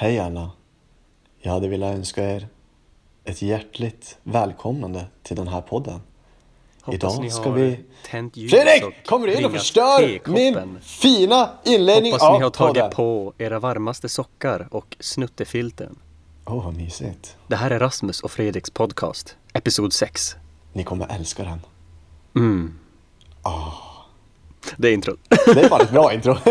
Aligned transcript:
Hej 0.00 0.18
alla! 0.18 0.50
Jag 1.38 1.52
hade 1.52 1.68
velat 1.68 1.94
önska 1.94 2.30
er 2.30 2.48
ett 3.24 3.42
hjärtligt 3.42 4.18
välkomnande 4.22 5.06
till 5.22 5.36
den 5.36 5.48
här 5.48 5.60
podden. 5.60 6.00
Hoppas 6.80 6.94
Idag 7.18 7.32
ska 7.32 7.50
vi... 7.50 7.80
tänt 8.10 8.36
ljus 8.36 8.50
Fredrik! 8.50 9.06
Kommer 9.06 9.26
du 9.26 9.34
in 9.34 9.44
och 9.44 9.52
förstör 9.52 10.30
min 10.30 10.78
fina 10.82 11.50
inledning 11.64 12.12
Hoppas 12.12 12.28
av 12.28 12.38
ni 12.38 12.42
har 12.42 12.50
tagit 12.50 12.74
podden? 12.74 12.90
på 12.90 13.32
era 13.38 13.58
varmaste 13.58 14.08
sockar 14.08 14.68
och 14.70 14.96
snuttefilten. 15.00 15.98
Åh, 16.46 16.64
vad 16.64 16.76
mysigt. 16.76 17.36
Det 17.46 17.56
här 17.56 17.70
är 17.70 17.78
Rasmus 17.78 18.20
och 18.20 18.30
Fredriks 18.30 18.70
podcast, 18.70 19.36
episod 19.52 19.92
6. 19.92 20.36
Ni 20.72 20.84
kommer 20.84 21.06
älska 21.06 21.44
den. 21.44 21.60
Mm. 22.34 22.78
Ah. 23.42 23.89
Det 24.76 24.88
är 24.88 24.92
introt. 24.92 25.18
Det 25.28 25.60
är 25.60 25.68
fan 25.68 25.80
ett 25.80 25.90
bra 25.90 26.12
intro. 26.12 26.36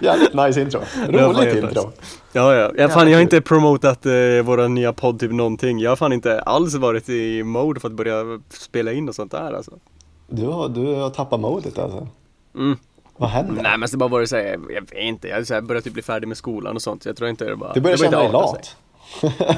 Jävligt 0.00 0.34
nice 0.34 0.60
intro. 0.60 0.80
Det 1.08 1.22
Roligt 1.22 1.54
intro. 1.54 1.86
nice. 1.86 1.90
Ja, 2.32 2.54
ja. 2.54 2.72
Jag, 2.76 2.92
fan, 2.92 3.10
jag 3.10 3.16
har 3.16 3.22
inte 3.22 3.40
promotat 3.40 4.06
eh, 4.06 4.12
våra 4.44 4.68
nya 4.68 4.92
podd 4.92 5.20
typ 5.20 5.32
någonting. 5.32 5.78
Jag 5.78 5.90
har 5.90 5.96
fan 5.96 6.12
inte 6.12 6.40
alls 6.40 6.74
varit 6.74 7.08
i 7.08 7.42
mode 7.42 7.80
för 7.80 7.88
att 7.88 7.94
börja 7.94 8.40
spela 8.48 8.92
in 8.92 9.08
och 9.08 9.14
sånt 9.14 9.32
där 9.32 9.52
alltså. 9.52 9.72
Du 10.28 10.46
har, 10.46 10.68
du 10.68 10.94
har 10.94 11.10
tappat 11.10 11.40
modet 11.40 11.78
alltså. 11.78 12.08
Mm. 12.54 12.76
Vad 13.16 13.30
händer? 13.30 13.62
Nej 13.62 13.78
men 13.78 13.88
det 13.90 13.96
bara 13.96 14.08
varit 14.08 14.28
såhär, 14.28 14.44
jag 14.44 14.80
vet 14.80 14.92
inte, 14.92 15.28
jag 15.28 15.36
har 15.36 15.44
så 15.44 15.54
här 15.54 15.60
börjat 15.60 15.84
typ 15.84 15.92
bli 15.92 16.02
färdig 16.02 16.28
med 16.28 16.36
skolan 16.36 16.76
och 16.76 16.82
sånt. 16.82 17.04
Jag 17.04 17.16
tror 17.16 17.30
inte 17.30 17.44
det 17.44 17.56
bara... 17.56 17.72
Du 17.72 17.80
börjar 17.80 17.96
det 17.96 18.02
bara 18.02 18.10
känna 18.10 18.22
dig 18.22 18.32
lat. 18.32 18.76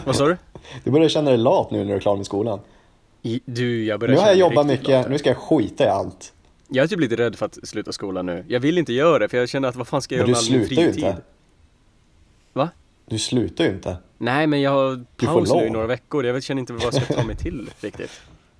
Vad 0.04 0.16
sa 0.16 0.26
du? 0.26 0.36
Du 0.84 0.90
börjar 0.90 1.08
känna 1.08 1.30
dig 1.30 1.38
lat 1.38 1.70
nu 1.70 1.78
när 1.78 1.84
du 1.84 1.94
är 1.94 2.00
klar 2.00 2.16
med 2.16 2.26
skolan. 2.26 2.60
I- 3.22 3.40
Du, 3.44 3.84
jag 3.84 4.00
börjar 4.00 4.14
Nu 4.14 4.20
har 4.20 4.26
jag 4.28 4.36
jobbat 4.36 4.66
mycket, 4.66 4.88
lat. 4.88 5.08
nu 5.10 5.18
ska 5.18 5.30
jag 5.30 5.36
skita 5.36 5.84
i 5.84 5.88
allt. 5.88 6.32
Jag 6.68 6.84
är 6.84 6.88
typ 6.88 7.00
lite 7.00 7.16
rädd 7.16 7.36
för 7.36 7.46
att 7.46 7.58
sluta 7.62 7.92
skolan 7.92 8.26
nu. 8.26 8.44
Jag 8.48 8.60
vill 8.60 8.78
inte 8.78 8.92
göra 8.92 9.18
det 9.18 9.28
för 9.28 9.36
jag 9.38 9.48
känner 9.48 9.68
att 9.68 9.76
vad 9.76 9.88
fan 9.88 10.02
ska 10.02 10.14
jag 10.14 10.22
Men 10.28 10.30
göra 10.30 10.40
du 10.42 10.50
med 10.50 10.54
all 10.54 10.58
min 10.58 10.68
slutar 10.68 10.82
ju 10.82 10.92
fritid? 10.92 11.08
inte. 11.08 11.22
Va? 12.52 12.68
Du 13.06 13.18
slutar 13.18 13.64
ju 13.64 13.70
inte. 13.70 13.96
Nej 14.18 14.46
men 14.46 14.60
jag 14.60 14.70
har 14.70 15.04
Du 15.16 15.26
paus 15.26 15.52
nu 15.54 15.66
i 15.66 15.70
några 15.70 15.86
veckor. 15.86 16.26
Jag 16.26 16.42
känner 16.42 16.60
inte 16.60 16.72
vad 16.72 16.82
jag 16.82 16.94
ska 16.94 17.14
ta 17.14 17.24
mig 17.24 17.36
till 17.36 17.70
riktigt. 17.80 18.10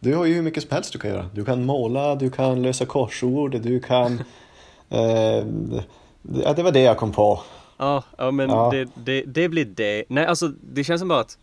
Du 0.01 0.15
har 0.15 0.25
ju 0.25 0.35
hur 0.35 0.43
mycket 0.43 0.63
som 0.63 0.73
helst 0.73 0.93
du 0.93 0.99
kan 0.99 1.11
göra. 1.11 1.31
Du 1.35 1.45
kan 1.45 1.65
måla, 1.65 2.15
du 2.15 2.31
kan 2.31 2.63
lösa 2.63 2.87
korsord, 2.87 3.61
du 3.61 3.81
kan... 3.81 4.23
Eh, 4.95 5.45
ja, 6.45 6.53
det 6.57 6.63
var 6.63 6.73
det 6.73 6.81
jag 6.81 6.97
kom 6.97 7.13
på. 7.13 7.41
Ja, 7.79 8.05
ja 8.19 8.31
men 8.31 8.51
Ja. 8.51 8.71
Det, 8.73 8.89
det, 9.05 9.23
det 9.27 9.49
blir 9.49 9.65
det. 9.65 10.05
Nej 10.09 10.27
alltså 10.27 10.49
det 10.49 10.85
känns 10.85 10.99
som 11.01 11.09
bara 11.09 11.21
att 11.21 11.39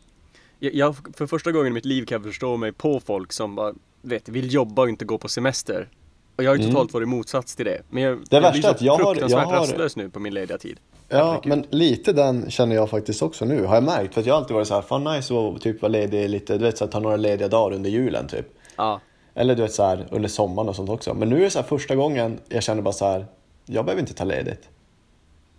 jag, 0.60 0.74
jag 0.76 0.96
för 1.18 1.28
första 1.28 1.52
gången 1.52 1.68
i 1.68 1.74
mitt 1.74 1.86
liv 1.86 2.06
kan 2.06 2.16
jag 2.16 2.24
förstå 2.24 2.58
mig 2.58 2.72
på 2.72 3.00
folk 3.00 3.34
som 3.34 3.56
bara 3.56 3.74
vet, 4.02 4.30
vill 4.30 4.54
jobba 4.54 4.82
och 4.82 4.90
inte 4.90 5.06
gå 5.06 5.18
på 5.18 5.28
semester. 5.28 5.90
Och 6.36 6.44
jag 6.44 6.50
har 6.52 6.56
ju 6.56 6.62
Mm. 6.62 6.74
totalt 6.74 6.94
varit 6.94 7.08
motsats 7.08 7.56
till 7.56 7.66
det. 7.66 7.82
Men 7.90 8.04
jag, 8.04 8.18
Det 8.18 8.26
jag 8.30 8.42
värsta 8.42 8.70
blir 8.74 8.80
så 8.80 8.86
jag 8.86 8.94
har- 8.98 9.06
fruktansvärt 9.14 9.40
jag 9.42 9.48
har- 9.48 9.56
rastlös 9.62 9.96
nu 9.96 10.10
på 10.10 10.20
min 10.20 10.34
lediga 10.34 10.58
tid. 10.58 10.78
Ja, 11.10 11.42
men 11.46 11.66
lite 11.70 12.14
den 12.14 12.50
känner 12.52 12.76
jag 12.76 12.90
faktiskt 12.90 13.22
också 13.22 13.46
nu, 13.46 13.66
har 13.66 13.76
jag 13.76 13.84
märkt. 13.84 14.14
För 14.14 14.22
att 14.22 14.28
jag 14.28 14.34
har 14.34 14.42
alltid 14.42 14.54
varit 14.56 14.68
så 14.68 14.74
här, 14.76 14.82
fan 14.82 15.04
nice 15.04 15.34
att 15.56 15.62
typ 15.62 15.82
vara 15.82 15.90
ledig 15.90 16.30
lite, 16.30 16.58
du 16.58 16.64
vet 16.64 16.78
så 16.78 16.86
här, 16.86 16.92
ta 16.92 17.00
några 17.00 17.16
lediga 17.16 17.48
dagar 17.48 17.76
under 17.76 17.90
julen 17.90 18.28
typ. 18.28 18.46
Ja, 18.78 19.02
Eller 19.34 19.56
du 19.56 19.62
vet 19.62 19.74
så 19.74 19.84
här, 19.84 20.08
under 20.12 20.30
sommaren 20.30 20.70
och 20.70 20.76
sånt 20.76 20.90
också. 20.90 21.14
Men 21.14 21.30
nu 21.30 21.38
är 21.38 21.42
det 21.42 21.50
så 21.50 21.60
här 21.60 21.68
första 21.68 21.96
gången 21.96 22.40
jag 22.50 22.64
känner 22.64 22.82
bara 22.82 22.92
så 22.94 23.06
här, 23.06 23.26
jag 23.66 23.86
behöver 23.86 24.02
inte 24.02 24.14
ta 24.14 24.24
ledigt. 24.24 24.70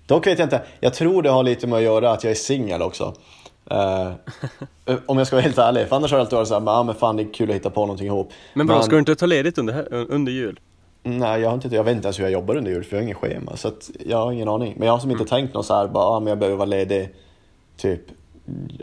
Dock 0.06 0.26
vet 0.26 0.38
jag 0.38 0.46
inte, 0.46 0.62
jag 0.80 0.94
tror 0.94 1.22
det 1.22 1.30
har 1.30 1.42
lite 1.42 1.66
med 1.66 1.76
att 1.76 1.82
göra 1.82 2.10
att 2.10 2.24
jag 2.24 2.30
är 2.30 2.34
singel 2.34 2.82
också. 2.82 3.14
Eh, 3.70 4.12
om 5.06 5.18
jag 5.18 5.26
ska 5.26 5.36
vara 5.36 5.42
helt 5.42 5.58
ärlig, 5.58 5.88
för 5.88 5.96
annars 5.96 6.10
har 6.10 6.18
det 6.18 6.22
alltid 6.22 6.36
varit 6.36 6.48
så 6.48 6.54
här, 6.54 6.60
men, 6.60 6.74
ah, 6.74 6.82
men 6.82 6.94
fan 6.94 7.16
det 7.16 7.22
är 7.22 7.32
kul 7.34 7.50
att 7.50 7.56
hitta 7.56 7.70
på 7.70 7.80
någonting 7.80 8.06
ihop. 8.06 8.32
men 8.54 8.66
bra, 8.66 8.82
ska 8.82 8.92
du 8.92 8.98
inte 8.98 9.14
ta 9.14 9.26
ledigt 9.26 9.58
under, 9.58 9.86
under 9.92 10.32
jul? 10.32 10.60
Nej, 11.02 11.40
jag, 11.40 11.48
har 11.48 11.54
inte, 11.54 11.68
jag 11.68 11.84
vet 11.84 11.96
inte 11.96 12.06
ens 12.06 12.18
hur 12.18 12.24
jag 12.24 12.32
jobbar 12.32 12.56
under 12.56 12.70
jul 12.70 12.84
för 12.84 12.96
jag 12.96 13.00
har 13.00 13.04
ingen 13.04 13.16
schema. 13.16 13.56
Så 13.56 13.70
jag 14.06 14.18
har 14.18 14.32
ingen 14.32 14.48
aning. 14.48 14.74
Men 14.76 14.86
jag 14.86 14.94
har 14.94 15.00
som 15.00 15.10
inte 15.10 15.24
tänkt 15.24 15.54
något 15.54 15.66
så 15.66 15.74
här, 15.74 15.88
bara, 15.88 16.04
ah, 16.04 16.20
men 16.20 16.28
jag 16.28 16.38
behöver 16.38 16.56
vara 16.56 16.66
ledig 16.66 17.08
typ 17.76 18.00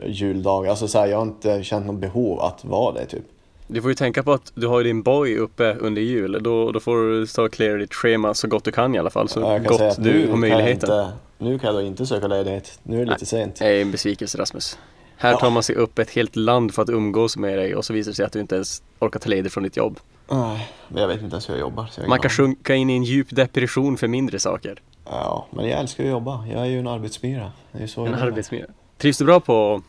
juldagar. 0.06 0.70
Alltså 0.70 0.88
så 0.88 1.00
här, 1.00 1.08
jag 1.08 1.18
har 1.18 1.24
inte 1.24 1.64
känt 1.64 1.86
något 1.86 2.00
behov 2.00 2.40
att 2.40 2.66
vara 2.66 2.94
det 2.94 3.06
typ. 3.06 3.24
Du 3.68 3.82
får 3.82 3.92
ju 3.92 3.96
tänka 3.96 4.24
på 4.24 4.34
att 4.34 4.52
du 4.56 4.68
har 4.68 4.78
ju 4.78 4.84
din 4.84 5.04
boy 5.04 5.38
uppe 5.38 5.74
under 5.74 6.02
jul. 6.02 6.40
Då, 6.42 6.72
då 6.72 6.80
får 6.80 7.12
du 7.12 7.28
ta 7.28 7.42
och 7.42 7.52
cleara 7.52 7.78
ditt 7.78 7.94
schema 7.94 8.34
så 8.34 8.48
gott 8.48 8.64
du 8.64 8.72
kan 8.72 8.96
i 8.96 9.00
alla 9.00 9.10
fall. 9.10 9.30
Så 9.30 9.40
Ja, 9.40 9.54
jag 9.54 9.66
gott 9.66 9.80
du 9.80 9.84
har 9.84 10.20
kan 10.20 10.30
jag 10.30 10.40
möjligheten. 10.40 10.90
Inte, 10.90 11.12
nu 11.38 11.60
kan 11.60 11.68
jag 11.68 11.76
då 11.76 11.88
inte 11.88 12.06
söka 12.06 12.28
ledighet. 12.28 12.80
Nu 12.84 13.02
är 13.02 13.06
det 13.06 13.12
lite 13.12 13.26
sent. 13.26 13.56
Det 13.56 13.66
är 13.66 13.82
en 13.82 13.92
besvikelse 13.92 14.38
Rasmus. 14.38 14.78
Här 15.18 15.36
tar 15.36 15.50
man 15.50 15.64
sig 15.64 15.76
upp 15.76 16.00
ett 16.00 16.10
helt 16.10 16.36
land 16.36 16.74
för 16.74 16.82
att 16.82 16.90
umgås 16.90 17.38
med 17.38 17.58
dig 17.58 17.76
och 17.76 17.86
så 17.86 17.94
visar 17.94 18.12
det 18.12 18.16
sig 18.16 18.26
att 18.26 18.32
du 18.32 18.40
inte 18.40 18.56
ens 18.56 18.84
orkar 19.00 19.20
ta 19.20 19.30
ledigt 19.30 19.54
från 19.54 19.64
ditt 19.64 19.78
jobb. 19.78 20.00
Nej, 20.30 20.70
men 20.88 21.02
jag 21.02 21.08
vet 21.08 21.22
inte 21.22 21.34
ens 21.34 21.50
hur 21.50 21.54
jag 21.54 21.62
jobbar. 21.62 21.90
Jag 21.98 22.10
Man 22.10 22.20
kan 22.20 22.30
sjunka 22.30 22.76
in 22.76 22.90
i 22.90 22.96
en 22.96 23.04
djup 23.04 23.28
depression 23.30 23.98
för 23.98 24.08
mindre 24.08 24.40
saker. 24.40 24.82
Ja, 25.06 25.48
men 25.52 25.70
jag 25.70 25.80
älskar 25.80 26.04
att 26.04 26.10
jobba. 26.10 26.46
Jag 26.48 26.62
är 26.62 26.66
ju 26.66 26.80
en 26.80 26.88
arbetsmyra. 26.88 27.52
Det 27.72 27.78
är 27.78 27.82
ju 27.82 27.88
så 27.88 28.06
En 28.06 28.14
arbetsmiljö. 28.14 28.66
Trivs 28.98 29.18
du 29.18 29.26
bra 29.26 29.40
på, 29.40 29.82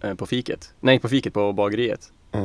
eh, 0.00 0.14
på 0.14 0.26
fiket? 0.26 0.74
Nej, 0.80 0.98
på 0.98 1.08
fiket, 1.08 1.34
på 1.34 1.52
bageriet. 1.52 2.12
Eh, 2.32 2.40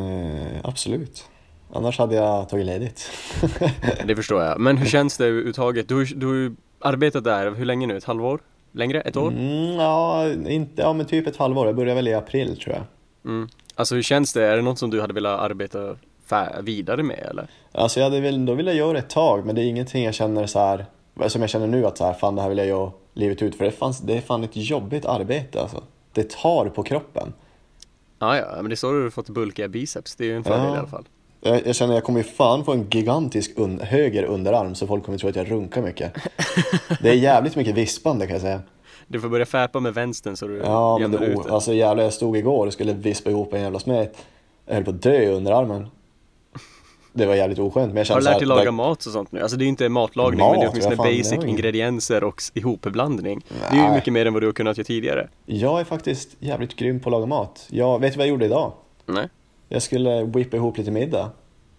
absolut. 0.63 1.25
Annars 1.74 1.97
hade 1.97 2.16
jag 2.16 2.50
tagit 2.50 2.66
ledigt. 2.66 3.12
Det 4.06 4.16
förstår 4.16 4.44
jag. 4.44 4.59
Men 4.59 4.78
hur 4.78 4.85
känns 4.85 5.18
det 5.18 5.25
överhuvudtaget? 5.25 5.89
Du, 5.89 6.06
du 6.06 6.56
arbetat 6.79 7.23
där, 7.23 7.51
hur 7.51 7.65
länge 7.65 7.88
nu? 7.88 7.97
Ett 7.97 8.03
halvår? 8.03 8.39
Längre? 8.71 9.01
Ett 9.01 9.17
år? 9.17 9.27
Mm, 9.31 9.73
ja, 9.75 10.27
inte, 10.47 10.81
ja, 10.81 10.93
men 10.93 11.05
typ 11.05 11.27
ett 11.27 11.38
halvår. 11.38 11.65
Jag 11.67 11.75
började 11.75 11.95
väl 11.95 12.07
i 12.07 12.13
april 12.13 12.57
tror 12.59 12.75
jag. 12.75 12.83
Mm. 13.25 13.49
Alltså 13.75 13.95
hur 13.95 14.01
känns 14.01 14.33
det? 14.33 14.43
Är 14.43 14.55
det 14.55 14.61
något 14.61 14.79
som 14.79 14.89
du 14.89 15.01
hade 15.01 15.13
velat 15.13 15.39
arbeta 15.39 15.95
vidare 16.61 17.03
med 17.03 17.27
eller? 17.29 17.47
Alltså 17.71 17.99
jag 17.99 18.05
hade 18.05 18.19
väl, 18.21 18.45
då 18.45 18.53
ville 18.53 18.71
jag 18.73 18.77
göra 18.88 18.97
ett 18.97 19.09
tag, 19.09 19.45
men 19.45 19.55
det 19.55 19.61
är 19.61 19.65
ingenting 19.65 20.03
jag 20.03 20.13
känner 20.13 20.45
så 20.45 20.59
här, 20.59 20.85
som 21.27 21.41
jag 21.41 21.49
känner 21.49 21.67
nu 21.67 21.85
att 21.85 21.97
så 21.97 22.05
här, 22.05 22.13
fan 22.13 22.35
det 22.35 22.41
här 22.41 22.49
vill 22.49 22.57
jag 22.57 22.67
göra 22.67 22.91
livet 23.13 23.41
ut. 23.41 23.55
För 23.55 23.65
det, 23.65 23.71
fanns, 23.71 23.99
det 23.99 24.17
är 24.17 24.21
fan 24.21 24.44
ett 24.44 24.55
jobbigt 24.55 25.05
arbete 25.05 25.61
alltså. 25.61 25.83
Det 26.13 26.29
tar 26.29 26.69
på 26.69 26.83
kroppen. 26.83 27.33
Ja, 28.19 28.38
ja, 28.38 28.45
men 28.55 28.65
det 28.65 28.73
är 28.73 28.75
så 28.75 28.91
du 28.91 29.03
har 29.03 29.09
fått 29.09 29.29
bulkiga 29.29 29.67
biceps. 29.67 30.15
Det 30.15 30.23
är 30.23 30.27
ju 30.27 30.35
en 30.35 30.44
fördel 30.44 30.65
Ja. 30.65 30.75
i 30.75 30.77
alla 30.77 30.88
fall. 30.88 31.05
Jag, 31.47 31.67
jag 31.67 31.75
känner 31.75 31.93
jag 31.93 32.03
kommer 32.03 32.19
ju 32.19 32.23
fan 32.23 32.65
få 32.65 32.71
en 32.73 32.87
gigantisk 32.89 33.51
un, 33.55 33.79
höger 33.79 34.23
underarm 34.23 34.75
så 34.75 34.87
folk 34.87 35.05
kommer 35.05 35.17
tro 35.17 35.29
att 35.29 35.35
jag 35.35 35.51
runkar 35.51 35.81
mycket. 35.81 36.13
Det 37.01 37.09
är 37.09 37.13
jävligt 37.13 37.55
mycket 37.55 37.75
vispande 37.75 38.25
kan 38.27 38.33
jag 38.33 38.41
säga. 38.41 38.61
Du 39.07 39.19
får 39.21 39.29
börja 39.29 39.45
fäpa 39.45 39.79
med 39.79 39.93
vänstern 39.93 40.35
så 40.37 40.47
du 40.47 40.57
Ja 40.65 40.97
men 41.01 41.11
det, 41.11 41.17
ut 41.25 41.43
det. 41.43 41.51
alltså 41.53 41.73
jävlar 41.73 42.03
jag 42.03 42.13
stod 42.13 42.37
igår 42.37 42.67
och 42.67 42.73
skulle 42.73 42.93
vispa 42.93 43.29
ihop 43.29 43.53
en 43.53 43.61
jävla 43.61 43.79
smet. 43.79 44.17
Jag 44.65 44.73
höll 44.75 44.83
på 44.83 44.89
att 44.89 45.01
dö 45.01 45.21
i 45.21 45.27
underarmen. 45.27 45.87
Det 47.13 47.25
var 47.25 47.35
jävligt 47.35 47.59
oskönt 47.59 47.87
men 47.93 47.95
jag 47.95 47.99
Har 47.99 48.05
kände 48.05 48.19
du 48.21 48.25
så 48.25 48.29
lärt 48.31 48.39
dig 48.39 48.47
laga 48.47 48.63
det- 48.63 48.71
mat 48.71 49.05
och 49.05 49.11
sånt 49.11 49.31
nu? 49.31 49.41
Alltså 49.41 49.57
det 49.57 49.61
är 49.63 49.65
ju 49.65 49.69
inte 49.69 49.89
matlagning 49.89 50.39
Mat? 50.39 50.51
men 50.51 50.59
det 50.59 50.65
är 50.65 50.69
åtminstone 50.69 50.95
fan, 50.95 51.05
basic 51.05 51.31
inget. 51.33 51.45
ingredienser 51.47 52.23
och 52.23 52.41
ihopblandning. 52.53 53.41
Det 53.49 53.75
är 53.77 53.81
ju 53.81 53.81
Nej. 53.87 53.95
mycket 53.95 54.13
mer 54.13 54.25
än 54.25 54.33
vad 54.33 54.41
du 54.41 54.45
har 54.47 54.53
kunnat 54.53 54.77
göra 54.77 54.85
tidigare. 54.85 55.27
Jag 55.45 55.79
är 55.79 55.83
faktiskt 55.83 56.29
jävligt 56.39 56.75
grym 56.75 56.99
på 56.99 57.09
att 57.09 57.11
laga 57.11 57.25
mat. 57.25 57.67
Jag, 57.69 57.99
vet 57.99 58.13
du 58.13 58.17
vad 58.17 58.25
jag 58.27 58.29
gjorde 58.31 58.45
idag? 58.45 58.71
Nej? 59.05 59.27
Jag 59.67 59.81
skulle 59.81 60.23
whippa 60.23 60.57
ihop 60.57 60.78
lite 60.78 60.91
middag. 60.91 61.31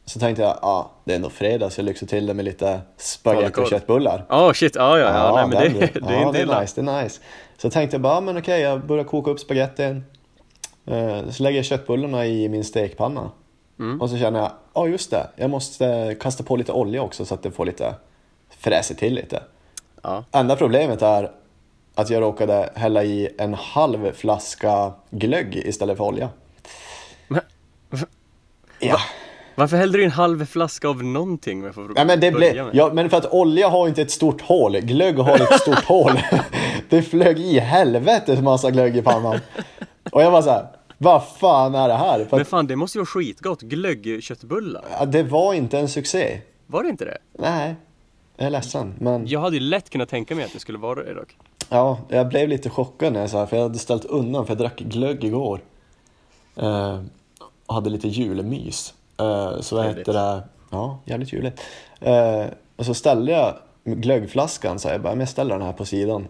Så 0.04 0.18
tänkte 0.20 0.42
jag, 0.42 0.58
ah, 0.62 0.90
det 1.04 1.12
är 1.12 1.16
ändå 1.16 1.30
fredag 1.30 1.70
så 1.70 1.80
jag 1.80 1.84
lyxar 1.84 2.06
till 2.06 2.26
det 2.26 2.34
med 2.34 2.44
lite 2.44 2.80
spagetti 2.96 3.60
och 3.60 3.66
köttbullar. 3.66 4.24
Ja, 4.28 4.54
shit, 4.54 4.74
ja, 4.74 4.98
ja, 4.98 5.04
ja, 5.14 5.34
nej 5.36 5.46
men 5.48 5.80
det, 5.80 5.86
du. 5.94 6.00
det 6.00 6.14
är 6.14 6.26
inte 6.26 6.38
det 6.38 6.42
illa. 6.42 6.56
är 6.56 6.60
nice, 6.60 6.82
det 6.82 6.90
är 6.90 7.02
nice. 7.02 7.20
Så 7.56 7.70
tänkte 7.70 7.94
jag 7.94 8.00
bara, 8.00 8.16
ah, 8.16 8.20
men 8.20 8.38
okej, 8.38 8.60
jag 8.60 8.86
börjar 8.86 9.04
koka 9.04 9.30
upp 9.30 9.40
spagettin. 9.40 10.04
Eh, 10.86 11.30
Så 11.30 11.42
lägger 11.42 11.58
jag 11.58 11.64
köttbullarna 11.64 12.26
i 12.26 12.48
min 12.48 12.64
stekpanna. 12.64 13.30
Mm. 13.78 14.00
Och 14.00 14.10
så 14.10 14.16
känner 14.18 14.40
jag, 14.40 14.50
ja 14.74 14.80
ah, 14.80 14.86
just 14.86 15.10
det, 15.10 15.26
jag 15.36 15.50
måste 15.50 16.16
kasta 16.20 16.42
på 16.44 16.56
lite 16.56 16.72
olja 16.72 17.02
också 17.02 17.24
så 17.24 17.34
att 17.34 17.42
det 17.42 17.50
får 17.50 17.66
lite 17.66 17.94
fräser 18.50 18.94
till 18.94 19.14
lite. 19.14 19.42
Ja. 20.02 20.24
Enda 20.32 20.56
problemet 20.56 21.02
är 21.02 21.30
att 21.94 22.10
jag 22.10 22.22
råkade 22.22 22.70
hälla 22.74 23.04
i 23.04 23.28
en 23.38 23.54
halv 23.54 24.12
flaska 24.12 24.92
glögg 25.10 25.56
istället 25.56 25.96
för 25.96 26.04
olja. 26.04 26.28
Ja. 28.80 28.98
varför 29.54 29.76
hällde 29.76 29.98
du 29.98 30.04
en 30.04 30.10
halv 30.10 30.46
flaska 30.46 30.88
av 30.88 31.04
någonting? 31.04 31.62
jag 31.64 31.74
får 31.74 31.92
Ja, 31.96 32.04
men, 32.04 32.20
det 32.20 32.30
blev, 32.32 32.70
ja, 32.72 32.90
men 32.92 33.10
för 33.10 33.16
att 33.16 33.32
olja 33.32 33.68
har 33.68 33.88
inte 33.88 34.02
ett 34.02 34.10
stort 34.10 34.40
hål, 34.40 34.72
glögg 34.80 35.18
har 35.18 35.34
ett 35.40 35.60
stort 35.60 35.84
hål. 35.84 36.12
Det 36.88 37.02
flög 37.02 37.38
i 37.38 37.58
helvetes 37.58 38.40
massa 38.40 38.70
glögg 38.70 38.96
i 38.96 39.02
pannan. 39.02 39.38
Och 40.12 40.22
jag 40.22 40.30
var 40.30 40.42
så 40.42 40.50
här, 40.50 40.66
vad 40.98 41.26
fan 41.28 41.74
är 41.74 41.88
det 41.88 41.94
här? 41.94 42.24
För 42.24 42.36
Men 42.36 42.46
fan, 42.46 42.66
det 42.66 42.76
måste 42.76 42.98
ju 42.98 43.00
vara 43.00 43.06
skitgott. 43.06 43.60
Glöggköttbullar. 43.62 44.84
ja, 44.98 45.04
det 45.04 45.22
var 45.22 45.54
inte 45.54 45.78
en 45.78 45.88
succé. 45.88 46.40
Var 46.66 46.82
det 46.82 46.88
inte 46.88 47.04
det? 47.04 47.18
Nej, 47.38 47.74
jag 48.36 48.46
är 48.46 48.50
ledsen. 48.50 48.94
Men 49.00 49.26
Jag 49.26 49.40
hade 49.40 49.56
ju 49.56 49.60
lätt 49.62 49.90
kunnat 49.90 50.08
tänka 50.08 50.34
mig 50.34 50.44
att 50.44 50.52
det 50.52 50.58
skulle 50.60 50.78
vara 50.78 51.02
det 51.04 51.14
dock. 51.14 51.36
ja, 51.68 51.98
jag 52.08 52.28
blev 52.28 52.48
lite 52.48 52.70
chockad 52.70 53.12
när 53.12 53.20
jag 53.20 53.30
sa 53.30 53.46
för 53.46 53.56
jag 53.56 53.62
hade 53.62 53.78
ställt 53.78 54.04
undan 54.04 54.46
för 54.46 54.52
jag 54.54 54.58
drack 54.58 54.78
glögg 54.78 55.24
igår. 55.24 55.60
Eh, 56.56 57.02
och 57.68 57.74
hade 57.74 57.90
lite 57.90 58.08
julemys. 58.08 58.94
Eh, 59.20 59.60
så 59.60 59.76
vad 59.76 59.86
heter 59.86 60.12
det? 60.12 60.42
Ja, 60.70 60.98
jävligt 61.04 61.32
juligt. 61.32 61.60
Eh, 62.00 62.44
och 62.76 62.86
så 62.86 62.94
ställde 62.94 63.32
jag 63.32 63.54
glöggflaskan 63.84 64.78
så 64.78 64.88
jag 64.88 65.00
bara, 65.00 65.12
men 65.12 65.20
jag 65.20 65.28
ställer 65.28 65.54
den 65.58 65.66
här 65.66 65.72
på 65.72 65.84
sidan. 65.84 66.28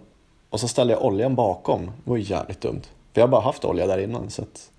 Och 0.51 0.61
så 0.61 0.69
ställde 0.69 0.93
jag 0.93 1.05
oljan 1.05 1.35
bakom. 1.35 1.85
Det 2.05 2.11
var 2.11 2.17
jävligt 2.17 2.61
dumt. 2.61 2.81
För 3.13 3.21
jag 3.21 3.27
har 3.27 3.29
bara 3.31 3.41
haft 3.41 3.65
olja 3.65 3.87
där 3.87 3.99
innan 3.99 4.31
så 4.31 4.43
att... 4.43 4.71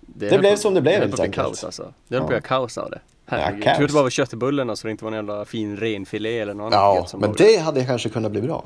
Det 0.00 0.30
höll 0.30 0.38
blev 0.40 0.50
på- 0.50 0.56
som 0.56 0.74
det 0.74 0.80
blev, 0.80 0.92
höll 0.94 1.02
helt 1.02 1.16
på 1.16 1.22
att 1.22 1.28
bli 1.30 1.38
enkelt. 1.40 1.46
kaos 1.46 1.64
alltså. 1.64 1.92
Det 2.08 2.16
höll 2.16 2.26
på 2.26 2.32
Ja. 2.32 2.36
att 2.36 2.42
bli 2.42 2.48
kaos 2.48 2.78
av 2.78 2.90
det. 2.90 3.00
Herregud. 3.26 3.64
kaos. 3.64 3.76
Tur 3.76 3.84
att 3.84 3.90
det 3.90 3.94
bara 3.94 4.02
var 4.02 4.10
köttbullarna 4.10 4.76
så 4.76 4.86
det 4.86 4.90
inte 4.90 5.04
var 5.04 5.12
en 5.12 5.16
jävla 5.16 5.44
fin 5.44 5.76
renfilé 5.76 6.38
eller 6.40 6.54
något 6.54 6.74
annat 6.74 6.74
Ja, 6.74 6.96
gött 6.96 7.08
som 7.08 7.20
men 7.20 7.32
det 7.32 7.56
hade 7.56 7.84
kanske 7.84 8.08
kunnat 8.08 8.32
bli 8.32 8.42
bra. 8.42 8.64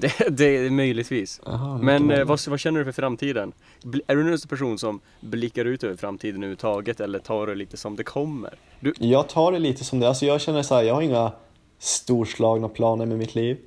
Det, 0.00 0.28
det 0.30 0.56
är 0.56 0.70
möjligtvis. 0.70 1.40
Aha, 1.46 1.78
Men 1.82 2.10
eh, 2.10 2.24
vad, 2.24 2.40
vad 2.48 2.60
känner 2.60 2.78
du 2.78 2.84
för 2.84 2.92
framtiden? 2.92 3.52
Bli- 3.82 4.02
Är 4.06 4.16
du 4.16 4.32
en 4.32 4.38
person 4.48 4.78
som 4.78 5.00
blickar 5.20 5.64
ut 5.64 5.84
över 5.84 5.96
framtiden 5.96 6.36
överhuvudtaget 6.36 7.00
eller 7.00 7.18
tar 7.18 7.46
det 7.46 7.54
lite 7.54 7.76
som 7.76 7.96
det 7.96 8.04
kommer? 8.04 8.54
Du, 8.80 8.94
Jag 8.98 9.28
tar 9.28 9.52
det 9.52 9.58
lite 9.58 9.84
som 9.84 10.00
det, 10.00 10.08
alltså 10.08 10.26
jag 10.26 10.40
känner 10.40 10.62
så 10.62 10.74
här, 10.74 10.82
jag 10.82 10.94
har 10.94 11.02
inga 11.02 11.32
storslagna 11.78 12.68
planer 12.68 13.06
med 13.06 13.18
mitt 13.18 13.34
liv. 13.34 13.58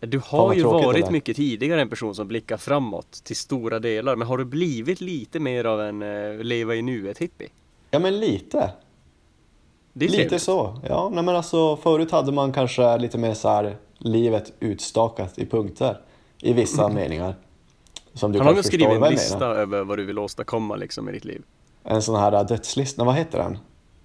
du 0.00 0.20
har 0.24 0.54
ju 0.54 0.62
varit 0.62 1.10
mycket 1.10 1.36
tidigare 1.36 1.80
en 1.80 1.88
person 1.88 2.14
som 2.14 2.28
blickar 2.28 2.56
framåt 2.56 3.12
till 3.24 3.36
stora 3.36 3.78
delar, 3.78 4.16
men 4.16 4.28
har 4.28 4.38
du 4.38 4.44
blivit 4.44 5.00
lite 5.00 5.40
mer 5.40 5.64
av 5.64 5.80
en 5.80 6.02
eh, 6.02 6.38
leva 6.44 6.74
i 6.74 6.82
nuet-hippie? 6.82 7.48
Ja 7.90 7.98
men 7.98 8.20
lite. 8.20 8.70
Lite 9.94 10.38
så. 10.38 10.80
Ja, 10.88 11.10
nej 11.14 11.24
men 11.24 11.36
alltså 11.36 11.76
förut 11.76 12.10
hade 12.10 12.32
man 12.32 12.52
kanske 12.52 12.98
lite 12.98 13.18
mer 13.18 13.34
så 13.34 13.48
här 13.48 13.76
livet 14.04 14.52
utstakat 14.60 15.38
i 15.38 15.46
punkter 15.46 16.00
i 16.42 16.52
vissa 16.52 16.88
meningar. 16.94 17.34
Som 18.14 18.32
du 18.32 18.38
Har 18.38 18.44
någon 18.44 18.54
kanske 18.54 18.72
skrivit 18.72 19.02
en 19.02 19.10
lista 19.10 19.38
menar. 19.38 19.54
över 19.54 19.84
vad 19.84 19.98
du 19.98 20.04
vill 20.04 20.18
åstadkomma 20.18 20.76
liksom 20.76 21.08
i 21.08 21.12
ditt 21.12 21.24
liv? 21.24 21.42
En 21.84 22.02
sån 22.02 22.16
här 22.20 22.44
dödslista, 22.44 23.04
vad 23.04 23.14
heter 23.14 23.38
den? 23.38 23.58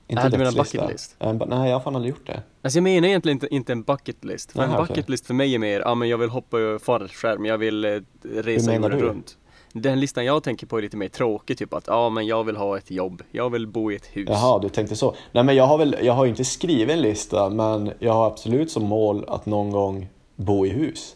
Nej, 0.10 0.30
du 0.32 0.38
menar 0.38 0.52
bucket 0.52 0.90
list? 0.92 1.16
En, 1.20 1.38
ba- 1.38 1.46
nej, 1.46 1.70
jag 1.70 1.76
har 1.76 1.84
fan 1.84 1.96
aldrig 1.96 2.10
gjort 2.14 2.28
det. 2.28 2.42
Alltså 2.62 2.78
jag 2.78 2.84
menar 2.84 3.08
egentligen 3.08 3.36
inte, 3.36 3.56
inte 3.56 3.72
en 3.72 3.84
bucket 3.84 4.24
list. 4.26 4.52
För 4.52 4.64
en 4.64 4.70
Aha, 4.70 4.78
bucket 4.82 4.92
okej. 4.92 5.04
list 5.08 5.28
för 5.28 5.34
mig 5.34 5.56
är 5.56 5.60
mer, 5.60 5.80
ja 5.80 5.96
men 5.96 6.10
jag 6.10 6.18
vill 6.18 6.30
hoppa 6.30 6.60
över 6.60 6.80
fallskärm, 6.80 7.46
jag 7.46 7.58
vill 7.58 7.86
eh, 7.86 8.00
resa 8.24 8.76
jorden 8.76 8.92
du? 8.92 9.06
runt. 9.06 9.38
Den 9.74 10.00
listan 10.00 10.26
jag 10.26 10.44
tänker 10.44 10.68
på 10.68 10.78
är 10.78 10.82
lite 10.82 10.98
mer 10.98 11.08
tråkig, 11.08 11.58
typ 11.58 11.74
att 11.74 11.88
ja 11.88 12.10
men 12.10 12.26
jag 12.28 12.44
vill 12.44 12.56
ha 12.56 12.78
ett 12.78 12.92
jobb, 12.92 13.22
jag 13.32 13.50
vill 13.50 13.68
bo 13.68 13.92
i 13.92 13.96
ett 13.96 14.06
hus. 14.06 14.28
Jaha, 14.30 14.60
du 14.60 14.70
tänkte 14.70 14.96
så. 14.96 15.16
Nej 15.32 15.44
men 15.44 15.56
jag 15.56 15.64
har 15.68 15.78
väl, 15.78 15.96
jag 16.02 16.14
har 16.14 16.26
inte 16.26 16.46
skrivit 16.46 16.90
en 16.90 17.02
lista 17.02 17.50
men 17.50 17.92
jag 18.00 18.14
har 18.14 18.28
absolut 18.28 18.72
som 18.72 18.84
mål 18.84 19.26
att 19.28 19.46
någon 19.46 19.72
gång 19.72 20.08
bo 20.36 20.66
i 20.66 20.70
hus. 20.70 21.16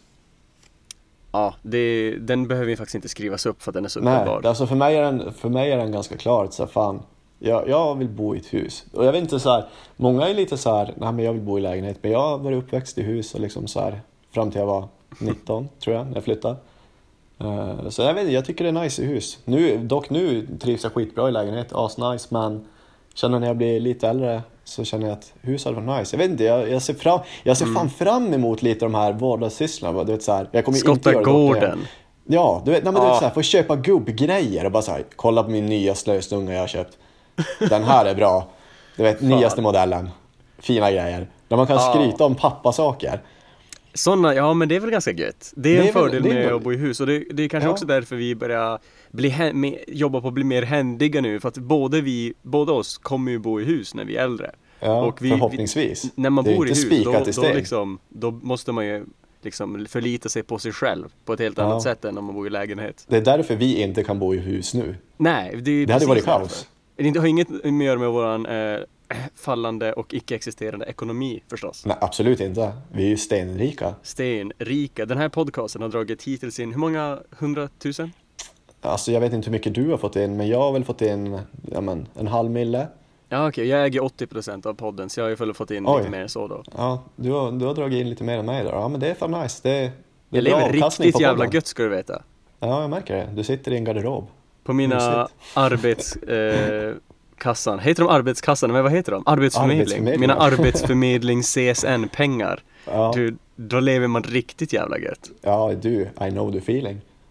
Ja, 1.32 1.54
det, 1.62 2.14
den 2.20 2.48
behöver 2.48 2.70
ju 2.70 2.76
faktiskt 2.76 2.94
inte 2.94 3.08
skrivas 3.08 3.46
upp 3.46 3.62
för 3.62 3.70
att 3.70 3.74
den 3.74 3.84
är 3.84 3.88
så 3.88 4.00
Nej, 4.00 4.14
uppenbar. 4.14 4.48
alltså 4.48 4.66
för 4.66 4.74
mig 4.76 4.96
är 4.96 5.02
den, 5.02 5.32
för 5.32 5.48
mig 5.48 5.72
är 5.72 5.76
den 5.76 5.92
ganska 5.92 6.16
klar. 6.16 6.44
att 6.44 6.54
Så 6.54 6.62
här, 6.62 6.70
fan, 6.70 7.02
jag, 7.38 7.68
jag 7.68 7.94
vill 7.94 8.08
bo 8.08 8.34
i 8.34 8.38
ett 8.38 8.54
hus. 8.54 8.84
Och 8.92 9.04
jag 9.04 9.12
vet 9.12 9.22
inte 9.22 9.40
så 9.40 9.50
här, 9.50 9.64
många 9.96 10.28
är 10.28 10.34
lite 10.34 10.56
så 10.58 10.76
här, 10.76 10.94
nej 10.96 11.12
men 11.12 11.24
jag 11.24 11.32
vill 11.32 11.42
bo 11.42 11.58
i 11.58 11.60
lägenhet. 11.60 11.98
Men 12.02 12.12
jag 12.12 12.38
varit 12.38 12.58
uppväxt 12.58 12.98
i 12.98 13.02
hus 13.02 13.34
och 13.34 13.40
liksom 13.40 13.66
så 13.66 13.80
här, 13.80 14.00
fram 14.30 14.50
till 14.50 14.60
jag 14.60 14.66
var 14.66 14.88
19 15.18 15.68
tror 15.84 15.96
jag, 15.96 16.06
när 16.06 16.14
jag 16.14 16.24
flyttade. 16.24 16.56
Eh, 17.40 17.88
Så 17.88 18.02
jag 18.02 18.14
vet 18.14 18.20
inte, 18.22 18.32
jag 18.34 18.44
tycker 18.44 18.64
det 18.64 18.70
är 18.70 18.82
nice 18.82 19.02
i 19.02 19.06
hus. 19.06 19.38
Nu, 19.44 19.78
dock 19.78 20.10
nu 20.10 20.46
trivs 20.60 20.82
jag 20.82 20.92
skitbra 20.92 21.28
i 21.28 21.32
lägenhet, 21.32 21.72
asnice, 21.72 22.26
men 22.30 22.64
känner 23.14 23.38
när 23.40 23.46
jag 23.46 23.56
blir 23.56 23.80
lite 23.80 24.08
äldre 24.08 24.42
så 24.64 24.84
känner 24.84 25.06
jag 25.08 25.12
att 25.18 25.32
hus 25.40 25.64
hade 25.64 25.80
varit 25.80 25.98
nice. 26.00 26.16
Jag 26.16 26.18
vet 26.18 26.30
inte, 26.30 26.44
jag, 26.44 26.70
jag 26.70 26.82
ser, 26.82 26.94
fram, 26.94 27.20
jag 27.42 27.56
ser 27.56 27.66
fan 27.66 27.90
fram 27.90 28.34
emot 28.34 28.62
lite 28.62 28.84
de 28.84 28.94
här 28.94 29.12
vardagssysslorna. 29.12 30.04
Du 30.04 30.12
vet, 30.12 30.22
så 30.22 30.32
här, 30.32 30.48
jag 30.52 30.64
kommer 30.64 30.78
ju 30.78 30.90
inte 30.90 31.00
Skotta 31.00 31.12
göra 31.12 31.24
det 31.24 31.30
gården. 31.32 31.86
Ja, 32.26 32.62
du 32.64 32.70
vet, 32.70 32.84
nej, 32.84 32.92
men 32.92 33.02
du 33.02 33.08
vet 33.08 33.16
Ah. 33.16 33.18
så 33.18 33.24
här, 33.24 33.34
få 33.34 33.42
köpa 33.42 33.76
gubbgrejer 33.76 34.64
och 34.64 34.72
bara 34.72 34.82
så 34.82 34.92
här, 34.92 35.04
kolla 35.16 35.42
på 35.42 35.50
min 35.50 35.66
nya 35.66 35.94
slöstunga 35.94 36.52
jag 36.52 36.60
har 36.60 36.66
köpt. 36.66 36.98
Den 37.68 37.84
här 37.84 38.04
är 38.04 38.14
bra. 38.14 38.46
Du 38.96 39.02
vet, 39.02 39.20
nyaste 39.22 39.62
modellen. 39.62 40.10
Fina 40.58 40.90
grejer. 40.90 41.26
Där 41.48 41.56
man 41.56 41.66
kan 41.66 41.76
Ah. 41.76 41.92
skryta 41.94 42.24
om 42.24 42.34
pappasaker. 42.34 43.20
Sådana, 43.94 44.34
ja 44.34 44.54
men 44.54 44.68
det 44.68 44.76
är 44.76 44.80
väl 44.80 44.90
ganska 44.90 45.12
gött. 45.12 45.52
Det 45.56 45.68
är 45.68 45.72
Det 45.74 45.78
en 45.82 45.88
är 45.88 45.92
väl- 45.92 46.02
fördel 46.02 46.26
är 46.26 46.34
med 46.34 46.44
väl- 46.46 46.54
att 46.56 46.62
bo 46.62 46.72
i 46.72 46.76
hus 46.76 47.00
och 47.00 47.06
det, 47.06 47.24
det 47.32 47.42
är 47.42 47.48
kanske 47.48 47.68
Ja. 47.68 47.72
också 47.72 47.86
därför 47.86 48.16
vi 48.16 48.34
börjar 48.34 48.78
bli 49.10 49.52
med, 49.54 49.78
jobba 49.88 50.20
på 50.20 50.28
att 50.28 50.34
bli 50.34 50.44
mer 50.44 50.62
händiga 50.62 51.20
nu 51.20 51.40
för 51.40 51.48
att 51.48 51.58
både 51.58 52.00
vi, 52.00 52.34
båda 52.42 52.72
oss 52.72 52.98
kommer 52.98 53.32
ju 53.32 53.38
bo 53.38 53.60
i 53.60 53.64
hus 53.64 53.94
när 53.94 54.04
vi 54.04 54.16
är 54.16 54.24
äldre. 54.24 54.50
Ja, 54.80 55.14
vi- 55.20 55.30
förhoppningsvis. 55.30 56.04
Vi, 56.04 56.10
när 56.22 56.30
man 56.30 56.44
Det 56.44 56.54
bor 56.54 56.66
i 56.66 56.68
hus, 56.68 56.88
då, 56.88 56.94
i 56.96 57.32
då, 57.48 57.54
liksom, 57.54 57.98
då 58.08 58.30
måste 58.30 58.72
man 58.72 58.86
ju 58.86 59.04
liksom 59.42 59.86
förlita 59.88 60.28
sig 60.28 60.42
på 60.42 60.58
sig 60.58 60.72
själv 60.72 61.08
på 61.24 61.32
ett 61.32 61.40
helt 61.40 61.58
Ja. 61.58 61.64
annat 61.64 61.82
sätt 61.82 62.04
än 62.04 62.18
om 62.18 62.24
man 62.24 62.34
bor 62.34 62.46
i 62.46 62.50
lägenhet. 62.50 63.04
Det 63.08 63.16
är 63.16 63.20
därför 63.20 63.56
vi 63.56 63.82
inte 63.82 64.04
kan 64.04 64.18
bo 64.18 64.34
i 64.34 64.38
hus 64.38 64.74
nu. 64.74 64.94
Nej, 65.16 65.56
det, 65.62 65.70
är 65.70 65.86
Det 65.86 65.92
hade 65.92 66.06
varit 66.06 66.24
därför. 66.24 66.38
kaos. 66.38 66.68
Det 66.96 67.18
har 67.18 67.26
inget 67.26 67.48
att 67.64 67.82
göra 67.84 67.98
med 67.98 68.08
våran 68.10 68.46
eh, 68.46 68.78
fallande 69.34 69.92
och 69.92 70.14
icke-existerande 70.14 70.86
ekonomi 70.86 71.42
förstås. 71.50 71.86
Nej, 71.86 71.96
absolut 72.00 72.40
inte. 72.40 72.72
Vi 72.92 73.04
är 73.04 73.08
ju 73.08 73.16
stenrika. 73.16 73.94
Stenrika. 74.02 75.06
Den 75.06 75.18
här 75.18 75.28
podcasten 75.28 75.82
har 75.82 75.88
dragit 75.88 76.22
hittills 76.22 76.60
in, 76.60 76.72
hur 76.72 76.78
många 76.78 77.18
hundratusen? 77.30 78.12
Alltså 78.80 79.12
jag 79.12 79.20
vet 79.20 79.32
inte 79.32 79.46
hur 79.46 79.52
mycket 79.52 79.74
du 79.74 79.90
har 79.90 79.98
fått 79.98 80.16
in, 80.16 80.36
men 80.36 80.48
jag 80.48 80.58
har 80.58 80.72
väl 80.72 80.84
fått 80.84 81.02
in 81.02 81.38
ja, 81.72 81.80
men, 81.80 82.08
en 82.18 82.26
halv 82.26 82.50
mille. 82.50 82.88
Ja 83.28 83.48
okej, 83.48 83.66
jag 83.66 83.84
äger 83.84 84.00
80% 84.00 84.66
av 84.66 84.74
podden 84.74 85.10
så 85.10 85.20
jag 85.20 85.24
har 85.24 85.30
ju 85.30 85.36
väl 85.36 85.54
fått 85.54 85.70
in 85.70 85.86
Oj. 85.86 85.98
lite 85.98 86.10
mer 86.10 86.20
än 86.20 86.28
så 86.28 86.48
då. 86.48 86.62
Ja, 86.76 87.02
du 87.16 87.30
har, 87.30 87.52
du 87.52 87.64
har 87.64 87.74
dragit 87.74 88.00
in 88.00 88.10
lite 88.10 88.24
mer 88.24 88.38
än 88.38 88.46
mig 88.46 88.64
då. 88.64 88.70
Ja, 88.70 88.88
men 88.88 89.00
det 89.00 89.08
är 89.08 89.14
fan 89.14 89.30
nice. 89.30 89.60
Det, 89.62 89.70
det 89.70 89.78
är 89.78 89.92
Jag 90.28 90.44
lever 90.44 90.72
riktigt 90.72 91.20
jävla 91.20 91.46
gött 91.46 91.66
ska 91.66 91.82
du 91.82 91.88
veta. 91.88 92.22
Ja, 92.60 92.80
jag 92.80 92.90
märker 92.90 93.16
det. 93.16 93.28
Du 93.34 93.44
sitter 93.44 93.72
i 93.72 93.76
en 93.76 93.84
garderob. 93.84 94.26
På 94.64 94.72
mina 94.72 95.28
arbets... 95.54 96.16
Eh, 96.16 96.94
kassan. 97.42 97.78
Heter 97.78 98.02
de 98.02 98.10
arbetskassan? 98.12 98.72
Men 98.72 98.82
vad 98.82 98.92
heter 98.92 99.12
de? 99.12 99.22
Arbetsförmedling. 99.26 99.80
Arbetsförmedling, 99.80 100.20
Mina 100.20 100.34
ja. 100.34 100.40
arbetsförmedling 100.40 101.42
CSN-pengar. 101.42 102.62
Ja, 102.86 103.12
Du, 103.14 103.36
då 103.56 103.80
lever 103.80 104.06
man 104.06 104.22
riktigt 104.22 104.72
jävla 104.72 104.98
gött. 104.98 105.30
ja 105.42 105.72
du, 105.82 105.90
I 106.26 106.30
know 106.30 106.52
the 106.52 106.58
feeling. 106.58 107.00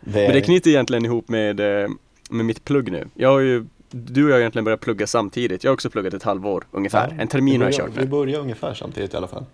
Det 0.00 0.26
Men 0.26 0.32
det 0.32 0.40
knyter 0.40 0.70
egentligen 0.70 1.04
ihop 1.04 1.28
med, 1.28 1.60
eh, 1.60 1.88
med 2.30 2.46
mitt 2.46 2.64
plugg 2.64 2.92
nu. 2.92 3.08
Jag 3.14 3.28
har 3.28 3.38
ju, 3.40 3.66
du 3.90 4.24
och 4.24 4.30
jag 4.30 4.34
har 4.34 4.40
egentligen 4.40 4.64
börjat 4.64 4.80
plugga 4.80 5.06
samtidigt. 5.06 5.64
Jag 5.64 5.70
har 5.70 5.74
också 5.74 5.90
pluggat 5.90 6.14
ett 6.14 6.22
halvår 6.22 6.64
ungefär. 6.70 7.16
en 7.20 7.28
termin 7.28 7.60
vi 7.60 7.64
har 7.64 7.72
jag 7.72 7.78
börjar- 7.78 7.86
kört 7.88 7.96
Vi 7.96 8.04
nu. 8.04 8.10
börjar 8.10 8.40
ungefär 8.40 8.74
samtidigt 8.74 9.14
i 9.14 9.16
alla 9.16 9.28
fall. 9.28 9.44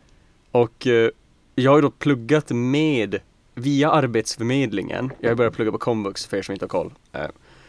Och 0.51 0.87
eh, 0.87 1.11
jag 1.55 1.71
har 1.71 1.79
ju 1.79 1.83
då 1.83 1.91
pluggat 1.91 2.51
med, 2.51 3.19
via 3.55 3.91
Arbetsförmedlingen, 3.91 5.11
jag 5.21 5.31
har 5.31 5.35
börjat 5.37 5.55
plugga 5.55 5.73
på 5.73 5.79
komvux 5.79 6.27
för 6.27 6.37
er 6.37 6.43
som 6.43 6.53
inte 6.53 6.65
har 6.65 6.69
koll. 6.69 6.93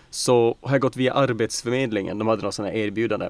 Så 0.10 0.58
har 0.62 0.72
jag 0.72 0.82
gått 0.82 0.96
via 0.98 1.14
Arbetsförmedlingen, 1.14 2.18
de 2.20 2.28
hade 2.28 2.42
något 2.42 2.54
sådant 2.54 2.74
här 2.74 2.80
erbjudande. 2.82 3.30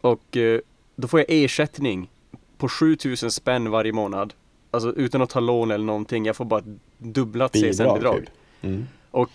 Och 0.00 0.36
eh, 0.36 0.60
då 0.96 1.08
får 1.08 1.20
jag 1.20 1.26
ersättning 1.28 2.10
på 2.58 2.68
7000 2.68 3.30
spänn 3.30 3.70
varje 3.70 3.92
månad. 3.92 4.34
Alltså 4.70 4.92
utan 4.94 5.22
att 5.22 5.30
ta 5.30 5.40
lån 5.40 5.70
eller 5.70 5.84
någonting, 5.84 6.24
jag 6.26 6.36
får 6.36 6.44
bara 6.44 6.62
dubblat 6.98 7.52
Bidrag, 7.52 7.72
CSN-bidrag. 7.74 8.18
typ. 8.20 8.28
Mm. 8.62 8.86
Och 9.10 9.30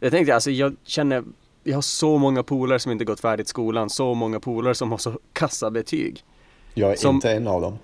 jag 0.00 0.10
tänkte 0.12 0.34
alltså, 0.34 0.50
jag 0.50 0.76
känner, 0.84 1.24
jag 1.64 1.74
har 1.74 1.82
så 1.82 2.18
många 2.18 2.42
polare 2.42 2.78
som 2.78 2.92
inte 2.92 3.04
gått 3.04 3.20
färdigt 3.20 3.48
skolan, 3.48 3.90
så 3.90 4.14
många 4.14 4.40
polare 4.40 4.74
som 4.74 4.90
har 4.90 4.98
så 4.98 5.18
kassa 5.32 5.70
betyg. 5.70 6.24
Jag 6.74 6.92
är 6.92 6.96
Som- 6.96 7.14
inte 7.14 7.32
en 7.32 7.48
av 7.48 7.60
dem. 7.62 7.78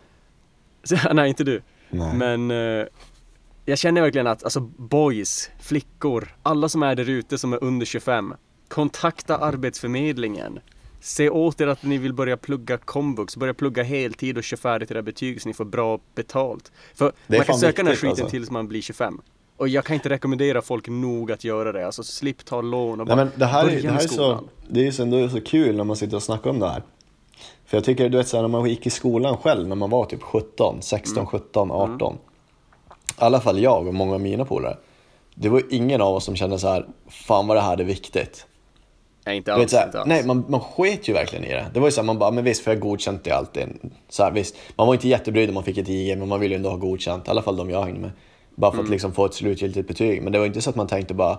Nej, 1.13 1.29
inte 1.29 1.45
du. 1.45 1.63
Nej. 1.91 2.15
Men 2.17 2.51
eh, 2.51 2.87
jag 3.71 3.79
känner 3.79 4.01
verkligen 4.01 4.27
att, 4.27 4.45
alltså 4.45 4.61
boys, 4.77 5.51
flickor, 5.61 6.29
alla 6.43 6.69
som 6.69 6.83
är 6.83 6.95
där 6.95 7.09
ute 7.09 7.39
som 7.39 7.53
är 7.53 7.65
under 7.65 7.87
25, 7.87 8.35
kontakta 8.69 9.37
Arbetsförmedlingen. 9.37 10.59
Se 11.01 11.31
åt 11.31 11.61
er 11.61 11.67
att 11.67 11.83
ni 11.83 11.99
vill 11.99 12.13
börja 12.15 12.37
plugga 12.37 12.77
komvux, 12.79 13.37
börja 13.37 13.55
plugga 13.55 13.83
heltid 13.83 14.37
och 14.39 14.45
köra 14.45 14.59
färdigt 14.61 14.91
era 14.91 15.03
betyg 15.03 15.43
så 15.43 15.49
ni 15.49 15.55
får 15.55 15.65
bra 15.65 15.99
betalt. 16.15 16.73
För 16.95 17.13
man 17.27 17.41
kan 17.45 17.59
söka 17.59 17.77
den 17.83 17.87
här 17.87 17.95
skiten 17.95 18.09
alltså. 18.11 18.29
tills 18.29 18.51
man 18.51 18.69
blir 18.69 18.81
25. 18.83 19.21
Och 19.57 19.69
jag 19.69 19.85
kan 19.85 19.95
inte 19.95 20.09
rekommendera 20.09 20.63
folk 20.63 20.89
nog 20.89 21.33
att 21.33 21.45
göra 21.45 21.73
det, 21.73 21.87
alltså 21.87 22.03
slipp 22.03 22.45
ta 22.45 22.61
lån 22.61 23.01
och 23.01 23.07
Nej, 23.07 23.17
bara 23.17 23.25
men 23.25 23.33
det 23.37 23.47
här, 23.47 23.63
är- 23.63 23.67
börja 23.67 23.83
det 23.83 23.89
här 23.89 24.05
är 24.05 24.09
så, 24.09 24.41
det 24.69 24.87
är 24.87 24.91
så, 24.93 25.03
ändå 25.03 25.29
så 25.29 25.41
kul 25.41 25.77
när 25.77 25.85
man 25.85 25.97
sitter 25.97 26.17
och 26.17 26.23
snackar 26.23 26.51
om 26.51 26.59
det 26.59 26.69
här. 26.69 26.83
För 27.67 27.77
jag 27.77 27.85
tycker, 27.85 28.09
du 28.09 28.19
vet 28.19 28.29
så 28.29 28.37
här, 28.37 28.43
när 28.43 28.49
man 28.49 28.69
gick 28.69 28.87
i 28.87 28.91
skolan 28.91 29.37
själv, 29.37 29.69
när 29.69 29.77
man 29.77 29.91
var 29.91 30.05
typ 30.05 30.23
17, 30.23 30.83
16, 30.83 31.19
Mm. 31.19 31.27
17, 31.27 31.71
18. 31.71 32.19
I 33.21 33.25
alla 33.25 33.41
fall 33.41 33.59
jag 33.63 33.87
och 33.87 33.95
många 33.95 34.15
av 34.15 34.21
mina 34.21 34.45
polare. 34.45 34.77
Det 35.35 35.49
var 35.49 35.63
ingen 35.71 36.01
av 36.01 36.15
oss 36.15 36.25
som 36.25 36.37
kände 36.37 36.59
så 36.59 36.69
här, 36.69 36.87
fan 37.09 37.47
vad 37.47 37.57
det 37.57 37.61
här 37.61 37.81
är 37.81 37.85
viktigt. 37.85 38.47
Nej, 39.27 39.37
inte 39.37 39.55
alls, 39.55 39.71
så 39.71 39.77
här, 39.77 39.87
inte 39.87 39.99
alls. 40.01 40.09
nej, 40.09 40.27
man, 40.27 40.45
man 40.49 40.61
sket 40.61 41.09
ju 41.09 41.13
verkligen 41.13 41.45
i 41.45 41.49
det. 41.49 41.67
Det 41.75 41.81
var 41.81 41.87
ju 41.87 41.93
så 41.93 42.01
här, 42.01 42.07
man 42.07 42.19
bara, 42.19 42.31
men 42.31 42.45
visst 42.45 42.65
får 42.65 42.73
jag 42.73 42.81
godkänt 42.81 43.27
i 43.27 43.31
allt. 43.31 43.59
Så 44.09 44.23
här, 44.23 44.31
visst, 44.31 44.57
man 44.77 44.87
var 44.87 44.95
inte 44.95 45.09
jättebrydd 45.09 45.49
om 45.49 45.55
man 45.55 45.65
fick 45.65 45.79
ett 45.79 45.89
IG, 45.89 46.19
men 46.19 46.29
man 46.29 46.41
ville 46.41 46.55
ju 46.55 46.57
ändå 46.57 46.71
ha 46.71 46.77
godkänt. 46.77 47.27
I 47.29 47.31
alla 47.31 47.43
fall 47.43 47.57
de 47.57 47.71
jag 47.71 47.83
hängde 47.85 48.01
med. 48.01 48.11
Bara 48.55 48.71
för 48.71 48.77
Mm. 48.79 48.85
att 48.87 48.91
liksom 48.91 49.13
få 49.13 49.25
ett 49.25 49.35
slutgiltigt 49.35 49.89
betyg. 49.89 50.23
Men 50.23 50.33
det 50.33 50.39
var 50.39 50.47
inte 50.47 50.61
så 50.61 50.71
att 50.71 50.77
man 50.77 50.87
tänkte 50.87 51.15
bara, 51.15 51.39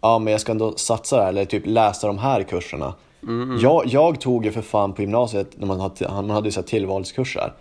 ja 0.00 0.18
men 0.18 0.30
jag 0.32 0.40
ska 0.40 0.52
ändå 0.52 0.76
satsa 0.76 1.16
där, 1.16 1.28
eller 1.28 1.44
typ 1.44 1.62
läsa 1.66 2.06
de 2.06 2.18
här 2.18 2.42
kurserna. 2.42 2.94
Mm, 3.22 3.58
Jag, 3.60 3.86
jag 3.86 4.20
tog 4.20 4.44
ju 4.44 4.52
för 4.52 4.62
fan 4.62 4.92
på 4.92 5.02
gymnasiet, 5.02 5.48
när 5.56 5.66
man 5.66 5.80
hade, 5.80 6.08
man 6.08 6.30
hade 6.30 6.48
ju 6.48 6.52
så 6.52 6.60
här 6.60 6.66
tillvalskurser. 6.68 7.52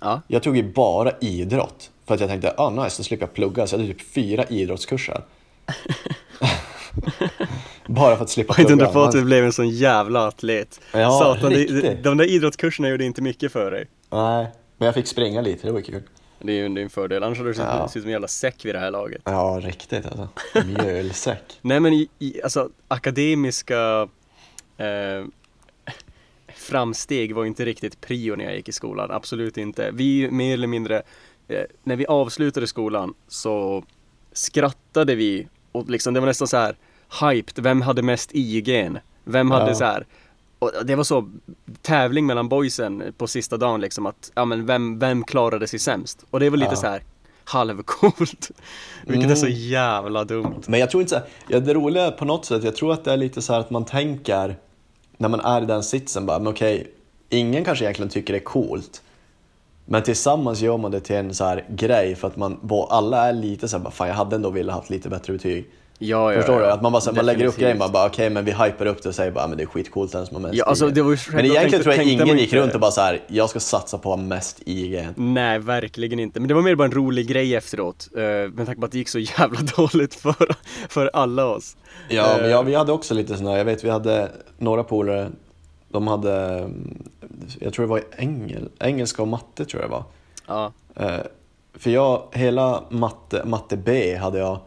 Ja. 0.00 0.20
Jag 0.28 0.42
tog 0.42 0.56
ju 0.56 0.72
bara 0.72 1.10
idrott. 1.20 1.90
För 2.06 2.14
att 2.14 2.20
jag 2.20 2.28
tänkte, 2.30 2.54
ah 2.56 2.70
nice, 2.70 2.96
då 2.98 3.04
slipper 3.04 3.26
jag 3.26 3.34
plugga. 3.34 3.66
Så 3.66 3.74
jag 3.74 3.80
hade 3.80 3.92
typ 3.94 4.12
fyra 4.14 4.44
idrottskurser. 4.44 5.22
bara 7.86 8.16
för 8.16 8.24
att 8.24 8.30
slippa 8.30 8.52
Och 8.52 8.58
inte 8.58 8.72
undra 8.72 8.86
plugga. 8.86 9.00
på 9.04 9.08
att 9.08 9.12
du 9.12 9.24
blev 9.24 9.44
en 9.44 9.52
sån 9.52 9.68
jävla 9.68 10.26
atlet. 10.26 10.80
Ja, 10.92 11.10
Satan, 11.18 11.50
det, 11.52 12.02
de 12.02 12.16
där 12.16 12.24
idrottskurserna 12.30 12.88
gjorde 12.88 13.04
inte 13.04 13.22
mycket 13.22 13.52
för 13.52 13.70
dig. 13.70 13.86
Nej, 14.10 14.46
men 14.78 14.86
jag 14.86 14.94
fick 14.94 15.06
springa 15.06 15.40
lite, 15.40 15.66
det 15.66 15.72
var 15.72 15.80
kul. 15.80 16.02
Det 16.38 16.52
är 16.52 16.56
ju 16.56 16.68
det 16.68 16.80
är 16.80 16.82
en 16.82 16.90
fördel, 16.90 17.22
annars 17.22 17.38
hade 17.38 17.50
du 17.50 17.54
sett 17.54 17.64
Ja. 17.68 17.84
ut 17.84 17.90
som 17.90 18.02
en 18.02 18.08
jävla 18.10 18.28
säck 18.28 18.64
vid 18.64 18.74
det 18.74 18.78
här 18.78 18.90
laget. 18.90 19.22
Ja, 19.24 19.60
riktigt 19.62 20.06
alltså. 20.06 20.28
Mjölsäck. 20.66 21.42
Nej 21.62 21.80
men 21.80 21.92
i, 21.92 22.08
i, 22.18 22.42
alltså 22.42 22.70
akademiska 22.88 24.08
eh, 24.76 25.24
framsteg 26.54 27.34
var 27.34 27.44
inte 27.44 27.64
riktigt 27.64 28.00
prio 28.00 28.36
när 28.36 28.44
jag 28.44 28.56
gick 28.56 28.68
i 28.68 28.72
skolan, 28.72 29.10
absolut 29.10 29.56
inte. 29.58 29.90
Vi 29.92 30.30
mer 30.30 30.54
eller 30.54 30.66
mindre 30.66 31.02
när 31.84 31.96
vi 31.96 32.06
avslutade 32.06 32.66
skolan 32.66 33.14
så 33.28 33.84
skrattade 34.32 35.14
vi 35.14 35.48
och 35.72 35.90
liksom 35.90 36.14
det 36.14 36.20
var 36.20 36.26
nästan 36.26 36.48
så 36.48 36.56
här 36.56 36.76
hyped, 37.20 37.64
vem 37.64 37.82
hade 37.82 38.02
mest 38.02 38.30
IGn? 38.34 38.98
Vem 39.24 39.50
hade 39.50 39.68
Ja. 39.70 39.74
så 39.74 39.84
här 39.84 40.06
och 40.58 40.72
det 40.84 40.94
var 40.94 41.04
så 41.04 41.30
tävling 41.82 42.26
mellan 42.26 42.48
boysen 42.48 43.02
på 43.18 43.26
sista 43.26 43.56
dagen 43.56 43.80
liksom 43.80 44.06
att, 44.06 44.32
ja 44.34 44.44
men 44.44 44.66
vem, 44.66 44.98
vem 44.98 45.24
klarade 45.24 45.66
sig 45.66 45.78
sämst? 45.78 46.24
Och 46.30 46.40
det 46.40 46.50
var 46.50 46.56
lite 46.56 46.70
Ja. 46.72 46.76
så 46.76 46.86
här 46.86 47.02
halvcoolt. 47.44 48.50
Vilket 49.06 49.30
är 49.30 49.34
så 49.34 49.46
Mm. 49.46 49.58
jävla 49.58 50.24
dumt. 50.24 50.62
Men 50.66 50.80
jag 50.80 50.90
tror 50.90 51.00
inte 51.00 51.10
så 51.10 51.16
här, 51.16 51.24
ja, 51.48 51.60
det 51.60 51.74
roliga 51.74 52.10
på 52.10 52.24
något 52.24 52.44
sätt, 52.44 52.64
jag 52.64 52.76
tror 52.76 52.92
att 52.92 53.04
det 53.04 53.12
är 53.12 53.16
lite 53.16 53.42
så 53.42 53.52
här 53.52 53.60
att 53.60 53.70
man 53.70 53.84
tänker 53.84 54.56
när 55.16 55.28
man 55.28 55.40
är 55.40 55.62
i 55.62 55.66
den 55.66 55.82
sitsen 55.82 56.26
bara, 56.26 56.38
men 56.38 56.46
okej, 56.52 56.90
ingen 57.28 57.64
kanske 57.64 57.84
egentligen 57.84 58.08
tycker 58.10 58.32
det 58.32 58.38
är 58.38 58.44
coolt. 58.44 59.02
Men 59.86 60.02
tillsammans 60.02 60.60
gör 60.60 60.76
man 60.76 60.90
det 60.90 61.00
till 61.00 61.16
en 61.16 61.34
så 61.34 61.44
här 61.44 61.64
grej 61.70 62.14
för 62.14 62.28
att 62.28 62.36
man, 62.36 62.56
alla 62.90 63.28
är 63.28 63.32
lite 63.32 63.68
så 63.68 63.76
här, 63.76 63.84
bara, 63.84 63.90
fan 63.90 64.08
jag 64.08 64.14
hade 64.14 64.36
ändå 64.36 64.50
velat 64.50 64.74
haft 64.74 64.90
lite 64.90 65.08
bättre 65.08 65.32
betyg. 65.32 65.70
Ja, 65.98 66.32
ja, 66.32 66.38
Förstår 66.38 66.60
ja. 66.60 66.66
du? 66.66 66.72
Att 66.72 66.82
man, 66.82 66.92
bara, 66.92 67.00
så 67.00 67.12
man 67.12 67.26
lägger 67.26 67.46
upp 67.46 67.56
grejen 67.56 67.78
bara, 67.78 67.88
bara 67.88 68.06
okej 68.06 68.30
men 68.30 68.44
vi 68.44 68.52
hypar 68.52 68.86
upp 68.86 69.02
det 69.02 69.08
och 69.08 69.14
säger 69.14 69.30
bara, 69.30 69.46
men 69.46 69.56
det 69.56 69.64
är 69.64 69.66
skitcoolt 69.66 70.12
den 70.12 70.26
som 70.26 70.34
har 70.36 70.42
mest 70.42 70.54
Ja, 70.54 70.64
alltså, 70.64 70.88
det 70.88 71.02
var 71.02 71.10
ju 71.10 71.16
Men 71.32 71.38
egentligen 71.40 71.70
tänkte- 71.70 71.82
tror 71.82 71.94
jag 71.94 72.04
ingen 72.04 72.38
gick 72.38 72.52
runt 72.52 72.74
och 72.74 72.80
bara 72.80 72.90
så 72.90 73.00
här, 73.00 73.20
jag 73.28 73.50
ska 73.50 73.60
satsa 73.60 73.98
på 73.98 74.12
att 74.12 74.18
ha 74.18 74.26
mest 74.26 74.62
IG. 74.66 75.08
Nej, 75.16 75.58
verkligen 75.58 76.20
inte. 76.20 76.40
Men 76.40 76.48
det 76.48 76.54
var 76.54 76.62
mer 76.62 76.74
bara 76.74 76.84
en 76.84 76.90
rolig 76.92 77.28
grej 77.28 77.54
efteråt. 77.54 78.08
Uh, 78.16 78.22
med 78.52 78.66
tanke 78.66 78.80
på 78.80 78.84
att 78.86 78.92
det 78.92 78.98
gick 78.98 79.08
så 79.08 79.18
jävla 79.18 79.60
dåligt 79.76 80.14
för, 80.14 80.34
för 80.88 81.10
alla 81.12 81.46
oss. 81.46 81.76
Ja, 82.08 82.34
Eh. 82.36 82.40
men 82.40 82.50
ja, 82.50 82.62
vi 82.62 82.74
hade 82.74 82.92
också 82.92 83.14
lite 83.14 83.36
sådana, 83.36 83.58
jag 83.58 83.64
vet 83.64 83.84
vi 83.84 83.90
hade 83.90 84.30
några 84.58 84.84
polare, 84.84 85.30
de 85.88 86.06
hade, 86.06 86.68
jag 87.60 87.72
tror 87.72 87.86
det 87.86 87.90
var 87.90 88.02
engel, 88.16 88.70
engelska 88.78 89.22
och 89.22 89.28
matte 89.28 89.64
tror 89.64 89.82
jag 89.82 89.90
det 89.90 89.94
var. 89.94 90.04
Ja. 90.46 90.72
Eh, 90.94 91.26
för 91.74 91.90
jag, 91.90 92.22
hela 92.32 92.84
matte, 92.88 93.42
matte 93.44 93.76
B 93.76 94.16
hade 94.16 94.38
jag, 94.38 94.58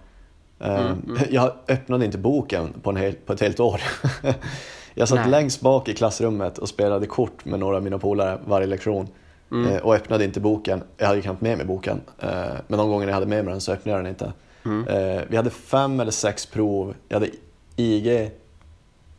eh, 0.60 0.80
Mm, 0.80 1.18
jag 1.30 1.52
öppnade 1.68 2.06
inte 2.06 2.18
boken 2.18 2.74
på, 2.84 2.90
en 2.90 2.96
hel, 2.96 3.14
på 3.14 3.34
ett 3.34 3.42
helt 3.42 3.60
år. 3.60 3.82
jag 4.94 5.08
satt 5.08 5.20
Nej. 5.20 5.30
längst 5.30 5.62
bak 5.62 5.90
i 5.90 5.94
klassrummet 5.94 6.58
och 6.58 6.70
spelade 6.70 7.06
kort 7.06 7.46
med 7.46 7.60
några 7.60 7.78
av 7.78 7.84
mina 7.84 8.00
polare 8.00 8.40
varje 8.46 8.68
lektion. 8.68 9.08
Mm. 9.52 9.76
Eh, 9.76 9.82
och 9.82 9.96
öppnade 9.96 10.26
inte 10.26 10.40
boken, 10.40 10.84
jag 10.98 11.06
hade 11.06 11.18
ju 11.18 11.22
knappt 11.22 11.42
med 11.42 11.58
mig 11.58 11.66
boken. 11.66 12.02
Eh, 12.20 12.30
men 12.68 12.80
de 12.80 12.90
gångerna 12.90 13.10
jag 13.10 13.14
hade 13.14 13.26
med 13.26 13.46
mig 13.46 13.52
den 13.52 13.62
så 13.62 13.72
öppnade 13.72 13.98
jag 13.98 14.06
den 14.06 14.10
inte. 14.10 14.34
Mm. 14.66 14.88
Eh, 14.88 15.24
vi 15.28 15.38
hade 15.38 15.50
fem 15.50 16.00
eller 16.00 16.12
sex 16.12 16.46
prov, 16.46 16.94
jag 17.08 17.20
hade 17.20 17.32
IG, 17.76 18.32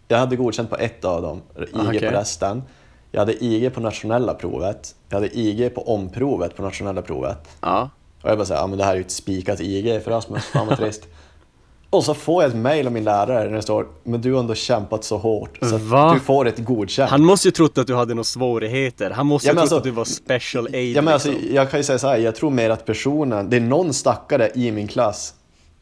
jag 0.09 0.19
hade 0.19 0.37
godkänt 0.37 0.71
på 0.71 0.77
ett 0.77 1.05
av 1.05 1.23
dem, 1.23 1.43
IG 1.59 1.69
okej. 1.73 2.01
på 2.01 2.15
resten. 2.15 2.63
Jag 3.11 3.21
hade 3.21 3.45
IG 3.45 3.75
på 3.75 3.81
nationella 3.81 4.35
provet, 4.35 4.95
jag 5.09 5.17
hade 5.17 5.39
IG 5.39 5.75
på 5.75 5.95
omprovet 5.95 6.57
på 6.57 6.63
nationella 6.63 7.03
provet. 7.03 7.39
Ja. 7.61 7.91
Och 8.23 8.31
jag 8.31 8.39
bara 8.39 8.45
säger, 8.45 8.61
ja 8.61 8.67
men 8.67 8.79
det 8.79 8.85
här 8.85 8.93
är 8.93 8.97
ju 8.97 9.01
ett 9.01 9.11
spikat 9.11 9.61
IG 9.61 10.03
för 10.05 10.11
Rasmus, 10.11 10.45
fan 10.45 10.67
vad 10.67 10.79
trist. 10.79 11.03
Och 11.91 12.05
så 12.05 12.15
får 12.15 12.43
jag 12.43 12.51
ett 12.51 12.57
mail 12.57 12.87
av 12.87 12.93
min 12.93 13.05
lärare 13.05 13.45
där 13.49 13.57
det 13.57 13.63
står, 13.63 13.87
men 14.05 14.21
du 14.21 14.33
har 14.33 14.41
ändå 14.41 14.55
kämpat 14.55 15.05
så 15.05 15.17
hårt 15.17 15.59
så 15.63 15.77
Va? 15.79 16.15
du 16.15 16.21
får 16.21 16.49
ett 16.49 16.59
godkänt. 16.59 17.11
Han 17.11 17.25
måste 17.25 17.49
ju 17.49 17.53
trott 17.53 17.79
att 17.79 17.87
du 17.87 17.95
hade 17.95 18.15
några 18.15 18.25
svårigheter. 18.25 19.11
Han 19.11 19.27
måste 19.27 19.49
Ja, 19.49 19.53
ju 19.53 19.55
trott 19.55 19.63
alltså- 19.63 19.77
att 19.77 19.85
du 19.85 19.91
var 19.91 20.05
special 20.05 20.67
aid 20.75 20.97
Ja, 20.97 21.03
men 21.03 21.15
alltså, 21.15 21.31
liksom. 21.31 21.55
jag 21.55 21.71
kan 21.71 21.81
ju 21.81 21.85
säga 21.85 21.99
så 21.99 22.09
här, 22.09 22.19
jag 22.19 22.35
tror 22.35 22.51
mer 22.51 22.71
att 22.71 22.85
personen, 22.85 23.51
det 23.51 23.57
är 23.57 23.61
någon 23.61 23.93
stackare 23.95 24.51
i 24.55 24.73
min 24.73 24.89
klass 24.89 25.35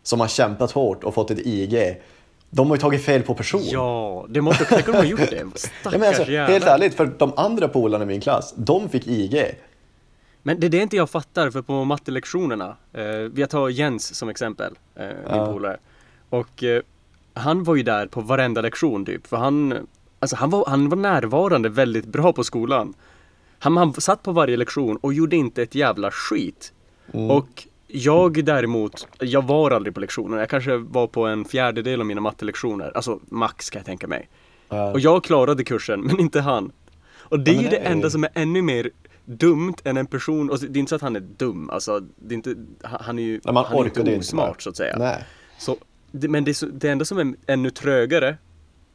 som 0.03 0.21
har 0.21 0.29
kämpat 0.29 0.71
hårt 0.73 1.05
och 1.05 1.15
fått 1.15 1.31
ett 1.31 1.39
IG. 1.47 1.97
De 2.51 2.69
har 2.71 2.77
ju 2.77 2.81
tagit 2.81 3.05
fel 3.05 3.23
på 3.23 3.35
person. 3.35 3.63
Ja, 3.65 4.27
det 4.29 4.41
måste 4.41 4.65
tänk 4.65 4.89
om 4.89 4.93
de 4.93 4.99
har 4.99 5.05
gjort 5.05 5.31
det. 5.31 5.45
Stackars 5.55 5.93
Ja, 5.93 5.99
men 5.99 6.09
alltså, 6.09 6.23
helt 6.25 6.65
ärligt, 6.65 6.95
för 6.95 7.07
de 7.19 7.33
andra 7.37 7.69
polarna 7.69 8.05
i 8.05 8.07
min 8.07 8.21
klass, 8.21 8.55
de 8.57 8.89
fick 8.89 9.07
IG. 9.07 9.59
Men 10.43 10.61
det 10.61 10.67
är 10.67 10.71
det 10.71 10.79
inte 10.79 10.97
jag 10.97 11.11
fattar, 11.11 11.51
för 11.51 11.63
på 11.63 11.85
mattelektionerna, 11.85 12.77
eh, 12.93 13.05
vi 13.33 13.47
tar 13.47 13.69
Jens 13.69 14.15
som 14.15 14.29
exempel, 14.29 14.75
eh, 14.95 15.07
min 15.07 15.15
Ja. 15.39 15.53
polare. 15.53 15.77
Och 16.31 16.65
eh, 16.65 16.83
han 17.35 17.65
var 17.65 17.77
ju 17.77 17.83
där 17.83 18.07
på 18.07 18.21
varenda 18.21 18.61
lektion 18.61 19.05
typ, 19.07 19.27
för 19.27 19.37
han, 19.37 19.87
alltså 20.19 20.37
han 20.37 20.51
var, 20.51 20.65
han 20.67 20.89
var 20.89 20.97
närvarande 20.97 21.69
väldigt 21.69 22.07
bra 22.07 22.33
på 22.33 22.45
skolan. 22.45 22.95
Han, 23.59 23.77
han 23.77 23.95
satt 23.95 24.23
på 24.23 24.33
varje 24.33 24.57
lektion 24.57 24.97
och 24.97 25.15
gjorde 25.15 25.37
inte 25.37 25.63
ett 25.63 25.75
jävla 25.75 26.11
skit. 26.11 26.73
Mm. 27.13 27.31
Och 27.31 27.68
jag 27.89 28.45
däremot, 28.45 29.09
jag 29.21 29.45
var 29.47 29.71
aldrig 29.71 29.95
på 29.95 30.01
lektionerna. 30.01 30.43
Jag 30.43 30.49
kanske 30.51 30.77
var 30.77 31.07
på 31.07 31.27
en 31.27 31.45
fjärdedel 31.45 32.01
av 32.01 32.07
mina 32.07 32.21
mattelektioner, 32.21 32.93
alltså 32.97 33.21
max 33.29 33.71
kan 33.71 33.79
jag 33.81 33.87
tänka 33.87 34.07
mig. 34.07 34.29
Ja. 34.69 34.93
Och 34.93 35.01
jag 35.01 35.25
klarade 35.25 35.65
kursen, 35.65 36.01
men 36.05 36.21
inte 36.21 36.41
han. 36.41 36.73
Och 37.21 37.41
det 37.41 37.51
Ja, 37.53 37.59
är 37.59 37.63
ju 37.63 37.69
det 37.69 37.77
är 37.77 37.81
ju- 37.81 37.87
enda 37.93 38.11
som 38.11 38.25
är 38.25 38.31
ännu 38.35 38.63
mer 38.63 38.91
dumt 39.25 39.75
än 39.85 39.97
en 39.97 40.07
person, 40.07 40.51
och 40.51 40.59
det 40.61 40.79
är 40.79 40.81
inte 40.81 40.91
så 40.91 40.97
att 40.97 41.03
han 41.03 41.17
är 41.17 41.21
dum, 41.21 41.71
alltså 41.71 42.01
det 42.17 42.35
är 42.35 42.37
inte, 42.37 42.55
han 42.83 43.19
är 43.19 43.23
ju, 43.23 43.41
Nej, 43.45 43.55
man 43.55 43.65
han 43.65 43.79
är 43.79 43.85
inte 43.85 44.01
inte 44.01 44.19
osmart 44.19 44.47
bara. 44.49 44.59
så 44.61 44.71
att 44.71 44.77
säga. 44.77 44.97
Nej. 44.99 45.25
Så, 45.59 45.77
det, 46.13 46.29
men 46.29 46.45
det, 46.45 46.51
är 46.51 46.53
så, 46.53 46.67
det 46.67 46.89
enda 46.89 47.05
som 47.05 47.19
är 47.19 47.35
ännu 47.47 47.71
trögare 47.71 48.37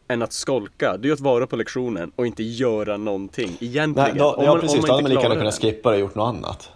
än 0.07 0.21
att 0.21 0.33
skolka, 0.33 0.97
det 0.97 1.09
är 1.09 1.13
att 1.13 1.19
vara 1.19 1.47
på 1.47 1.55
lektionen 1.55 2.11
och 2.15 2.27
inte 2.27 2.43
göra 2.43 2.97
någonting 2.97 3.57
egentligen. 3.59 4.09
Nej, 4.09 4.19
då, 4.19 4.31
Om 4.33 4.43
ja 4.45 4.51
man- 4.51 4.61
precis, 4.61 4.79
om 4.79 4.85
då 4.87 4.93
hade 4.93 4.99
inte 4.99 5.03
man 5.03 5.09
lika 5.09 5.21
gärna 5.23 5.35
kunnat 5.35 5.61
skippa 5.61 5.89
det 5.89 5.95
och 5.95 6.01
gjort 6.01 6.15
något 6.15 6.35
annat. 6.35 6.69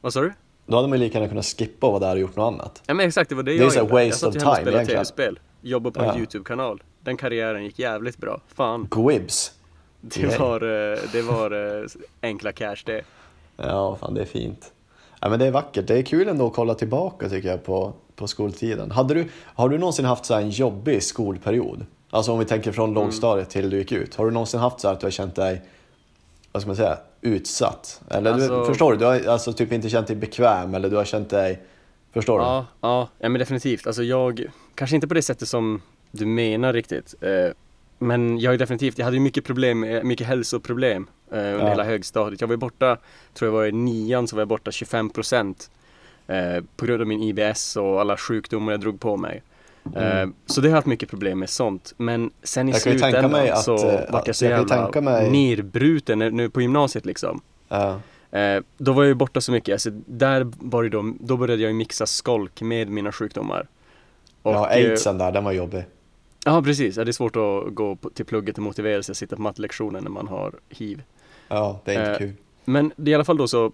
Vad 0.00 0.12
sa 0.12 0.20
du? 0.20 0.32
Då 0.70 0.76
hade 0.76 0.88
man 0.88 0.98
lika 0.98 1.18
gärna 1.18 1.28
kunnat 1.28 1.44
skippa 1.44 1.86
och 1.86 1.92
vara 1.92 2.00
där 2.00 2.12
och 2.12 2.20
gjort 2.20 2.36
något 2.36 2.52
annat. 2.54 2.82
Ja 2.86 2.94
men 2.94 3.06
exakt, 3.06 3.28
det 3.28 3.34
var 3.34 3.42
det, 3.42 3.50
Det 3.50 3.56
är 3.56 3.60
jag 3.62 3.74
gjorde. 3.74 4.02
Jag 4.02 4.08
waste 4.08 4.20
satt 4.20 4.28
of 4.28 4.34
ju 4.34 4.40
hemma 4.40 4.50
och 4.50 4.56
time 4.56 4.64
spelade 4.70 4.86
tv-spel. 4.86 5.38
Jobbade 5.62 5.98
på 5.98 6.04
en 6.04 6.08
Ja. 6.08 6.18
YouTube-kanal. 6.18 6.82
Den 7.00 7.16
karriären 7.16 7.64
gick 7.64 7.78
jävligt 7.78 8.18
bra. 8.18 8.40
Fan. 8.54 8.88
Guibs. 8.90 9.52
Det 10.00 10.38
var, 10.38 10.62
eh, 10.92 10.98
det 11.12 11.22
var 11.22 11.80
eh, 11.80 11.84
enkla 12.22 12.52
cash 12.52 12.76
det. 12.86 13.02
Ja, 13.56 13.96
fan 14.00 14.14
det 14.14 14.20
är 14.20 14.24
fint. 14.26 14.72
Ja, 15.20 15.28
men 15.28 15.38
det 15.38 15.46
är 15.46 15.50
vackert. 15.50 15.86
Det 15.86 15.98
är 15.98 16.02
kul 16.02 16.28
ändå 16.28 16.46
att 16.46 16.52
kolla 16.54 16.74
tillbaka 16.74 17.28
tycker 17.28 17.48
jag 17.48 17.64
på, 17.64 17.92
på 18.16 18.26
skoltiden. 18.26 18.90
Hade 18.90 19.14
du, 19.14 19.28
har 19.44 19.68
du 19.68 19.78
någonsin 19.78 20.04
haft 20.04 20.24
så 20.26 20.34
här 20.34 20.40
en 20.40 20.50
jobbig 20.50 21.02
skolperiod? 21.02 21.86
Alltså 22.10 22.32
om 22.32 22.38
vi 22.38 22.44
tänker 22.44 22.72
från 22.72 22.94
lågstadiet 22.94 23.50
till 23.50 23.70
du 23.70 23.78
gick 23.78 23.92
ut. 23.92 24.14
Har 24.14 24.24
du 24.24 24.30
någonsin 24.30 24.60
haft 24.60 24.80
så 24.80 24.88
att 24.88 25.00
du 25.00 25.06
har 25.06 25.10
känt 25.10 25.34
dig, 25.34 25.62
vad 26.52 26.62
ska 26.62 26.68
man 26.68 26.76
säga, 26.76 26.98
utsatt? 27.22 28.00
Eller 28.10 28.32
Alltså- 28.32 28.60
du, 28.60 28.66
förstår 28.66 28.92
du? 28.92 28.98
Du 28.98 29.04
har 29.04 29.26
alltså 29.26 29.52
typ 29.52 29.72
inte 29.72 29.88
känt 29.90 30.06
dig 30.06 30.16
bekväm 30.16 30.74
eller 30.74 30.90
du 30.90 30.96
har 30.96 31.04
känt 31.04 31.30
dig, 31.30 31.60
förstår 32.12 32.38
du? 32.38 32.44
Ja, 32.44 32.66
ja, 32.80 33.08
ja 33.18 33.28
men 33.28 33.38
definitivt. 33.38 33.86
Alltså 33.86 34.02
jag, 34.02 34.44
kanske 34.74 34.96
inte 34.96 35.08
på 35.08 35.14
det 35.14 35.22
sättet 35.22 35.48
som 35.48 35.82
du 36.10 36.26
menar 36.26 36.72
riktigt. 36.72 37.14
Eh, 37.20 37.52
men 37.98 38.38
jag 38.38 38.54
är 38.54 38.58
definitivt, 38.58 38.98
jag 38.98 39.04
hade 39.04 39.16
ju 39.16 39.22
mycket 39.22 39.44
problem, 39.44 39.80
med- 39.80 40.04
mycket 40.04 40.26
hälsoproblem 40.26 41.06
eh, 41.30 41.38
under 41.38 41.58
Ja. 41.58 41.68
hela 41.68 41.84
högstadiet. 41.84 42.40
Jag 42.40 42.48
var 42.48 42.52
ju 42.52 42.58
borta, 42.58 42.96
tror 43.34 43.46
jag 43.48 43.52
var 43.52 43.66
i 43.66 43.72
nian 43.72 44.28
så 44.28 44.36
var 44.36 44.40
jag 44.40 44.48
borta 44.48 44.70
25% 44.70 45.70
eh, 46.26 46.64
på 46.76 46.86
grund 46.86 47.00
av 47.00 47.06
min 47.08 47.22
IBS 47.22 47.76
och 47.76 48.00
alla 48.00 48.16
sjukdomar 48.16 48.72
jag 48.72 48.80
drog 48.80 49.00
på 49.00 49.16
mig. 49.16 49.42
Eh, 49.96 50.12
Mm. 50.20 50.34
så 50.46 50.60
det 50.60 50.68
har 50.68 50.70
jag 50.70 50.76
haft 50.76 50.86
mycket 50.86 51.08
problem 51.10 51.38
med 51.38 51.50
sånt. 51.50 51.94
Men 51.96 52.30
sen 52.42 52.68
i 52.68 52.72
Jag 52.72 52.80
slutändan 52.80 53.34
att, 53.34 53.62
så 53.64 53.88
eh, 53.88 54.00
vart 54.12 54.26
jag 54.26 54.36
så 54.36 54.44
jag 54.44 54.68
jävla 54.70 55.00
mig- 55.00 55.30
nerbruten 55.30 56.18
nu 56.18 56.50
på 56.50 56.60
gymnasiet 56.60 57.06
liksom. 57.06 57.40
Ja. 57.68 58.00
Eh, 58.38 58.62
då 58.78 58.92
var 58.92 59.02
jag 59.02 59.08
ju 59.08 59.14
borta 59.14 59.40
så 59.40 59.52
mycket, 59.52 59.72
alltså, 59.72 59.90
där 60.06 60.46
var 60.58 60.82
det 60.82 60.88
då, 60.88 61.14
då 61.20 61.36
började 61.36 61.62
jag 61.62 61.70
ju 61.70 61.76
mixa 61.76 62.06
skolk 62.06 62.60
med 62.62 62.88
mina 62.88 63.12
sjukdomar. 63.12 63.66
Och, 64.42 64.52
ja, 64.54 64.66
aidsen 64.66 65.18
där, 65.18 65.32
den 65.32 65.44
var 65.44 65.52
jobbig. 65.52 65.84
Ja 66.44 66.62
precis, 66.62 66.96
ja, 66.96 67.04
det 67.04 67.10
är 67.10 67.12
svårt 67.12 67.36
att 67.36 67.74
gå 67.74 67.96
till 68.14 68.24
plugget 68.24 68.56
och 68.58 68.62
motivera 68.64 69.02
sig 69.02 69.12
att 69.12 69.16
sitta 69.16 69.36
på 69.36 69.42
mattelektionen 69.42 70.02
när 70.04 70.10
man 70.10 70.28
har 70.28 70.52
hiv. 70.68 71.02
Ja, 71.48 71.80
det 71.84 71.94
är 71.94 72.08
inte 72.10 72.18
kul. 72.18 72.32
Men 72.64 72.92
i 73.06 73.14
alla 73.14 73.24
fall 73.24 73.36
då 73.36 73.48
så, 73.48 73.72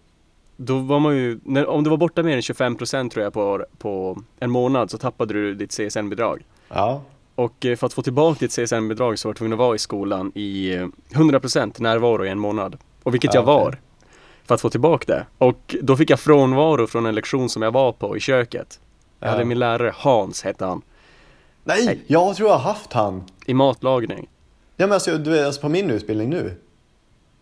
då 0.57 0.79
var 0.79 1.01
man 1.01 1.17
ju, 1.17 1.39
när, 1.45 1.67
om 1.67 1.85
du 1.85 1.91
var 1.91 1.97
borta 1.97 2.23
mer 2.23 2.35
än 2.37 2.41
25% 2.41 3.11
tror 3.11 3.25
jag 3.25 3.33
på, 3.33 3.65
på 3.79 4.19
en 4.39 4.51
månad 4.51 4.91
så 4.91 4.99
tappade 4.99 5.35
du 5.35 5.55
ditt 5.55 5.71
CSN-bidrag. 5.71 6.43
Ja, 6.69 7.03
Och 7.35 7.67
eh, 7.67 7.77
för 7.77 7.87
att 7.87 7.93
få 7.93 8.03
tillbaka 8.03 8.39
ditt 8.41 8.51
CSN-bidrag 8.53 9.19
så 9.19 9.29
var 9.29 9.35
du 9.35 9.39
tvungen 9.39 9.53
att 9.53 9.59
vara 9.59 9.75
i 9.75 9.79
skolan 9.79 10.33
i 10.35 10.75
eh, 10.75 10.87
100% 11.15 11.83
närvaro 11.83 12.25
i 12.25 12.29
en 12.29 12.39
månad. 12.39 12.77
Och 13.03 13.15
vilket 13.15 13.35
Ja, 13.35 13.41
jag 13.41 13.47
var. 13.47 13.69
okej. 13.69 13.81
För 14.45 14.55
att 14.55 14.61
få 14.61 14.71
tillbaka 14.71 15.13
det. 15.13 15.27
Och 15.39 15.77
då 15.83 15.97
fick 15.97 16.11
jag 16.11 16.21
frånvaro 16.21 16.87
från 16.87 17.07
en 17.07 17.15
lektion 17.15 17.49
som 17.49 17.63
jag 17.63 17.71
var 17.71 17.93
på 17.93 18.17
i 18.17 18.21
köket. 18.21 18.81
Jag 19.21 19.29
Ja. 19.29 19.33
hade 19.33 19.45
min 19.45 19.59
lärare, 19.59 19.93
Hans 19.97 20.43
hette 20.45 20.65
han, 20.65 20.83
Nej, 21.65 21.85
Nej. 21.87 22.01
jag 22.07 22.37
tror 22.37 22.49
jag 22.49 22.57
har 22.59 22.63
haft 22.73 22.93
han. 22.93 23.25
i 23.47 23.55
matlagning. 23.55 24.29
Ja 24.77 24.87
men 24.87 24.93
alltså, 24.93 25.19
du 25.19 25.39
är 25.39 25.45
alltså 25.47 25.61
på 25.61 25.69
min 25.69 25.91
utbildning 25.91 26.31
nu. 26.31 26.55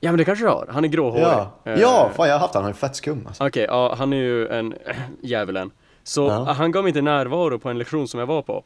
Ja 0.04 0.10
men 0.12 0.18
det 0.18 0.24
kanske 0.24 0.44
du 0.44 0.48
har, 0.48 0.66
han 0.70 0.84
är 0.84 0.88
gråhårig. 0.88 1.22
Ja, 1.24 1.50
Eh, 1.64 1.80
ja 1.80 2.10
fan 2.16 2.28
jag 2.28 2.34
har 2.34 2.40
haft 2.40 2.54
han, 2.54 2.62
han 2.62 2.72
är 2.72 2.76
fett 2.76 2.96
skum 2.96 3.26
alltså. 3.26 3.46
Okej, 3.46 3.64
ja 3.68 3.94
han 3.98 4.12
är 4.12 4.16
ju 4.16 4.48
en 4.48 4.74
djävulen. 5.22 5.70
Så 6.02 6.22
Ja. 6.26 6.52
han 6.52 6.72
gav 6.72 6.82
mig 6.84 6.90
inte 6.90 7.02
närvaro 7.02 7.58
på 7.58 7.68
en 7.68 7.78
lektion 7.78 8.08
som 8.08 8.20
jag 8.20 8.26
var 8.26 8.42
på. 8.42 8.64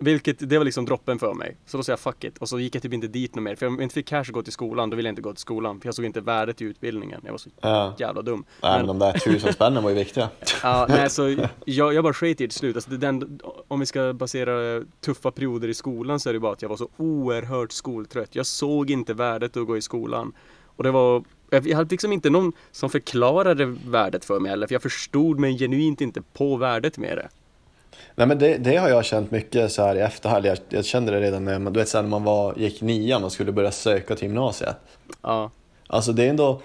Vilket, 0.00 0.48
det 0.50 0.58
var 0.58 0.64
liksom 0.64 0.84
droppen 0.84 1.18
för 1.18 1.34
mig. 1.34 1.56
Så 1.66 1.76
då 1.76 1.82
sa 1.82 1.92
jag 1.92 2.00
fuck 2.00 2.24
it. 2.24 2.38
Och 2.38 2.48
så 2.48 2.58
gick 2.58 2.74
jag 2.74 2.82
typ 2.82 2.92
inte 2.92 3.06
dit 3.06 3.34
något 3.34 3.42
mer. 3.42 3.54
För 3.56 3.66
om 3.66 3.74
jag 3.74 3.82
inte 3.82 3.94
fick 3.94 4.06
cash 4.08 4.20
att 4.20 4.28
gå 4.28 4.42
till 4.42 4.52
skolan, 4.52 4.90
då 4.90 4.96
ville 4.96 5.08
jag 5.08 5.12
inte 5.12 5.22
gå 5.22 5.32
till 5.32 5.40
skolan. 5.40 5.80
För 5.80 5.86
jag 5.88 5.94
såg 5.94 6.04
inte 6.04 6.20
värdet 6.20 6.60
i 6.62 6.64
utbildningen. 6.64 7.20
Jag 7.24 7.30
var 7.30 7.38
så 7.38 7.50
Ja. 7.60 7.94
jävla 7.98 8.22
dum. 8.22 8.44
Nej 8.62 8.78
men 8.78 8.86
de 8.86 8.98
där 8.98 9.12
tusen 9.12 9.52
spännen 9.52 9.82
var 9.82 9.90
ju 9.90 9.96
viktiga. 9.96 10.28
Ja, 10.62 10.86
nej, 10.88 11.10
så 11.10 11.36
jag, 11.64 11.94
jag 11.94 12.04
bara 12.04 12.12
sket 12.14 12.40
i 12.40 12.44
det 12.44 12.48
till 12.50 12.58
slut. 12.58 12.76
Alltså, 12.76 12.90
det, 12.90 12.96
den, 12.96 13.40
om 13.68 13.80
vi 13.80 13.86
ska 13.86 14.12
basera 14.12 14.82
tuffa 15.04 15.30
perioder 15.30 15.68
i 15.68 15.74
skolan 15.74 16.20
så 16.20 16.28
är 16.28 16.32
det 16.32 16.40
bara 16.40 16.52
att 16.52 16.62
jag 16.62 16.68
var 16.68 16.76
så 16.76 16.88
oerhört 16.96 17.72
skoltrött. 17.72 18.34
Jag 18.34 18.46
såg 18.46 18.90
inte 18.90 19.14
värdet 19.14 19.56
att 19.56 19.66
gå 19.66 19.76
i 19.76 19.82
skolan. 19.82 20.32
Och 20.78 20.84
det 20.84 20.90
var 20.90 21.24
jag 21.50 21.76
hade 21.76 21.90
liksom 21.90 22.12
inte 22.12 22.30
någon 22.30 22.52
som 22.72 22.90
förklarade 22.90 23.64
värdet 23.86 24.24
för 24.24 24.40
mig 24.40 24.50
heller, 24.50 24.66
för 24.66 24.74
jag 24.74 24.82
förstod 24.82 25.38
mig 25.40 25.58
genuint 25.58 26.00
inte 26.00 26.22
på 26.22 26.56
värdet 26.56 26.98
med 26.98 27.16
det. 27.16 27.28
Nej 28.14 28.26
men 28.26 28.38
det, 28.38 28.56
det 28.56 28.76
har 28.76 28.88
jag 28.88 29.04
känt 29.04 29.30
mycket 29.30 29.72
så 29.72 29.82
här 29.82 29.94
i 29.96 30.00
efterhand. 30.00 30.46
Jag, 30.46 30.58
jag 30.68 30.84
kände 30.84 31.12
det 31.12 31.20
redan 31.20 31.44
när, 31.44 31.58
du 31.58 31.80
vet, 31.80 31.88
så 31.88 32.02
när 32.02 32.08
man 32.08 32.24
var, 32.24 32.54
gick 32.56 32.80
nian 32.80 33.24
och 33.24 33.32
skulle 33.32 33.52
börja 33.52 33.70
söka 33.70 34.14
till 34.14 34.24
gymnasiet. 34.28 34.76
Ja. 35.22 35.50
Alltså 35.86 36.12
det 36.12 36.24
är 36.24 36.30
ändå, 36.30 36.60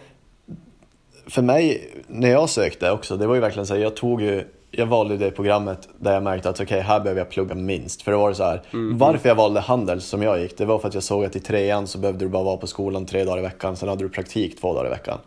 för 1.28 1.42
mig, 1.42 1.92
när 2.08 2.30
jag 2.30 2.50
sökte 2.50 2.92
också, 2.92 3.18
det 3.18 3.28
var 3.28 3.36
ju 3.36 3.42
verkligen 3.42 3.68
så 3.68 3.74
här, 3.74 3.82
jag 3.82 3.96
tog 3.96 4.22
ju 4.22 4.44
jag 4.76 4.86
valde 4.86 5.18
det 5.18 5.32
programmet 5.32 5.90
där 5.98 6.14
jag 6.14 6.24
märkte 6.24 6.50
att 6.50 6.56
okej, 6.56 6.66
okay, 6.66 6.80
här 6.80 7.00
behöver 7.00 7.22
jag 7.22 7.30
plugga 7.30 7.56
minst. 7.56 8.02
För 8.02 8.12
det 8.12 8.18
var 8.18 8.34
så 8.34 8.44
här, 8.44 8.62
mm. 8.74 8.98
varför 8.98 9.30
jag 9.30 9.36
valde 9.36 9.60
handel 9.60 10.02
som 10.02 10.22
jag 10.22 10.42
gick, 10.42 10.58
det 10.58 10.66
var 10.66 10.80
för 10.80 10.88
att 10.88 10.94
jag 10.94 11.04
såg 11.04 11.26
att 11.26 11.36
i 11.36 11.40
trean 11.40 11.88
så 11.88 11.98
behövde 11.98 12.26
du 12.26 12.30
bara 12.30 12.44
vara 12.44 12.58
på 12.58 12.68
skolan 12.68 13.06
tre 13.06 13.24
dagar 13.24 13.40
i 13.40 13.42
veckan, 13.42 13.78
sen 13.78 13.90
hade 13.90 14.04
du 14.04 14.10
praktik 14.10 14.62
två 14.62 14.74
dagar 14.74 14.88
i 14.88 14.90
veckan. 14.90 15.18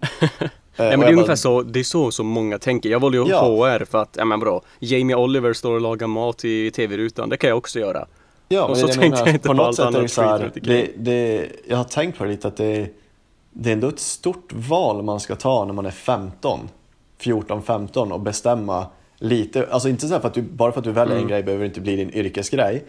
ja, 0.40 0.48
men 0.76 1.00
det 1.00 1.06
är 1.06 1.12
ungefär 1.12 1.36
så, 1.36 1.62
det 1.62 1.80
är 1.80 1.84
så 1.84 2.10
som 2.10 2.26
många 2.26 2.58
tänker. 2.58 2.90
Jag 2.90 3.00
valde 3.00 3.18
ju 3.18 3.24
ja. 3.28 3.40
HR 3.40 3.84
för 3.84 4.02
att, 4.02 4.14
ja 4.18 4.24
men 4.24 4.40
bra, 4.40 4.62
Jamie 4.78 5.16
Oliver 5.16 5.52
står 5.52 5.74
och 5.74 5.80
lagar 5.80 6.06
mat 6.06 6.44
i 6.44 6.70
tv-rutan, 6.70 7.28
det 7.28 7.36
kan 7.36 7.48
jag 7.48 7.58
också 7.58 7.78
göra. 7.78 8.06
Ja, 8.48 8.64
och 8.64 8.76
så 8.76 8.86
jag 8.86 9.00
tänkte 9.00 9.20
jag 9.20 9.28
inte 9.28 9.48
på, 9.48 9.54
på 9.54 9.62
är 9.62 10.02
det 10.02 10.08
så 10.08 10.22
här, 10.22 10.52
det, 10.54 10.90
det, 10.96 11.48
jag 11.68 11.76
har 11.76 11.84
tänkt 11.84 12.18
på 12.18 12.24
det 12.24 12.30
lite 12.30 12.48
att 12.48 12.56
det, 12.56 12.88
det 13.50 13.68
är 13.68 13.72
ändå 13.72 13.88
ett 13.88 14.00
stort 14.00 14.52
val 14.52 15.02
man 15.02 15.20
ska 15.20 15.36
ta 15.36 15.64
när 15.64 15.72
man 15.72 15.86
är 15.86 15.90
15 15.90 16.68
14-15 17.20 18.12
och 18.12 18.20
bestämma 18.20 18.86
lite, 19.18 19.66
alltså 19.70 19.88
inte 19.88 20.08
så 20.08 20.20
för 20.20 20.28
att 20.28 20.34
du, 20.34 20.42
bara 20.42 20.72
för 20.72 20.78
att 20.78 20.84
du 20.84 20.92
väljer 20.92 21.14
mm. 21.14 21.22
en 21.22 21.28
grej 21.28 21.42
behöver 21.42 21.64
det 21.64 21.68
inte 21.68 21.80
bli 21.80 21.96
din 21.96 22.10
yrkesgrej. 22.10 22.84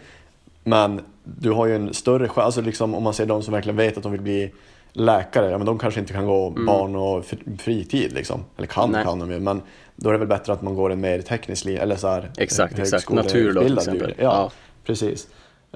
Men 0.64 1.00
du 1.24 1.50
har 1.50 1.66
ju 1.66 1.76
en 1.76 1.94
större 1.94 2.28
chans, 2.28 2.44
alltså 2.44 2.60
liksom, 2.60 2.94
om 2.94 3.02
man 3.02 3.14
ser 3.14 3.26
de 3.26 3.42
som 3.42 3.54
verkligen 3.54 3.76
vet 3.76 3.96
att 3.96 4.02
de 4.02 4.12
vill 4.12 4.20
bli 4.20 4.52
läkare, 4.92 5.50
ja 5.50 5.58
men 5.58 5.66
de 5.66 5.78
kanske 5.78 6.00
inte 6.00 6.12
kan 6.12 6.26
gå 6.26 6.48
mm. 6.48 6.66
barn 6.66 6.96
och 6.96 7.24
fritid 7.58 8.12
liksom. 8.12 8.44
Eller 8.56 8.66
kan 8.66 8.90
Nej. 8.90 9.04
kan 9.04 9.18
de 9.18 9.30
ju, 9.30 9.40
men 9.40 9.62
då 9.96 10.08
är 10.08 10.12
det 10.12 10.18
väl 10.18 10.28
bättre 10.28 10.52
att 10.52 10.62
man 10.62 10.74
går 10.74 10.92
en 10.92 11.00
mer 11.00 11.20
teknisk 11.20 11.64
linje, 11.64 11.82
eller 11.82 11.96
så 11.96 12.08
här, 12.08 12.30
Exakt, 12.38 12.78
exakt. 12.78 13.10
Natur 13.10 13.52
då 13.52 13.62
till 13.62 13.78
exempel. 13.78 14.14
Ja, 14.18 14.24
ja. 14.24 14.50
precis. 14.84 15.28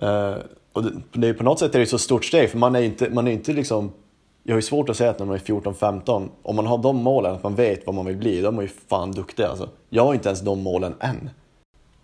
Uh, 0.02 0.34
och 0.72 0.82
det, 0.82 0.92
det, 1.12 1.34
på 1.34 1.44
något 1.44 1.58
sätt 1.58 1.74
är 1.74 1.78
det 1.78 1.82
ett 1.82 1.88
så 1.88 1.98
stort 1.98 2.24
steg, 2.24 2.50
för 2.50 2.58
man 2.58 2.76
är 2.76 2.80
inte, 2.80 3.10
man 3.10 3.28
är 3.28 3.32
inte 3.32 3.52
liksom 3.52 3.92
jag 4.46 4.54
har 4.54 4.58
ju 4.58 4.62
svårt 4.62 4.88
att 4.88 4.96
säga 4.96 5.10
att 5.10 5.18
när 5.18 5.26
man 5.26 5.34
är 5.34 5.40
14-15, 5.40 6.28
om 6.42 6.56
man 6.56 6.66
har 6.66 6.78
de 6.78 6.96
målen, 6.96 7.34
att 7.34 7.42
man 7.42 7.54
vet 7.54 7.86
vad 7.86 7.94
man 7.94 8.06
vill 8.06 8.16
bli, 8.16 8.40
då 8.40 8.48
är 8.48 8.52
man 8.52 8.64
ju 8.64 8.70
fan 8.88 9.12
duktig 9.12 9.42
alltså. 9.42 9.68
Jag 9.90 10.04
har 10.04 10.14
inte 10.14 10.28
ens 10.28 10.40
de 10.40 10.62
målen 10.62 10.94
än. 11.00 11.30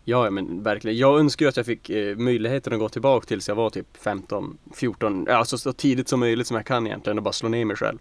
Ja, 0.05 0.31
men 0.31 0.63
verkligen. 0.63 0.97
Jag 0.97 1.19
önskar 1.19 1.45
ju 1.45 1.49
att 1.49 1.57
jag 1.57 1.67
fick 1.67 1.91
eh, 1.91 2.17
möjligheten 2.17 2.73
att 2.73 2.79
gå 2.79 2.89
tillbaka 2.89 3.27
tills 3.27 3.49
jag 3.49 3.55
var 3.55 3.71
typ 3.71 3.87
15, 3.97 4.59
14, 4.75 5.29
alltså 5.29 5.59
så 5.59 5.73
tidigt 5.73 6.09
som 6.09 6.21
möjligt 6.21 6.47
som 6.47 6.57
jag 6.57 6.67
kan 6.67 6.87
egentligen 6.87 7.19
och 7.19 7.25
bara 7.25 7.33
slå 7.33 7.49
ner 7.49 7.65
mig 7.65 7.77
själv. 7.77 7.99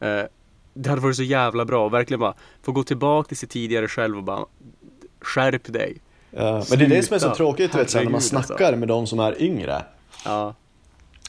Eh, 0.00 0.22
det 0.74 0.90
hade 0.90 1.02
varit 1.02 1.16
så 1.16 1.22
jävla 1.22 1.64
bra, 1.64 1.88
verkligen 1.88 2.20
bara 2.20 2.34
få 2.62 2.72
gå 2.72 2.82
tillbaka 2.82 3.28
till 3.28 3.36
sitt 3.36 3.50
tidigare 3.50 3.88
själv 3.88 4.16
och 4.16 4.24
bara 4.24 4.44
skärp 5.20 5.72
dig. 5.72 5.96
Ja, 6.30 6.64
men 6.70 6.78
det 6.78 6.84
är 6.84 6.88
det 6.88 7.02
som 7.02 7.14
är 7.14 7.18
så 7.18 7.34
tråkigt, 7.34 7.72
du 7.72 7.78
vet, 7.78 7.94
när 7.94 8.04
man 8.04 8.14
alltså. 8.14 8.42
snackar 8.42 8.76
med 8.76 8.88
de 8.88 9.06
som 9.06 9.20
är 9.20 9.42
yngre. 9.42 9.82
Ja. 10.24 10.54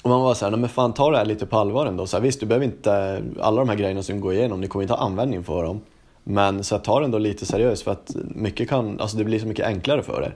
Och 0.03 0.10
man 0.10 0.22
var 0.22 0.33
såhär, 0.33 0.57
men 0.57 0.69
fan 0.69 0.93
ta 0.93 1.12
det 1.12 1.17
här 1.17 1.25
lite 1.25 1.45
på 1.45 1.57
allvar 1.57 1.86
ändå. 1.86 2.07
Så 2.07 2.17
här, 2.17 2.22
visst, 2.22 2.39
du 2.39 2.45
behöver 2.45 2.65
inte, 2.65 3.24
alla 3.41 3.62
de 3.62 3.69
här 3.69 3.75
grejerna 3.75 4.03
som 4.03 4.22
går 4.22 4.33
igenom, 4.33 4.62
ni 4.62 4.67
kommer 4.67 4.83
inte 4.83 4.93
ha 4.93 5.05
användning 5.05 5.43
för 5.43 5.63
dem. 5.63 5.81
Men 6.24 6.63
så 6.63 6.75
här, 6.75 6.83
ta 6.83 7.00
det 7.00 7.05
ändå 7.05 7.17
lite 7.17 7.45
seriöst 7.45 7.83
för 7.83 7.91
att 7.91 8.15
mycket 8.36 8.69
kan, 8.69 9.00
alltså 9.00 9.17
det 9.17 9.24
blir 9.24 9.39
så 9.39 9.48
mycket 9.48 9.65
enklare 9.65 10.03
för 10.03 10.22
er. 10.22 10.36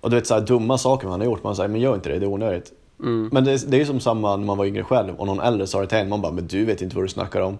Och 0.00 0.10
du 0.10 0.16
vet 0.16 0.26
så 0.26 0.34
här, 0.34 0.40
dumma 0.40 0.78
saker 0.78 1.08
man 1.08 1.20
har 1.20 1.26
gjort, 1.26 1.44
man 1.44 1.56
säger 1.56 1.68
men 1.68 1.80
gör 1.80 1.94
inte 1.94 2.08
det, 2.08 2.18
det 2.18 2.26
är 2.26 2.28
onödigt. 2.28 2.72
Mm. 3.00 3.28
Men 3.32 3.44
det, 3.44 3.70
det 3.70 3.76
är 3.76 3.78
ju 3.78 3.86
som 3.86 4.00
samma 4.00 4.36
när 4.36 4.46
man 4.46 4.58
var 4.58 4.64
yngre 4.64 4.82
själv 4.82 5.14
och 5.14 5.26
någon 5.26 5.40
äldre 5.40 5.66
sa 5.66 5.80
det 5.80 5.86
till 5.86 5.98
en, 5.98 6.08
man 6.08 6.20
bara 6.20 6.32
men 6.32 6.46
du 6.46 6.64
vet 6.64 6.82
inte 6.82 6.96
vad 6.96 7.04
du 7.04 7.08
snackar 7.08 7.40
om. 7.40 7.58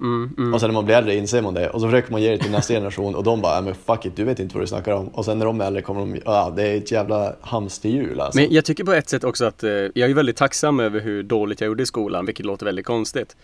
Mm, 0.00 0.34
mm. 0.38 0.54
Och 0.54 0.60
sen 0.60 0.68
när 0.68 0.74
man 0.74 0.84
blir 0.84 0.94
äldre 0.94 1.14
inser 1.14 1.42
man 1.42 1.54
det 1.54 1.70
och 1.70 1.80
så 1.80 1.86
försöker 1.86 2.12
man 2.12 2.22
ge 2.22 2.30
det 2.30 2.38
till 2.38 2.50
nästa 2.50 2.74
generation 2.74 3.14
och 3.14 3.24
de 3.24 3.40
bara 3.40 3.60
men 3.60 3.74
fuck 3.74 4.06
it, 4.06 4.16
du 4.16 4.24
vet 4.24 4.38
inte 4.38 4.54
vad 4.54 4.62
du 4.62 4.66
snackar 4.66 4.92
om. 4.92 5.08
Och 5.08 5.24
sen 5.24 5.38
när 5.38 5.46
de 5.46 5.60
är 5.60 5.64
äldre 5.66 5.82
kommer 5.82 6.00
de, 6.00 6.20
ja 6.24 6.52
det 6.56 6.62
är 6.62 6.76
ett 6.76 6.92
jävla 6.92 7.36
hamsterhjul 7.40 8.20
alltså. 8.20 8.40
Men 8.40 8.52
jag 8.52 8.64
tycker 8.64 8.84
på 8.84 8.92
ett 8.92 9.08
sätt 9.08 9.24
också 9.24 9.44
att 9.44 9.62
eh, 9.62 9.70
jag 9.70 10.10
är 10.10 10.14
väldigt 10.14 10.36
tacksam 10.36 10.80
över 10.80 11.00
hur 11.00 11.22
dåligt 11.22 11.60
jag 11.60 11.68
gjorde 11.68 11.82
i 11.82 11.86
skolan, 11.86 12.26
vilket 12.26 12.46
låter 12.46 12.66
väldigt 12.66 12.86
konstigt. 12.86 13.36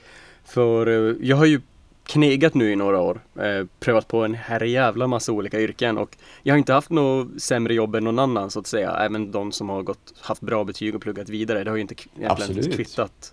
För 0.45 0.87
eh, 0.87 1.15
jag 1.21 1.37
har 1.37 1.45
ju 1.45 1.61
knegat 2.05 2.55
nu 2.55 2.73
i 2.73 2.77
några 2.77 3.01
år, 3.01 3.21
eh, 3.39 3.67
prövat 3.81 4.09
på 4.09 4.25
en 4.25 4.35
herrejävla 4.35 5.07
massa 5.07 5.33
olika 5.33 5.61
yrken 5.61 5.99
och 5.99 6.17
jag 6.43 6.55
har 6.55 6.59
inte 6.59 6.73
haft 6.73 6.91
något 6.91 7.43
sämre 7.43 7.75
jobb 7.75 7.95
än 7.95 8.05
någon 8.05 8.19
annan 8.19 8.51
så 8.51 8.61
att 8.61 8.67
säga. 8.67 8.91
Även 8.91 9.31
de 9.31 9.53
som 9.53 9.69
har 9.69 9.83
gått, 9.83 10.15
haft 10.21 10.43
bra 10.43 10.65
betyg 10.65 10.95
och 10.95 11.03
pluggat 11.03 11.29
vidare. 11.29 11.65
Det 11.65 11.71
har 11.71 11.77
ju 11.77 11.83
inte 11.83 11.95
egentligen 11.95 12.31
Absolut. 12.31 12.75
kvittat 12.75 13.33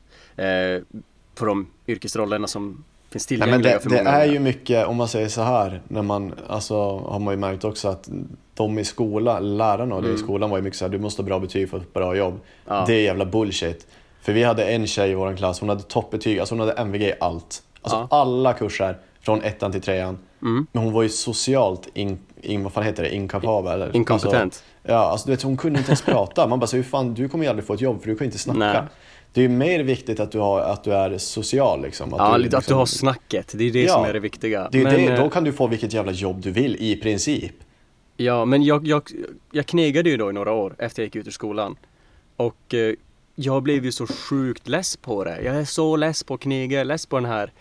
på 1.35 1.45
de 1.45 1.67
yrkesrollerna 1.87 2.47
som 2.47 2.83
finns 3.13 3.25
tillgängliga 3.25 3.57
Nej, 3.57 3.73
det, 3.73 3.79
för 3.79 3.89
många. 3.89 4.03
Det 4.03 4.09
är 4.09 4.25
ju 4.25 4.39
mycket, 4.39 4.87
om 4.87 4.97
man 4.97 5.07
säger 5.07 5.27
så 5.27 5.41
här, 5.41 5.81
när 5.87 6.01
man, 6.01 6.33
alltså 6.47 6.97
har 6.97 7.19
man 7.19 7.33
ju 7.33 7.37
märkt 7.37 7.63
också 7.63 7.87
att 7.87 8.09
de 8.53 8.79
i 8.79 8.85
skolan, 8.85 9.57
lärarna 9.57 9.95
och 9.95 10.01
det 10.01 10.07
mm. 10.07 10.19
i 10.19 10.23
skolan 10.23 10.49
var 10.49 10.57
ju 10.57 10.63
mycket 10.63 10.79
så 10.79 10.85
här, 10.85 10.91
du 10.91 10.99
måste 10.99 11.21
ha 11.21 11.27
bra 11.27 11.39
betyg 11.39 11.69
för 11.69 11.77
ett 11.77 11.93
bra 11.93 12.15
jobb. 12.15 12.39
Ja. 12.67 12.83
Det 12.87 12.93
är 12.93 13.01
jävla 13.01 13.25
bullshit. 13.25 13.87
För 14.21 14.33
vi 14.33 14.43
hade 14.43 14.65
en 14.65 14.87
tjej 14.87 15.11
i 15.11 15.13
vår 15.13 15.35
klass, 15.37 15.59
hon 15.59 15.69
hade 15.69 15.83
toppbetyg, 15.83 16.39
alltså 16.39 16.55
hon 16.55 16.59
hade 16.59 16.73
MVG 16.73 17.01
i 17.01 17.13
allt. 17.19 17.63
Alltså 17.81 18.07
ja. 18.11 18.17
alla 18.17 18.53
kurser, 18.53 18.97
från 19.21 19.41
ettan 19.41 19.71
till 19.71 19.81
trean. 19.81 20.17
Mm. 20.41 20.67
Men 20.71 20.83
hon 20.83 20.93
var 20.93 21.03
ju 21.03 21.09
socialt, 21.09 21.87
in, 21.93 22.19
in, 22.41 22.63
vad 22.63 22.73
fan 22.73 22.83
heter 22.83 23.03
det, 23.03 23.15
inkapabel. 23.15 23.81
Eller? 23.81 23.95
Inkompetent. 23.95 24.43
Alltså, 24.43 24.63
ja, 24.83 24.97
alltså 24.97 25.27
du 25.27 25.31
vet, 25.31 25.41
hon 25.41 25.57
kunde 25.57 25.79
inte 25.79 25.89
ens 25.89 26.01
prata. 26.05 26.47
Man 26.47 26.59
bara, 26.59 26.67
så 26.67 26.75
hur 26.75 26.83
fan, 26.83 27.13
du 27.13 27.29
kommer 27.29 27.43
ju 27.43 27.49
aldrig 27.49 27.67
få 27.67 27.73
ett 27.73 27.81
jobb 27.81 28.01
för 28.01 28.09
du 28.09 28.15
kan 28.15 28.25
inte 28.25 28.37
snacka. 28.37 28.59
Nej. 28.59 28.81
Det 29.33 29.43
är 29.43 29.49
mer 29.49 29.83
viktigt 29.83 30.19
att 30.19 30.31
du, 30.31 30.39
har, 30.39 30.59
att 30.61 30.83
du 30.83 30.93
är 30.93 31.17
social 31.17 31.81
liksom. 31.81 32.13
Att 32.13 32.19
ja, 32.19 32.37
du, 32.37 32.43
liksom, 32.43 32.59
att 32.59 32.67
du 32.67 32.73
har 32.73 32.85
snacket. 32.85 33.53
Det 33.57 33.63
är 33.63 33.71
det 33.71 33.83
ja, 33.83 33.93
som 33.93 34.05
är 34.05 34.13
det 34.13 34.19
viktiga. 34.19 34.69
Det 34.71 34.79
är 34.79 34.83
men, 34.83 34.93
det, 34.93 35.15
då 35.15 35.23
eh, 35.23 35.29
kan 35.29 35.43
du 35.43 35.53
få 35.53 35.67
vilket 35.67 35.93
jävla 35.93 36.11
jobb 36.11 36.41
du 36.41 36.51
vill 36.51 36.75
i 36.79 36.95
princip. 36.95 37.55
Ja, 38.17 38.45
men 38.45 38.63
jag, 38.63 38.87
jag, 38.87 39.03
jag 39.51 39.65
knegade 39.65 40.09
ju 40.09 40.17
då 40.17 40.29
i 40.29 40.33
några 40.33 40.51
år 40.51 40.75
efter 40.77 41.01
jag 41.01 41.07
gick 41.07 41.15
ut 41.15 41.27
ur 41.27 41.31
skolan. 41.31 41.75
Och 42.35 42.73
eh, 42.73 42.93
jag 43.35 43.63
blev 43.63 43.85
ju 43.85 43.91
så 43.91 44.07
sjukt 44.07 44.67
less 44.67 44.97
på 44.97 45.23
det. 45.23 45.41
Jag 45.41 45.55
är 45.55 45.65
så 45.65 45.95
less 45.95 46.23
på 46.23 46.33
att 46.33 46.39
knega, 46.39 46.83
less 46.83 47.05
på 47.05 47.15
den 47.15 47.25
här 47.25 47.51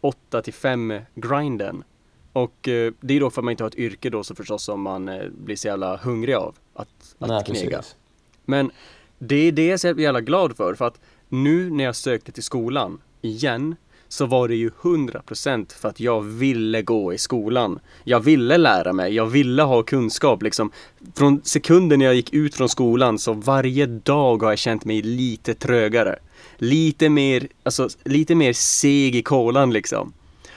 8 0.00 0.42
till 0.42 0.54
5 0.54 0.94
grinden. 1.14 1.84
Och 2.32 2.68
eh, 2.68 2.92
det 3.00 3.14
är 3.14 3.20
då 3.20 3.30
för 3.30 3.40
att 3.40 3.44
man 3.44 3.52
inte 3.52 3.64
har 3.64 3.68
ett 3.68 3.78
yrke 3.78 4.10
då 4.10 4.24
så 4.24 4.34
förstås 4.34 4.62
som 4.62 4.82
man 4.82 5.08
eh, 5.08 5.28
blir 5.44 5.56
så 5.56 5.68
jävla 5.68 5.96
hungrig 5.96 6.34
av 6.34 6.54
att, 6.74 6.88
att 7.18 7.28
Nej, 7.28 7.44
knega. 7.44 7.76
Precis. 7.76 7.96
Men 8.44 8.70
det 9.18 9.36
är 9.36 9.52
det 9.52 9.66
jag 9.66 9.72
är 9.72 9.76
så 9.76 10.00
jävla 10.00 10.20
glad 10.20 10.56
för, 10.56 10.74
för 10.74 10.86
att 10.86 11.00
nu 11.30 11.70
när 11.70 11.84
jag 11.84 11.96
sökte 11.96 12.32
till 12.32 12.42
skolan 12.42 13.00
igen 13.22 13.76
så 14.08 14.26
var 14.26 14.48
det 14.48 14.54
ju 14.54 14.70
100% 14.70 15.72
för 15.72 15.88
att 15.88 16.00
jag 16.00 16.22
ville 16.22 16.82
gå 16.82 17.14
i 17.14 17.18
skolan. 17.18 17.80
Jag 18.04 18.20
ville 18.20 18.56
lära 18.56 18.92
mig, 18.92 19.14
jag 19.14 19.26
ville 19.26 19.62
ha 19.62 19.82
kunskap 19.82 20.42
liksom. 20.42 20.70
Från 21.14 21.40
sekunden 21.44 22.00
jag 22.00 22.14
gick 22.14 22.32
ut 22.32 22.54
från 22.54 22.68
skolan 22.68 23.18
så 23.18 23.32
varje 23.32 23.86
dag 23.86 24.42
har 24.42 24.50
jag 24.50 24.58
känt 24.58 24.84
mig 24.84 25.02
lite 25.02 25.54
trögare. 25.54 26.18
Lite 26.56 27.08
mer, 27.08 27.48
alltså 27.62 27.88
lite 28.04 28.34
mer 28.34 28.52
seg 28.52 29.16
i 29.16 29.22
kolan 29.22 29.72
liksom. 29.72 30.12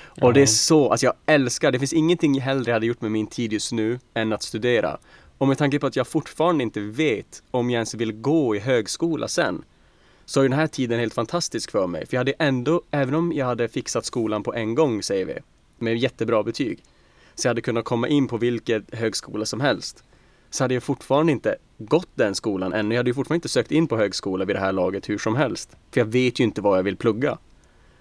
Och 0.07 0.23
mm. 0.23 0.33
det 0.33 0.41
är 0.41 0.45
så, 0.45 0.91
alltså 0.91 1.05
jag 1.05 1.15
älskar, 1.25 1.71
det 1.71 1.79
finns 1.79 1.93
ingenting 1.93 2.35
jag 2.35 2.43
hellre 2.43 2.71
hade 2.71 2.85
gjort 2.85 3.01
med 3.01 3.11
min 3.11 3.27
tid 3.27 3.53
just 3.53 3.71
nu 3.71 3.99
än 4.13 4.33
att 4.33 4.43
studera. 4.43 4.97
Och 5.37 5.47
med 5.47 5.57
tanke 5.57 5.79
på 5.79 5.87
att 5.87 5.95
jag 5.95 6.07
fortfarande 6.07 6.63
inte 6.63 6.79
vet 6.79 7.43
om 7.51 7.69
jag 7.69 7.77
ens 7.77 7.93
vill 7.93 8.11
gå 8.11 8.55
i 8.55 8.59
högskola 8.59 9.27
sen 9.27 9.63
så 10.25 10.39
är 10.39 10.43
den 10.43 10.59
här 10.59 10.67
tiden 10.67 10.99
helt 10.99 11.13
fantastisk 11.13 11.71
för 11.71 11.87
mig. 11.87 12.05
För 12.05 12.15
jag 12.15 12.19
hade 12.19 12.33
ändå, 12.39 12.81
även 12.91 13.15
om 13.15 13.33
jag 13.33 13.45
hade 13.45 13.67
fixat 13.67 14.05
skolan 14.05 14.43
på 14.43 14.53
en 14.53 14.75
gång 14.75 15.03
säger 15.03 15.25
vi, 15.25 15.33
med 15.77 15.97
jättebra 15.97 16.43
betyg, 16.43 16.83
så 17.35 17.47
jag 17.47 17.49
hade 17.49 17.61
kunnat 17.61 17.85
komma 17.85 18.07
in 18.07 18.27
på 18.27 18.37
vilken 18.37 18.85
högskola 18.91 19.45
som 19.45 19.61
helst. 19.61 20.03
Så 20.49 20.63
hade 20.63 20.73
jag 20.73 20.83
fortfarande 20.83 21.31
inte 21.31 21.55
gått 21.77 22.09
den 22.15 22.35
skolan 22.35 22.73
ännu. 22.73 22.95
Jag 22.95 22.99
hade 22.99 23.09
ju 23.09 23.13
fortfarande 23.13 23.37
inte 23.37 23.49
sökt 23.49 23.71
in 23.71 23.87
på 23.87 23.97
högskola 23.97 24.45
vid 24.45 24.55
det 24.55 24.59
här 24.59 24.71
laget 24.71 25.09
hur 25.09 25.17
som 25.17 25.35
helst. 25.35 25.69
För 25.91 25.99
jag 25.99 26.05
vet 26.05 26.39
ju 26.39 26.43
inte 26.43 26.61
vad 26.61 26.77
jag 26.77 26.83
vill 26.83 26.97
plugga. 26.97 27.37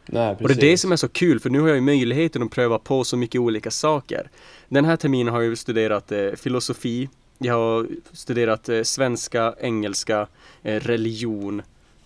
Nej, 0.06 0.36
och 0.40 0.48
det 0.48 0.54
är 0.54 0.60
det 0.60 0.78
som 0.78 0.92
är 0.92 0.96
så 0.96 1.08
kul, 1.08 1.40
för 1.40 1.50
nu 1.50 1.60
har 1.60 1.68
jag 1.68 1.74
ju 1.74 1.80
möjligheten 1.80 2.42
att 2.42 2.50
pröva 2.50 2.78
på 2.78 3.04
så 3.04 3.16
mycket 3.16 3.40
olika 3.40 3.70
saker. 3.70 4.30
Den 4.68 4.84
här 4.84 4.96
terminen 4.96 5.34
har 5.34 5.42
jag 5.42 5.58
studerat 5.58 6.12
eh, 6.12 6.30
filosofi, 6.36 7.08
jag 7.38 7.54
har 7.54 7.88
studerat 8.12 8.68
eh, 8.68 8.82
svenska, 8.82 9.54
engelska, 9.60 10.26
eh, 10.62 10.80
religion, 10.80 11.62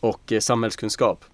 och 0.07 0.33
eh, 0.33 0.41
samhällskunskap. 0.41 1.25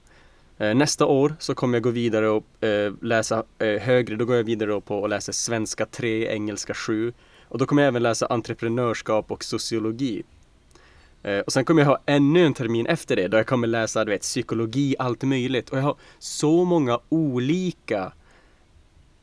Eh, 0.58 0.74
nästa 0.74 1.06
år 1.06 1.34
så 1.38 1.54
kommer 1.54 1.76
jag 1.76 1.82
gå 1.82 1.90
vidare 1.90 2.28
och 2.28 2.64
eh, 2.64 2.92
läsa 3.00 3.44
högre, 3.58 4.16
då 4.16 4.24
går 4.24 4.36
jag 4.36 4.44
vidare 4.44 4.80
på 4.80 5.04
att 5.04 5.10
läsa 5.10 5.32
svenska 5.32 5.86
3, 5.86 6.26
engelska 6.34 6.74
7 6.74 7.12
och 7.48 7.58
då 7.58 7.66
kommer 7.66 7.82
jag 7.82 7.88
även 7.88 8.02
läsa 8.02 8.26
entreprenörskap 8.26 9.30
och 9.30 9.44
sociologi. 9.44 10.22
Och 11.46 11.52
sen 11.52 11.64
kommer 11.64 11.82
jag 11.82 11.88
ha 11.88 11.98
ännu 12.06 12.46
en 12.46 12.54
termin 12.54 12.86
efter 12.86 13.16
det 13.16 13.28
då 13.28 13.36
jag 13.36 13.46
kommer 13.46 13.66
läsa 13.66 14.04
du 14.04 14.10
vet, 14.10 14.20
psykologi, 14.20 14.96
allt 14.98 15.22
möjligt. 15.22 15.70
Och 15.70 15.78
jag 15.78 15.82
har 15.82 15.96
så 16.18 16.64
många 16.64 17.00
olika 17.08 18.12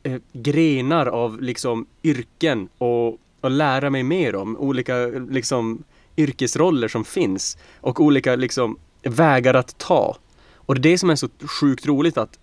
eh, 0.04 0.22
grenar 0.34 1.06
av 1.06 1.42
liksom 1.42 1.86
yrken 2.04 2.70
och, 2.78 3.08
och 3.42 3.52
lära 3.52 3.90
mig 3.90 4.04
mer 4.04 4.36
om. 4.36 4.58
Olika 4.58 4.96
liksom 5.30 5.84
yrkesroller 6.18 6.88
som 6.88 7.06
finns 7.06 7.58
och 7.82 8.00
olika 8.00 8.36
liksom 8.36 8.78
vägar 9.04 9.54
att 9.54 9.78
ta. 9.78 10.18
Och 10.56 10.76
det 10.76 10.80
är 10.80 10.92
det 10.92 10.98
som 10.98 11.10
är 11.10 11.16
så 11.16 11.30
sjukt 11.60 11.86
roligt 11.86 12.18
att 12.18 12.40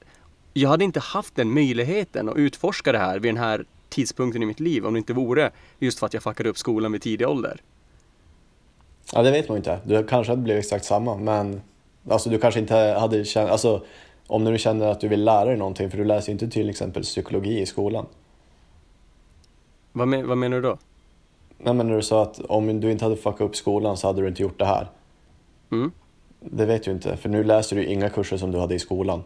jag 0.53 0.69
hade 0.69 0.85
inte 0.85 1.01
haft 1.01 1.37
den 1.37 1.55
möjligheten 1.55 2.29
att 2.29 2.37
utforska 2.37 2.93
det 2.93 2.99
här 2.99 3.19
vid 3.19 3.35
den 3.35 3.43
här 3.43 3.65
tidpunkten 3.89 4.43
i 4.43 4.47
mitt 4.47 4.61
liv 4.61 4.87
om 4.87 4.95
det 4.95 4.99
inte 4.99 5.13
vore 5.13 5.51
just 5.79 5.99
för 5.99 6.07
att 6.07 6.15
jag 6.15 6.23
fuckade 6.23 6.49
upp 6.49 6.59
skolan 6.59 6.93
vid 6.93 7.03
tidig 7.03 7.29
ålder. 7.29 7.61
Ja, 9.13 9.23
det 9.23 9.31
vet 9.31 9.49
man 9.49 9.59
inte. 9.59 9.81
Du 9.85 10.05
kanske 10.05 10.33
hade 10.33 10.43
blivit 10.43 10.65
exakt 10.65 10.85
samma, 10.85 11.17
men 11.17 11.61
alltså, 12.09 12.31
du 12.31 12.39
kanske 12.39 12.61
inte 12.61 12.75
hade 12.75 13.25
känt... 13.25 13.51
Alltså, 13.51 13.85
om 14.27 14.45
du 14.45 14.59
känner 14.59 14.87
att 14.87 15.01
du 15.01 15.09
vill 15.09 15.25
lära 15.25 15.45
dig 15.45 15.57
någonting, 15.57 15.91
för 15.91 15.99
du 15.99 16.05
läser 16.05 16.29
ju 16.29 16.33
inte 16.33 16.49
till 16.49 16.71
exempel 16.71 17.03
psykologi 17.03 17.61
i 17.61 17.67
skolan. 17.67 18.07
Vad, 19.93 20.09
men, 20.09 20.29
vad 20.29 20.39
menar 20.39 20.57
du 20.57 20.63
då? 20.63 20.79
Nej, 21.59 21.75
men 21.75 21.89
när 21.89 21.97
du 21.97 22.03
sa 22.03 22.23
att 22.23 22.41
om 22.41 22.81
du 22.81 22.93
inte 22.93 23.05
hade 23.05 23.17
fuckat 23.17 23.41
upp 23.41 23.57
skolan 23.57 23.97
så 23.97 24.07
hade 24.07 24.21
du 24.23 24.29
inte 24.29 24.43
gjort 24.43 24.59
det 24.59 24.65
här. 24.65 24.91
Mm. 25.73 25.93
Det 26.41 26.67
vet 26.67 26.83
du 26.83 26.91
inte, 26.91 27.17
för 27.17 27.29
nu 27.29 27.45
läser 27.45 27.77
du 27.77 27.85
inga 27.85 28.09
kurser 28.11 28.37
som 28.37 28.53
du 28.53 28.59
hade 28.59 28.75
i 28.75 28.79
skolan. 28.79 29.23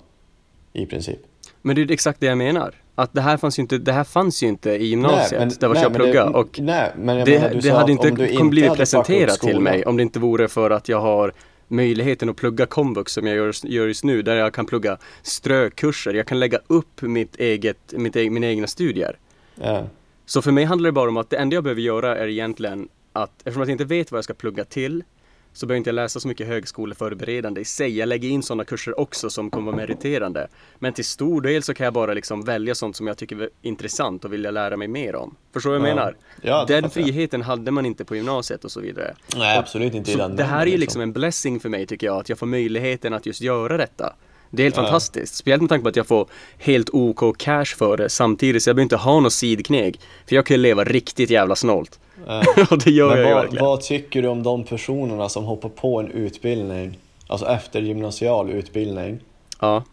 I 0.73 0.87
princip. 0.87 1.19
Men 1.63 1.77
det 1.77 1.83
är 1.83 1.91
exakt 1.91 2.21
det 2.21 2.27
jag 2.27 2.39
menar. 2.39 2.75
Att 2.95 3.13
det 3.13 3.21
här 3.21 3.37
fanns 3.37 3.59
ju 3.59 3.61
inte, 3.61 3.79
det 3.79 3.93
här 3.93 4.05
fanns 4.05 4.43
ju 4.43 4.47
inte 4.47 4.71
i 4.71 4.85
gymnasiet, 4.87 5.41
men- 5.41 5.49
där 5.61 5.69
vart 5.69 5.75
nej, 5.75 5.83
jag 5.83 5.95
pluggade. 5.95 6.31
Och 6.39 6.61
nej, 6.61 6.93
men 6.97 7.17
jag 7.17 7.27
det, 7.27 7.39
menar, 7.41 7.55
du 7.55 7.61
det 7.61 7.71
hade 7.71 7.83
att 7.85 7.91
inte 7.91 8.27
kommit 8.37 8.51
blivit 8.51 8.75
presenterat 8.75 9.41
till 9.41 9.61
mig 9.61 9.85
om 9.85 9.97
det 9.97 10.03
inte 10.03 10.19
vore 10.19 10.49
för 10.49 10.71
att 10.71 10.89
jag 10.89 11.01
har 11.01 11.33
möjligheten 11.69 12.29
att 12.29 12.37
plugga 12.37 12.67
komvux 12.67 13.13
som 13.13 13.27
jag 13.27 13.37
gör, 13.37 13.67
gör 13.67 13.87
just 13.87 14.05
nu, 14.05 14.23
där 14.23 14.37
jag 14.37 14.55
kan 14.55 14.67
plugga 14.67 14.99
strökurser. 15.23 16.15
Jag 16.15 16.27
kan 16.27 16.41
lägga 16.41 16.59
upp 16.67 17.03
mitt 17.03 17.37
eget, 17.37 17.93
mitt, 17.93 18.17
e- 18.17 18.31
mina 18.31 18.47
egna 18.47 18.67
studier. 18.67 19.19
Ja. 19.55 19.83
Så 20.27 20.43
för 20.43 20.53
mig 20.53 20.65
handlar 20.65 20.89
det 20.89 20.93
bara 20.93 21.09
om 21.09 21.17
att 21.17 21.31
det 21.31 21.37
enda 21.37 21.55
jag 21.55 21.65
behöver 21.65 21.81
göra 21.81 22.17
är 22.19 22.29
egentligen 22.29 22.89
att 23.13 23.31
eftersom 23.39 23.61
jag 23.61 23.71
inte 23.71 23.85
vet 23.85 24.13
vad 24.13 24.19
jag 24.19 24.25
ska 24.25 24.35
plugga 24.35 24.65
till 24.65 25.05
så 25.53 25.67
behöver 25.67 25.77
jag 25.77 25.81
inte 25.81 25.93
läsa 25.93 26.21
så 26.21 26.29
mycket 26.29 26.47
högskoleförberedande 26.47 27.61
i 27.61 27.65
sig. 27.65 27.99
Jag 27.99 28.09
lägger 28.09 28.29
in 28.29 28.43
sådana 28.43 28.65
kurser 28.65 29.01
också 29.01 29.31
som 29.31 29.51
kommer 29.51 29.67
vara 29.73 29.77
meriterande. 29.77 30.49
Men 30.79 30.93
till 30.93 31.05
stor 31.05 31.41
del 31.41 31.63
så 31.63 31.75
kan 31.75 31.85
jag 31.85 31.95
bara 31.95 32.15
liksom 32.15 32.43
välja 32.45 32.75
sånt 32.75 32.97
som 32.97 33.07
jag 33.07 33.17
tycker 33.17 33.43
är 33.43 33.49
intressant 33.63 34.25
och 34.25 34.33
vill 34.33 34.45
jag 34.45 34.55
lära 34.55 34.77
mig 34.77 34.89
mer 34.89 35.17
om. 35.17 35.35
Förstår 35.53 35.73
du 35.73 35.79
vad 35.79 35.89
jag 35.89 35.93
Ja. 35.93 36.01
menar? 36.01 36.17
Ja, 36.43 36.65
den 36.69 36.83
fattar 36.83 37.01
jag. 37.01 37.07
friheten 37.07 37.43
hade 37.43 37.71
man 37.71 37.87
inte 37.87 38.05
på 38.05 38.17
gymnasiet 38.17 38.65
och 38.65 38.71
så 38.73 38.81
vidare. 38.81 39.15
Nej, 39.37 39.59
absolut 39.59 39.95
inte 39.95 40.11
i 40.11 40.15
Så 40.15 40.19
den 40.19 40.37
det 40.37 40.45
här 40.45 40.63
är 40.67 40.71
ju 40.71 40.77
liksom 40.77 41.03
en 41.03 41.13
blessing 41.13 41.61
för 41.61 41.69
mig 41.69 41.87
tycker 41.87 42.07
jag, 42.07 42.17
att 42.21 42.29
jag 42.29 42.39
får 42.39 42.47
möjligheten 42.47 43.15
att 43.15 43.27
just 43.27 43.41
göra 43.41 43.77
detta. 43.77 44.15
Det 44.51 44.63
är 44.63 44.65
helt 44.65 44.77
Ja. 44.77 44.83
fantastiskt. 44.83 45.35
Speciellt 45.35 45.63
med 45.63 45.69
tanke 45.69 45.83
på 45.83 45.89
att 45.89 45.97
jag 45.97 46.07
får 46.07 46.27
helt 46.59 46.91
OK 46.93 47.37
cash 47.39 47.65
för 47.65 47.97
det 47.97 48.09
samtidigt, 48.09 48.63
så 48.63 48.71
jag 48.71 48.77
behöver 48.77 48.83
inte 48.85 48.97
ha 48.97 49.21
något 49.21 49.33
sidkneg. 49.33 50.01
För 50.29 50.37
jag 50.37 50.47
kan 50.47 50.55
ju 50.57 50.63
leva 50.63 50.85
riktigt 50.85 51.31
jävla 51.31 51.57
snålt. 51.57 52.01
Ja. 52.27 52.43
och 52.71 52.79
det 52.79 52.91
gör 52.91 53.09
Men 53.09 53.19
jag 53.19 53.29
ju 53.29 53.35
vad, 53.35 53.43
verkligen. 53.43 53.65
vad 53.65 53.81
tycker 53.81 54.23
du 54.23 54.29
om 54.29 54.43
de 54.43 54.65
personerna 54.65 55.29
som 55.29 55.45
hoppar 55.45 55.69
på 55.69 56.01
en 56.01 56.11
utbildning, 56.11 56.99
alltså 57.27 57.47
efter 57.47 57.81
gymnasial 57.83 58.51
utbildning, 58.51 59.19
Ja, 59.61 59.85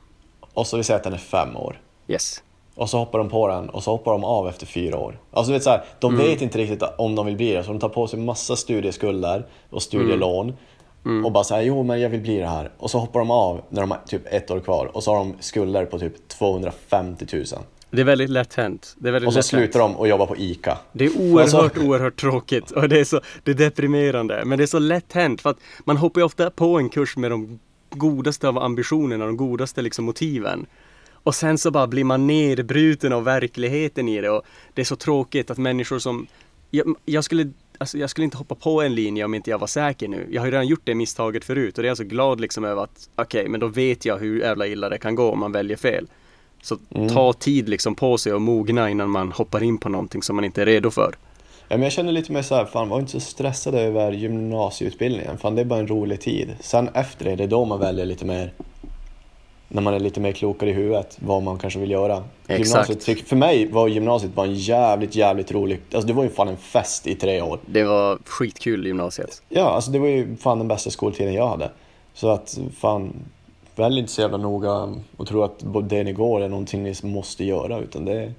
och 0.54 0.68
så 0.68 0.78
vi 0.78 0.84
säger 0.84 0.98
att 0.98 1.04
den 1.04 1.14
är 1.14 1.18
fem 1.18 1.58
år. 1.58 1.80
yes. 2.08 2.44
Och 2.76 2.90
så 2.90 2.98
hoppar 2.98 3.20
de 3.20 3.30
på 3.30 3.48
den 3.48 3.70
och 3.70 3.84
så 3.84 3.92
hoppar 3.92 4.12
de 4.12 4.24
av 4.24 4.48
efter 4.50 4.66
fyra 4.66 4.98
år. 4.98 5.20
Alltså 5.32 5.50
du 5.52 5.54
vet 5.54 5.64
så 5.64 5.70
här, 5.70 5.84
de 6.00 6.14
Mm. 6.16 6.26
vet 6.28 6.42
inte 6.42 6.58
riktigt 6.58 6.84
om 6.98 7.16
de 7.16 7.26
vill 7.26 7.36
bli 7.36 7.54
det, 7.54 7.64
så 7.64 7.70
de 7.70 7.80
tar 7.80 7.90
på 7.90 8.08
sig 8.08 8.20
massa 8.20 8.56
studieskulder 8.56 9.46
och 9.70 9.82
studielån. 9.82 10.46
Mm. 10.46 10.58
Och 11.26 11.32
bara 11.32 11.44
säger 11.44 11.64
jo 11.64 11.84
men 11.84 12.00
jag 12.02 12.10
vill 12.10 12.22
bli 12.22 12.38
det 12.38 12.48
här. 12.48 12.72
Och 12.78 12.92
så 12.92 12.98
hoppar 13.00 13.20
de 13.20 13.32
av 13.32 13.62
när 13.70 13.82
de 13.82 13.92
har 13.92 14.00
typ 14.08 14.22
ett 14.34 14.52
år 14.52 14.60
kvar 14.60 14.86
och 14.98 15.04
så 15.04 15.12
har 15.12 15.18
de 15.20 15.34
skulder 15.40 15.86
på 15.86 16.00
typ 16.00 16.28
250 16.28 17.26
000. 17.34 17.44
Det 17.92 18.02
är 18.02 18.06
väldigt 18.06 18.30
lätt 18.30 18.54
hänt. 18.54 18.96
Det 19.00 19.08
är 19.08 19.12
väldigt 19.12 19.28
Och 19.28 19.34
så 19.34 19.40
lätt 19.40 19.46
slutar 19.46 19.80
hänt. 19.80 19.94
de 19.94 20.00
och 20.00 20.08
jobbar 20.08 20.26
på 20.26 20.38
ICA. 20.38 20.78
Det 20.92 21.06
är 21.06 21.22
oerhört, 21.22 21.76
så- 21.76 21.84
oerhört 21.88 22.16
tråkigt 22.22 22.72
och 22.72 22.90
det 22.90 23.00
är 23.00 23.04
så 23.04 23.22
det 23.44 23.52
är 23.52 23.56
deprimerande. 23.56 24.44
Men 24.46 24.58
det 24.58 24.64
är 24.64 24.68
så 24.68 24.80
lätt 24.80 25.14
hänt 25.14 25.42
för 25.42 25.50
att 25.50 25.58
man 25.86 25.98
hoppar 25.98 26.22
ju 26.22 26.26
ofta 26.26 26.50
på 26.50 26.78
en 26.78 26.90
kurs 26.90 27.18
med 27.18 27.32
de 27.32 27.60
godaste 27.90 28.48
av 28.48 28.58
ambitionerna, 28.58 29.26
de 29.26 29.38
godaste 29.38 29.82
liksom 29.82 30.06
motiven. 30.06 30.66
Och 31.12 31.36
sen 31.36 31.58
så 31.58 31.72
bara 31.72 31.88
blir 31.88 32.04
man 32.04 32.28
nedbruten 32.28 33.14
av 33.14 33.24
verkligheten 33.24 34.10
i 34.10 34.22
det 34.22 34.30
och 34.30 34.42
det 34.74 34.82
är 34.82 34.86
så 34.86 34.96
tråkigt 34.96 35.52
att 35.52 35.58
människor 35.58 36.00
som 36.00 36.28
jag, 36.72 36.96
jag 37.06 37.24
skulle 37.24 37.52
Alltså 37.78 37.98
jag 37.98 38.10
skulle 38.10 38.26
inte 38.26 38.38
hoppa 38.38 38.56
på 38.56 38.82
en 38.82 38.96
linje 38.96 39.26
om 39.26 39.34
inte 39.34 39.50
jag 39.50 39.60
var 39.60 39.68
säker 39.68 40.08
nu. 40.08 40.28
Jag 40.32 40.42
har 40.42 40.46
ju 40.46 40.52
redan 40.52 40.68
gjort 40.68 40.82
det 40.84 40.96
misstaget 40.96 41.46
förut 41.46 41.78
och 41.78 41.82
det 41.84 41.88
är 41.88 41.90
jag 41.90 41.98
så 41.98 42.04
glad 42.04 42.42
liksom 42.42 42.66
över 42.66 42.84
att 42.84 43.10
okej, 43.16 43.48
men 43.48 43.60
då 43.60 43.68
vet 43.68 44.06
jag 44.06 44.18
hur 44.18 44.40
jävla 44.40 44.68
illa 44.68 44.90
det 44.90 44.98
kan 44.98 45.16
gå 45.16 45.32
om 45.32 45.40
man 45.40 45.52
väljer 45.52 45.78
fel. 45.78 46.08
Så 46.62 46.78
Mm. 46.96 47.10
ta 47.10 47.34
tid 47.34 47.70
liksom 47.70 47.96
på 47.96 48.18
sig 48.18 48.34
och 48.34 48.42
mogna 48.42 48.90
innan 48.90 49.10
man 49.10 49.32
hoppar 49.32 49.64
in 49.64 49.78
på 49.78 49.90
någonting 49.90 50.24
som 50.24 50.36
man 50.36 50.46
inte 50.46 50.62
är 50.62 50.66
redo 50.66 50.92
för. 50.92 51.16
Ja, 51.70 51.78
men 51.78 51.84
jag 51.84 51.92
känner 51.92 52.12
lite 52.12 52.32
mer 52.32 52.42
så 52.42 52.56
här, 52.56 52.66
fan 52.66 52.90
var 52.90 53.00
inte 53.00 53.12
så 53.12 53.20
stressad 53.20 53.76
över 53.76 54.12
gymnasieutbildningen. 54.12 55.38
Fan 55.38 55.56
det 55.56 55.62
är 55.62 55.66
bara 55.66 55.80
en 55.80 55.88
rolig 55.88 56.22
tid. 56.22 56.56
Sen 56.60 56.90
efter 56.94 57.26
det, 57.26 57.36
det 57.36 57.44
är 57.44 57.48
då 57.48 57.66
man 57.66 57.80
väljer 57.80 58.06
lite 58.06 58.26
mer, 58.26 58.52
när 59.68 59.82
man 59.82 59.94
är 59.94 60.00
lite 60.00 60.20
mer 60.20 60.32
klokare 60.32 60.70
i 60.70 60.74
huvudet, 60.74 61.18
vad 61.20 61.44
man 61.44 61.58
kanske 61.58 61.80
vill 61.80 61.92
göra. 61.92 62.24
Exakt. 62.48 62.90
Gymnasiet, 62.90 63.28
för 63.28 63.36
mig 63.36 63.72
var 63.72 63.88
gymnasiet 63.88 64.34
bara 64.34 64.46
en 64.46 64.56
jävligt, 64.56 65.16
jävligt 65.16 65.52
rolig, 65.52 65.80
alltså 65.94 66.08
det 66.08 66.14
var 66.14 66.24
ju 66.24 66.30
fan 66.30 66.48
en 66.48 66.58
fest 66.58 67.08
i 67.08 67.16
tre 67.16 67.42
år. 67.42 67.60
Det 67.66 67.84
var 67.84 68.20
skitkul 68.26 68.86
gymnasiet. 68.86 69.42
Ja, 69.50 69.64
alltså 69.64 69.92
det 69.92 70.00
var 70.00 70.08
ju 70.08 70.36
fan 70.36 70.58
den 70.58 70.68
bästa 70.68 70.90
skoltiden 70.90 71.34
jag 71.34 71.48
hade. 71.48 71.72
Så 72.14 72.30
att 72.30 72.60
fan, 72.78 73.14
välj 73.76 74.00
inte 74.00 74.12
så 74.12 74.22
jävla 74.22 74.38
noga 74.38 74.96
och 75.18 75.28
tro 75.28 75.44
att 75.44 75.64
det 75.84 76.04
ni 76.04 76.14
går 76.14 76.42
är 76.42 76.50
någonting 76.50 76.84
ni 76.84 76.94
måste 77.04 77.44
göra, 77.44 77.80
utan 77.80 78.06
det 78.06 78.14
är, 78.14 78.34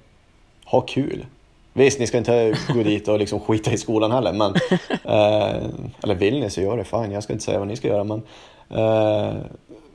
ha 0.65 0.81
kul. 0.81 1.25
Visst, 1.73 1.99
ni 1.99 2.07
ska 2.07 2.17
inte 2.17 2.57
gå 2.73 2.83
dit 2.83 3.07
och 3.07 3.19
liksom 3.19 3.39
skita 3.39 3.71
i 3.71 3.77
skolan 3.77 4.11
heller, 4.11 4.33
men 4.33 4.55
eh, 5.03 5.69
eller 6.03 6.15
vill 6.15 6.39
ni 6.39 6.49
så 6.49 6.61
gör 6.61 6.77
det, 6.77 6.83
fine. 6.83 7.11
Jag 7.11 7.23
ska 7.23 7.33
inte 7.33 7.45
säga 7.45 7.59
vad 7.59 7.67
ni 7.67 7.75
ska 7.75 7.87
göra, 7.87 8.03
men 8.03 8.21
eh, 8.69 9.35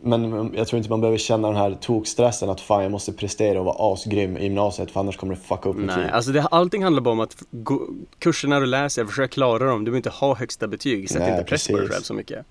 men 0.05 0.53
jag 0.57 0.67
tror 0.69 0.79
inte 0.79 0.90
man 0.90 1.01
behöver 1.01 1.19
känna 1.19 1.49
den 1.49 1.57
här 1.57 1.77
tokstressen 1.81 2.51
att 2.51 2.61
fan 2.61 2.83
jag 2.83 2.93
måste 2.93 3.12
prestera 3.12 3.59
och 3.61 3.64
vara 3.64 3.93
asgrym 3.93 4.37
i 4.37 4.43
gymnasiet 4.45 4.90
för 4.90 5.01
annars 5.01 5.17
kommer 5.17 5.35
det 5.35 5.40
fucka 5.40 5.69
upp 5.69 5.77
mitt 5.77 5.87
Nej, 5.87 5.97
liv. 5.97 6.07
alltså 6.12 6.31
det, 6.33 6.43
allting 6.43 6.83
handlar 6.83 7.03
bara 7.03 7.12
om 7.12 7.21
att 7.21 7.43
gå, 7.51 7.81
kurserna 8.19 8.61
du 8.61 8.67
läser, 8.67 9.05
försök 9.05 9.31
klara 9.31 9.64
dem. 9.67 9.79
Du 9.79 9.90
behöver 9.90 9.97
inte 9.97 10.11
ha 10.11 10.35
högsta 10.35 10.67
betyg. 10.69 11.11
Sätt 11.11 11.19
Nej, 11.23 11.31
inte 11.31 11.45
press 11.45 11.67
på 11.69 11.73
dig 11.73 11.81
precis. 11.81 11.95
själv 11.97 12.03
så 12.03 12.14
mycket. 12.14 12.47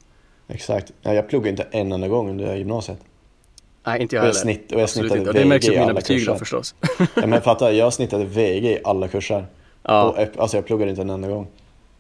Exakt. 0.47 0.91
Ja, 1.01 1.13
jag 1.13 1.29
pluggade 1.29 1.49
inte 1.49 1.67
en 1.71 1.91
enda 1.91 2.07
gång 2.07 2.29
under 2.29 2.55
gymnasiet. 2.55 2.97
Nej, 3.85 4.01
inte 4.01 4.15
jag 4.15 4.23
Och 4.23 4.27
jag 4.29 4.33
heller. 4.33 4.53
snitt- 4.53 4.71
och 4.71 4.81
jag 4.81 4.89
snittade 4.89 5.17
inte. 5.19 5.29
Och 5.29 5.35
det 5.35 5.45
märks 5.45 5.67
VG 5.67 5.75
i 5.75 5.79
mina 5.79 5.93
betyg 5.93 6.25
då 6.25 6.35
förstås. 6.35 6.75
Ja, 7.15 7.27
men 7.27 7.41
fatta, 7.41 7.71
jag 7.73 7.93
snittade 7.93 8.25
VG 8.25 8.71
i 8.71 8.79
alla 8.83 9.07
kurser. 9.07 9.45
ja. 9.83 10.03
Och, 10.03 10.39
alltså 10.41 10.57
jag 10.57 10.65
pluggade 10.65 10.89
inte 10.89 11.01
en 11.01 11.09
enda 11.09 11.27
gång. 11.27 11.47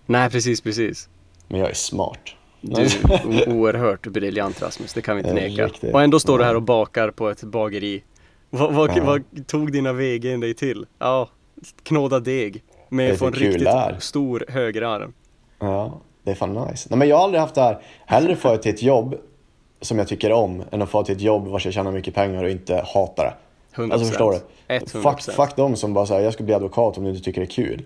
Nej, 0.05 0.29
precis, 0.29 0.61
precis. 0.61 1.09
Men 1.47 1.59
jag 1.59 1.69
är 1.69 1.73
smart. 1.73 2.19
Du 2.65 2.81
är 2.81 3.49
oerhört 3.49 4.07
briljant 4.07 4.61
Rasmus, 4.61 4.93
det 4.93 5.01
kan 5.01 5.15
vi 5.15 5.21
inte 5.21 5.33
neka. 5.33 5.65
riktigt. 5.65 5.93
Och 5.93 6.01
ändå 6.01 6.19
står 6.19 6.37
du 6.37 6.43
här 6.43 6.55
och 6.55 6.61
bakar 6.61 7.11
på 7.11 7.29
ett 7.29 7.43
bageri. 7.43 8.03
Vad, 8.49 8.73
vad, 8.73 8.97
Ja. 8.97 9.03
vad 9.03 9.47
tog 9.47 9.71
dina 9.71 9.93
VG 9.93 10.37
dig 10.37 10.53
till? 10.53 10.85
Ja, 10.99 11.29
knåda 11.83 12.19
deg. 12.19 12.63
Med 12.89 13.19
på 13.19 13.25
en 13.25 13.31
kul 13.33 13.41
riktigt 13.43 13.63
där. 13.63 13.95
stor 13.99 14.45
högerarm. 14.49 15.13
Ja, 15.59 16.01
det 16.23 16.31
är 16.31 16.35
fan 16.35 16.53
nice. 16.53 16.87
Nej 16.89 16.99
men 16.99 17.07
jag 17.07 17.15
har 17.17 17.23
aldrig 17.23 17.41
haft 17.41 17.55
det 17.55 17.61
här. 17.61 17.79
Hellre 18.05 18.35
få 18.35 18.57
till 18.57 18.73
ett 18.73 18.83
jobb 18.83 19.15
som 19.81 19.97
jag 19.97 20.07
tycker 20.07 20.31
om 20.31 20.63
än 20.71 20.81
att 20.81 20.89
få 20.89 21.03
till 21.03 21.15
ett 21.15 21.21
jobb 21.21 21.47
vars 21.47 21.65
jag 21.65 21.73
tjänar 21.73 21.91
mycket 21.91 22.13
pengar 22.15 22.43
och 22.43 22.49
inte 22.49 22.75
hatar 22.93 23.23
det. 23.75 23.81
100%. 23.81 23.93
Alltså 23.93 24.07
förstår 24.07 24.31
du? 24.31 24.39
100%. 24.75 25.01
Fuck, 25.01 25.35
fuck 25.35 25.55
de 25.55 25.75
som 25.75 25.93
bara 25.93 26.05
säger 26.05 26.21
jag 26.21 26.33
ska 26.33 26.43
bli 26.43 26.53
advokat 26.53 26.97
om 26.97 27.03
du 27.03 27.09
inte 27.09 27.21
tycker 27.23 27.41
det 27.41 27.45
är 27.45 27.51
kul. 27.51 27.85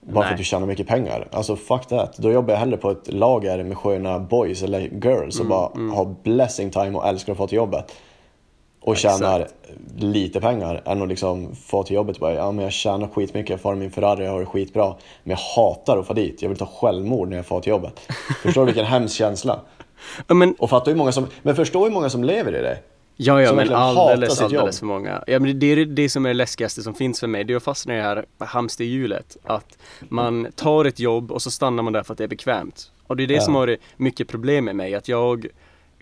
Bara 0.00 0.14
för 0.14 0.20
Nej. 0.20 0.32
att 0.32 0.38
du 0.38 0.44
tjänar 0.44 0.66
mycket 0.66 0.86
pengar. 0.86 1.28
Alltså 1.32 1.56
fuck 1.56 1.86
that. 1.86 2.16
Då 2.16 2.32
jobbar 2.32 2.52
jag 2.54 2.58
hellre 2.60 2.76
på 2.76 2.90
ett 2.90 3.12
lager 3.12 3.62
med 3.64 3.76
sköna 3.78 4.18
boys 4.18 4.62
eller 4.62 4.80
girls 4.80 5.40
och 5.40 5.46
Mm, 5.46 5.48
bara 5.48 5.96
har 5.96 6.14
blessing 6.22 6.70
time 6.70 6.98
och 6.98 7.06
älskar 7.08 7.32
att 7.32 7.38
få 7.38 7.46
till 7.46 7.56
jobbet. 7.56 7.92
Och 8.80 8.92
Exakt. 8.92 9.18
tjänar 9.18 9.48
lite 9.96 10.40
pengar 10.40 10.82
än 10.86 11.02
att 11.02 11.08
liksom 11.08 11.54
få 11.54 11.82
till 11.82 11.94
jobbet 11.96 12.16
och 12.16 12.20
bara, 12.20 12.34
ja 12.34 12.52
men 12.52 12.62
jag 12.64 12.72
tjänar 12.72 13.08
skitmycket, 13.08 13.50
jag 13.50 13.60
får 13.60 13.74
min 13.74 13.90
Ferrari, 13.90 14.24
jag 14.24 14.32
har 14.32 14.40
det 14.40 14.46
skitbra. 14.46 14.94
Men 15.22 15.30
jag 15.30 15.62
hatar 15.62 15.98
att 15.98 16.06
få 16.06 16.12
dit, 16.14 16.42
jag 16.42 16.48
vill 16.48 16.58
ta 16.58 16.66
självmord 16.66 17.28
när 17.28 17.36
jag 17.36 17.46
får 17.46 17.60
till 17.60 17.70
jobbet. 17.70 18.00
Förstår 18.42 18.60
du 18.62 18.66
vilken 18.66 18.84
hemsk 18.84 19.16
känsla? 19.16 19.60
Men 20.26 20.54
Och 20.58 20.70
fattar 20.70 20.90
hur 20.92 20.98
många 20.98 21.12
som, 21.12 21.26
men 21.42 21.56
förstå 21.56 21.84
hur 21.84 21.90
många 21.90 22.10
som 22.10 22.24
lever 22.24 22.56
i 22.56 22.60
det. 22.62 22.78
Ja, 23.20 23.42
ja, 23.42 23.52
men 23.52 23.72
alldeles, 23.74 24.40
alldeles 24.40 24.78
för 24.78 24.86
många. 24.86 25.24
Ja, 25.26 25.38
men 25.40 25.58
det 25.58 25.66
är 25.66 25.84
det, 25.86 26.08
som 26.08 26.24
är 26.26 26.30
det 26.30 26.34
läskigaste 26.34 26.82
som 26.82 26.94
finns 26.94 27.20
för 27.20 27.26
mig. 27.26 27.44
Det 27.44 27.52
är 27.52 27.56
att 27.56 27.62
fastna 27.62 27.94
i 27.94 27.96
det 27.96 28.02
här 28.02 28.24
hamsterhjulet. 28.38 29.36
Att 29.44 29.78
man 30.08 30.46
tar 30.56 30.84
ett 30.84 31.00
jobb 31.00 31.32
och 31.32 31.42
så 31.42 31.50
stannar 31.50 31.82
man 31.82 31.92
där 31.92 32.02
för 32.02 32.12
att 32.12 32.18
det 32.18 32.24
är 32.24 32.28
bekvämt. 32.28 32.92
Och 33.06 33.16
det 33.16 33.22
är 33.22 33.26
det 33.26 33.34
Ja. 33.34 33.40
som 33.40 33.54
har 33.54 33.76
mycket 33.96 34.28
problem 34.28 34.64
med 34.64 34.76
mig. 34.76 34.94
Att 34.94 35.08
jag 35.08 35.46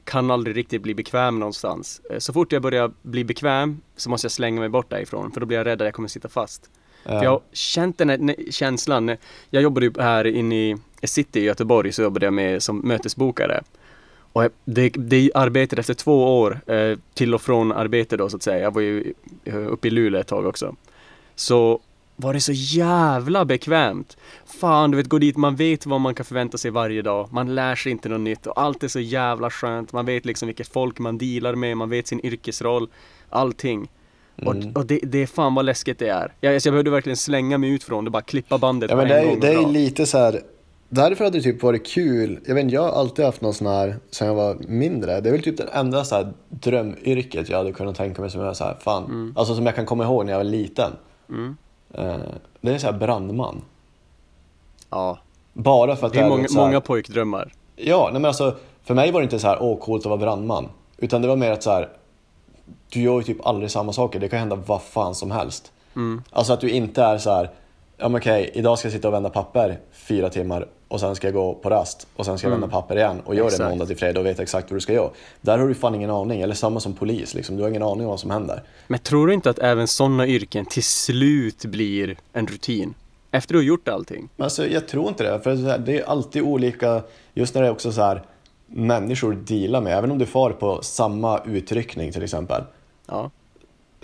kan 0.05 0.31
aldrig 0.31 0.57
riktigt 0.57 0.83
bli 0.83 0.94
bekväm 0.94 1.38
någonstans. 1.38 2.00
Eh, 2.11 2.18
Så 2.18 2.33
fort 2.33 2.52
jag 2.52 2.62
börjar 2.62 2.92
bli 3.02 3.24
bekväm 3.24 3.81
så 3.96 4.11
måste 4.11 4.24
jag 4.24 4.33
slänga 4.33 4.61
mig 4.61 4.68
bort 4.68 4.90
därifrån. 4.90 5.33
För 5.33 5.40
då 5.40 5.46
blir 5.46 5.57
jag 5.59 5.66
rädd 5.66 5.83
att 5.83 5.87
jag 5.87 5.94
kommer 5.94 6.09
sitta 6.09 6.29
fast. 6.29 6.70
För 7.05 7.22
jag 7.24 7.31
har 7.31 7.40
känt 7.52 7.98
den 7.98 8.09
här 8.11 8.37
känslan. 8.50 9.16
Jag 9.50 9.62
jobbade 9.62 9.87
ju 9.87 9.92
här 9.98 10.26
inne 10.26 10.70
i 10.70 10.76
city 11.02 11.40
i 11.40 11.44
Göteborg 11.44 11.92
så 11.92 12.02
jobbade 12.02 12.26
jag 12.26 12.33
med 12.35 12.62
som 12.62 12.79
mötesbokare. 12.79 13.62
Och 14.37 14.49
det, 14.64 14.88
det 14.88 15.31
arbetet 15.35 15.79
efter 15.79 15.94
två 15.94 16.40
år 16.40 16.61
eh, 16.66 16.99
till 17.14 17.35
och 17.35 17.42
från 17.42 17.72
arbete 17.72 18.16
då 18.16 18.29
så 18.29 18.37
att 18.37 18.42
säga. 18.42 18.59
Jag 18.59 18.75
var 18.75 18.81
ju 18.81 19.14
eh, 19.44 19.57
uppe 19.57 19.88
i 19.88 19.90
Luleå 19.90 20.20
ett 20.20 20.27
tag 20.27 20.46
också. 20.46 20.77
Så 21.35 21.81
var 22.16 22.35
det 22.35 22.40
så 22.40 22.53
jävla 22.53 23.44
bekvämt. 23.44 24.16
Fan, 24.61 24.90
du 24.90 24.96
vet, 24.96 25.09
gå 25.09 25.18
dit, 25.18 25.37
man 25.37 25.57
vet 25.57 25.87
vad 25.87 26.01
man 26.01 26.14
kan 26.14 26.27
förvänta 26.27 26.59
sig 26.59 26.70
varje 26.70 27.03
dag. 27.03 27.29
Man 27.33 27.55
lär 27.55 27.75
sig 27.75 27.92
inte 27.92 28.09
något 28.09 28.20
nytt 28.20 28.46
och 28.46 28.61
allt 28.61 28.83
är 28.83 28.88
så 28.88 29.01
jävla 29.01 29.51
skönt. 29.51 29.92
Man 29.92 30.07
vet 30.07 30.25
liksom 30.25 30.46
vilket 30.46 30.68
folk 30.68 30.99
man 30.99 31.18
dealar 31.18 31.55
med, 31.55 31.77
man 31.77 31.90
vet 31.90 32.07
sin 32.07 32.27
yrkesroll, 32.27 32.88
allting. 33.29 33.90
Mm. 34.37 34.49
Och, 34.49 34.77
och 34.81 34.87
det, 34.87 34.99
det 35.03 35.18
är 35.18 35.27
fan 35.27 35.55
vad 35.55 35.64
läskigt 35.64 35.99
det 35.99 36.09
är. 36.09 36.33
Jag, 36.40 36.55
jag 36.55 36.62
behövde 36.62 36.90
verkligen 36.90 37.16
slänga 37.16 37.59
mig 37.59 37.70
ut 37.70 37.85
från 37.85 38.05
det, 38.05 38.11
bara 38.11 38.22
klippa 38.22 38.59
bandet 38.59 38.90
Ja 38.90 38.96
men 38.96 39.05
en 39.05 39.11
det 39.11 39.20
är, 39.20 39.31
gång. 39.31 39.40
det 39.40 39.53
är 39.53 39.68
lite 39.68 40.07
så 40.07 40.18
här. 40.18 40.42
Därför 40.88 41.25
hade 41.25 41.38
det 41.38 41.42
typ 41.42 41.62
varit 41.62 41.87
kul. 41.87 42.40
Jag 42.46 42.55
vet 42.55 42.62
inte, 42.62 42.75
jag 42.75 42.83
har 42.83 42.90
alltid 42.90 43.25
haft 43.25 43.40
någon 43.40 43.55
sån 43.55 43.66
här 43.66 43.96
sen 44.11 44.29
jag 44.29 44.35
var 44.35 44.57
mindre. 44.68 45.20
Det 45.20 45.29
är 45.29 45.33
väl 45.33 45.42
typ 45.42 45.57
det 45.57 45.64
enda 45.72 46.05
så 46.05 46.14
här 46.14 46.33
drömyrket 46.49 47.49
jag 47.49 47.59
hade 47.59 47.72
kunnat 47.72 47.96
tänka 47.96 48.22
mig 48.22 48.31
som 48.31 48.40
jag 48.40 48.57
så 48.57 48.64
här, 48.64 48.77
fan. 48.81 49.35
Alltså 49.37 49.55
som 49.55 49.66
jag 49.66 49.75
kan 49.75 49.87
komma 49.87 50.05
ihåg 50.05 50.25
när 50.25 50.33
jag 50.33 50.38
var 50.38 50.44
liten. 50.44 50.92
Mm. 51.29 51.57
Eh, 51.94 52.16
det 52.61 52.75
är 52.75 52.79
så 52.79 52.87
här 52.87 52.99
brandman. 52.99 53.62
Ja, 54.90 55.18
Bara 55.53 55.96
för 55.96 56.07
att 56.07 56.12
det 56.12 56.18
är 56.18 56.25
är 56.25 56.29
många, 56.29 56.49
så 56.49 56.59
här, 56.59 56.66
många 56.66 56.81
pojkdrömmar. 56.81 57.53
Ja, 57.77 58.09
nej 58.12 58.20
men 58.20 58.29
alltså 58.29 58.57
för 58.85 58.94
mig 58.94 59.12
var 59.12 59.20
det 59.20 59.25
inte 59.25 59.38
så 59.38 59.46
här, 59.46 59.62
åh 59.62 59.79
coolt 59.79 60.03
att 60.03 60.11
vara 60.11 60.20
brandman. 60.20 60.68
Utan 60.99 61.22
det 61.22 61.29
var 61.29 61.37
mer 61.37 61.53
att 61.53 61.62
så 61.62 61.70
här, 61.70 61.88
du 62.88 63.01
gör 63.01 63.16
ju 63.16 63.22
typ 63.22 63.46
aldrig 63.46 63.70
samma 63.70 63.92
saker. 63.92 64.20
Det 64.20 64.29
kan 64.29 64.38
hända 64.38 64.57
vad 64.57 64.83
fan 64.83 65.14
som 65.14 65.31
helst. 65.31 65.72
Mm. 65.96 66.22
Alltså 66.31 66.53
att 66.53 66.61
du 66.61 66.70
inte 66.70 67.03
är 67.03 67.18
så 67.18 67.31
här, 67.31 67.51
ja 67.96 68.09
men 68.09 68.18
okej, 68.18 68.50
idag 68.54 68.78
ska 68.78 68.87
jag 68.87 68.92
sitta 68.92 69.09
och 69.09 69.14
vända 69.14 69.30
papper 69.30 69.78
fyra 69.92 70.30
timmar 70.30 70.66
och 70.88 71.00
sen 71.00 71.16
ska 71.16 71.26
jag 71.26 71.35
gå 71.35 71.54
på 71.54 71.70
rast 71.70 72.06
och 72.16 72.24
sen 72.24 72.38
ska 72.38 72.46
jag 72.46 72.52
vända 72.52 72.68
papper 72.68 72.96
igen 72.96 73.20
och 73.24 73.35
gör 73.35 73.50
det 73.50 73.68
måndag 73.68 73.87
till 73.87 73.96
fredag 73.96 74.20
och 74.20 74.26
vet 74.26 74.40
exakt 74.40 74.70
vad 74.70 74.76
du 74.76 74.80
ska 74.80 74.92
göra. 74.92 75.11
Där 75.40 75.59
har 75.59 75.68
du 75.68 75.74
fan 75.74 75.94
ingen 75.94 76.11
aning, 76.11 76.40
eller 76.40 76.54
samma 76.54 76.80
som 76.80 76.94
polis 76.94 77.35
liksom, 77.35 77.56
du 77.56 77.62
har 77.62 77.70
ingen 77.70 77.82
aning 77.82 78.00
om 78.00 78.11
vad 78.11 78.20
som 78.20 78.30
händer. 78.30 78.62
Men 78.87 78.98
tror 78.98 79.26
du 79.26 79.35
inte 79.35 79.50
att 79.50 79.59
även 79.59 79.88
sådana 79.88 80.26
yrken 80.26 80.66
till 80.66 80.85
slut 80.85 81.64
blir 81.64 82.16
en 82.32 82.46
rutin? 82.46 82.94
Efter 83.30 83.54
du 83.54 83.59
har 83.59 83.64
gjort 83.64 83.88
allting? 83.88 84.28
Alltså 84.38 84.66
jag 84.66 84.88
tror 84.88 85.09
inte 85.09 85.32
det, 85.32 85.40
för 85.40 85.78
det 85.78 86.00
är 86.00 86.04
alltid 86.04 86.42
olika, 86.42 87.02
just 87.35 87.54
när 87.54 87.62
det 87.62 87.68
är 87.68 87.72
också 87.72 87.92
så 87.92 88.00
här 88.00 88.22
människor 88.66 89.35
dealar 89.35 89.80
med, 89.80 89.98
även 89.98 90.11
om 90.11 90.18
du 90.18 90.26
far 90.26 90.50
på 90.50 90.82
samma 90.82 91.40
utryckning 91.44 92.12
till 92.12 92.22
exempel. 92.22 92.62
Ja. 93.06 93.30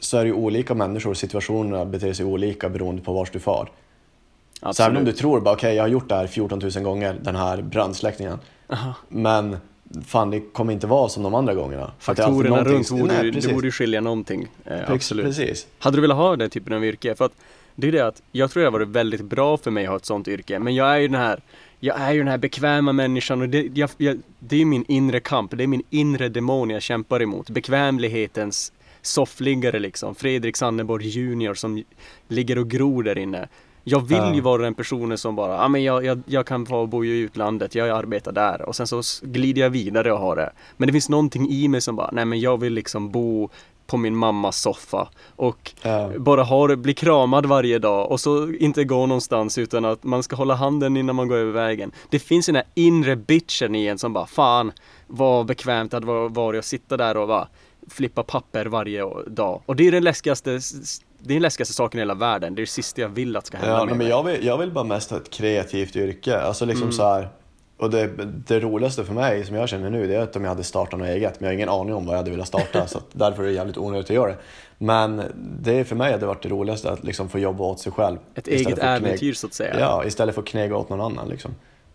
Så 0.05 0.19
är 0.19 0.21
det 0.23 0.29
ju 0.29 0.35
olika 0.35 0.75
människor, 0.75 1.15
situationerna 1.15 1.85
beter 1.85 2.13
sig 2.13 2.27
olika 2.27 2.69
beroende 2.69 3.03
på 3.03 3.13
vart 3.13 3.33
du 3.33 3.41
far. 3.41 3.71
Så 4.61 4.69
Absolut. 4.69 4.87
även 4.87 4.97
om 4.97 5.05
du 5.05 5.13
tror 5.13 5.41
bara 5.41 5.55
okej, 5.55 5.75
jag 5.75 5.83
har 5.83 5.89
gjort 5.89 6.09
det 6.09 6.15
här 6.15 6.27
14 6.27 6.59
000 6.59 6.85
gånger, 6.85 7.17
den 7.23 7.37
här 7.37 7.63
brandsläckningen. 7.63 8.39
Aha. 8.69 8.95
Men 9.09 9.57
fan, 10.07 10.31
det 10.31 10.41
kommer 10.41 10.73
inte 10.73 10.87
vara 10.87 11.09
som 11.09 11.23
de 11.23 11.35
andra 11.35 11.55
gångerna. 11.55 11.83
Alltid 11.83 12.03
Faktorerna 12.03 12.65
runt 12.65 12.91
borde, 12.91 13.05
Nej, 13.05 13.31
det 13.31 13.53
borde 13.53 13.67
ju 13.67 13.73
skilja 13.73 14.01
någonting. 14.01 14.49
Eh, 14.65 14.73
Prex- 14.73 14.93
absolut. 14.95 15.25
Precis. 15.27 15.67
Hade 15.79 15.97
du 15.97 16.01
velat 16.01 16.17
ha 16.17 16.37
den 16.37 16.51
typen 16.51 16.73
av 16.73 16.85
yrke? 16.85 17.15
För 17.15 17.25
att 17.25 17.33
det 17.75 17.89
är 17.89 17.93
det 17.93 18.07
att 18.07 18.23
jag 18.33 18.51
tror 18.51 18.61
det 18.61 18.67
har 18.67 18.73
varit 18.73 18.89
väldigt 18.89 19.23
bra 19.23 19.57
för 19.57 19.71
mig 19.71 19.85
att 19.85 19.91
ha 19.91 19.97
ett 19.97 20.07
sånt 20.07 20.29
yrke. 20.29 20.59
Men 20.59 20.75
jag 20.75 20.95
är 20.95 20.99
ju 20.99 21.09
den 21.09 21.21
här 21.21 21.41
jag 21.81 22.01
är 22.01 22.13
ju 22.13 22.19
den 22.19 22.29
här 22.29 22.39
bekväma 22.39 22.93
människan 22.93 23.43
och 23.43 23.49
det, 23.49 23.69
jag, 23.75 23.91
jag, 23.97 24.21
det 24.39 24.61
är 24.61 24.65
min 24.65 24.85
inre 24.89 25.21
kamp, 25.21 25.51
det 25.57 25.63
är 25.63 25.67
min 25.67 25.83
inre 25.91 26.29
demon 26.29 26.71
jag 26.71 26.83
kämpar 26.83 27.23
emot. 27.23 27.51
Bekvämlighetens 27.51 28.73
soffliggare 29.03 29.79
liksom. 29.79 30.15
Fredrik 30.15 30.57
Sanneborg 30.57 31.07
junior 31.09 31.55
som 31.55 31.85
ligger 32.29 32.59
och 32.59 32.69
gror 32.71 33.03
där 33.03 33.19
inne. 33.19 33.49
Jag 33.85 34.01
vill 34.09 34.17
Ja. 34.19 34.35
ju 34.35 34.41
vara 34.41 34.63
den 34.63 34.75
personen 34.75 35.19
som 35.19 35.37
bara, 35.37 35.53
ja 35.57 35.69
men 35.69 35.83
jag, 35.85 36.05
jag, 36.05 36.23
jag 36.27 36.47
kan 36.47 36.67
få 36.67 36.87
bo 36.87 37.05
i 37.05 37.19
utlandet, 37.19 37.75
jag 37.75 37.89
arbetar 37.89 38.33
där 38.33 38.63
och 38.63 38.77
sen 38.77 38.87
så 38.87 39.03
glider 39.23 39.63
jag 39.63 39.71
vidare 39.71 40.13
och 40.13 40.19
har 40.19 40.37
det. 40.37 40.53
Men 40.77 40.87
det 40.87 40.93
finns 40.93 41.09
någonting 41.09 41.51
i 41.51 41.69
mig 41.69 41.81
som 41.81 41.97
bara, 41.97 42.11
nej 42.13 42.25
men 42.25 42.41
jag 42.41 42.61
vill 42.61 42.73
liksom 42.73 43.11
bo 43.11 43.49
på 43.87 43.97
min 43.97 44.17
mammas 44.17 44.61
soffa 44.61 45.09
och 45.37 45.73
Ja. 45.83 46.11
bara 46.19 46.43
ha 46.43 46.67
det, 46.67 46.77
bli 46.77 46.95
kramad 46.95 47.47
varje 47.47 47.79
dag 47.79 48.11
och 48.11 48.21
så 48.21 48.53
inte 48.53 48.85
gå 48.85 49.07
någonstans 49.07 49.59
utan 49.59 49.85
att 49.85 50.05
man 50.05 50.23
ska 50.23 50.37
hålla 50.37 50.55
handen 50.55 50.97
innan 50.97 51.17
man 51.17 51.29
går 51.29 51.37
över 51.37 51.53
vägen. 51.53 51.93
Det 52.11 52.19
finns 52.19 52.47
den 52.47 52.57
här 52.57 52.65
inre 52.75 53.17
bitchen 53.17 53.75
i 53.75 53.87
en 53.87 53.99
som 53.99 54.13
bara, 54.13 54.27
fan 54.27 54.73
vad 55.07 55.47
bekvämt 55.47 55.91
det 55.91 55.97
hade 55.97 56.07
va- 56.07 56.29
varit 56.29 56.59
att 56.59 56.65
sitta 56.65 56.97
där 56.97 57.17
och 57.17 57.29
bara 57.29 57.49
flippa 57.91 58.23
papper 58.23 58.67
varje 58.67 59.05
dag. 59.27 59.63
Och 59.67 59.77
det 59.77 59.89
är 59.89 59.93
den 59.93 60.05
läskigaste, 60.05 60.51
det 60.51 61.33
är 61.33 61.35
den 61.35 61.43
läskigaste 61.43 61.75
saken 61.75 61.99
i 61.99 62.01
hela 62.01 62.15
världen. 62.15 62.55
Det 62.55 62.59
är 62.61 62.63
det 62.63 62.71
sista 62.71 63.01
jag 63.01 63.09
vill 63.09 63.37
att 63.37 63.47
ska 63.47 63.57
hända 63.57 63.79
Ja, 63.79 63.85
med 63.85 63.97
men 63.97 64.07
jag 64.09 64.23
vill, 64.23 64.47
jag 64.47 64.59
vill 64.59 64.71
bara 64.71 64.85
mest 64.85 65.11
ha 65.11 65.17
ett 65.17 65.31
kreativt 65.31 65.97
yrke. 65.97 66.41
Alltså 66.41 66.65
liksom 66.65 66.83
Mm. 66.83 66.93
så 66.93 67.03
här, 67.03 67.29
och 67.79 67.91
det, 67.91 68.11
det 68.47 68.61
roligaste 68.61 69.05
för 69.05 69.15
mig, 69.15 69.45
som 69.45 69.57
jag 69.57 69.69
känner 69.69 69.91
nu, 69.91 70.07
det 70.07 70.15
är 70.15 70.21
att 70.21 70.37
om 70.37 70.43
jag 70.45 70.51
hade 70.51 70.65
startat 70.65 70.99
något 71.01 71.09
eget. 71.09 71.41
Men 71.41 71.47
jag 71.47 71.51
har 71.51 71.55
ingen 71.55 71.69
aning 71.69 71.95
om 71.95 72.07
vad 72.07 72.15
jag 72.15 72.19
hade 72.19 72.31
velat 72.31 72.49
starta, 72.49 72.87
så 72.87 73.01
därför 73.13 73.43
är 73.43 73.47
det 73.47 73.53
jävligt 73.53 73.79
onödigt 73.79 74.07
att 74.11 74.17
göra 74.17 74.31
det. 74.31 74.37
Men 74.79 75.23
det 75.61 75.73
är 75.75 75.85
för 75.85 75.97
mig 75.97 76.13
hade 76.13 76.27
varit 76.27 76.43
det 76.43 76.49
roligaste, 76.49 76.91
att 76.91 77.05
liksom 77.05 77.29
få 77.29 77.39
jobba 77.39 77.65
åt 77.65 77.81
sig 77.81 77.93
själv. 77.93 78.19
Ett 78.35 78.49
eget 78.49 78.79
äventyr 78.79 79.33
så 79.33 79.47
att 79.47 79.55
säga. 79.55 79.81
Ja, 79.81 80.05
istället 80.05 80.35
för 80.35 80.43
att 80.43 80.49
knega 80.49 80.77
åt 80.77 80.89
någon 80.89 81.01
annan 81.01 81.29
liksom. 81.29 81.55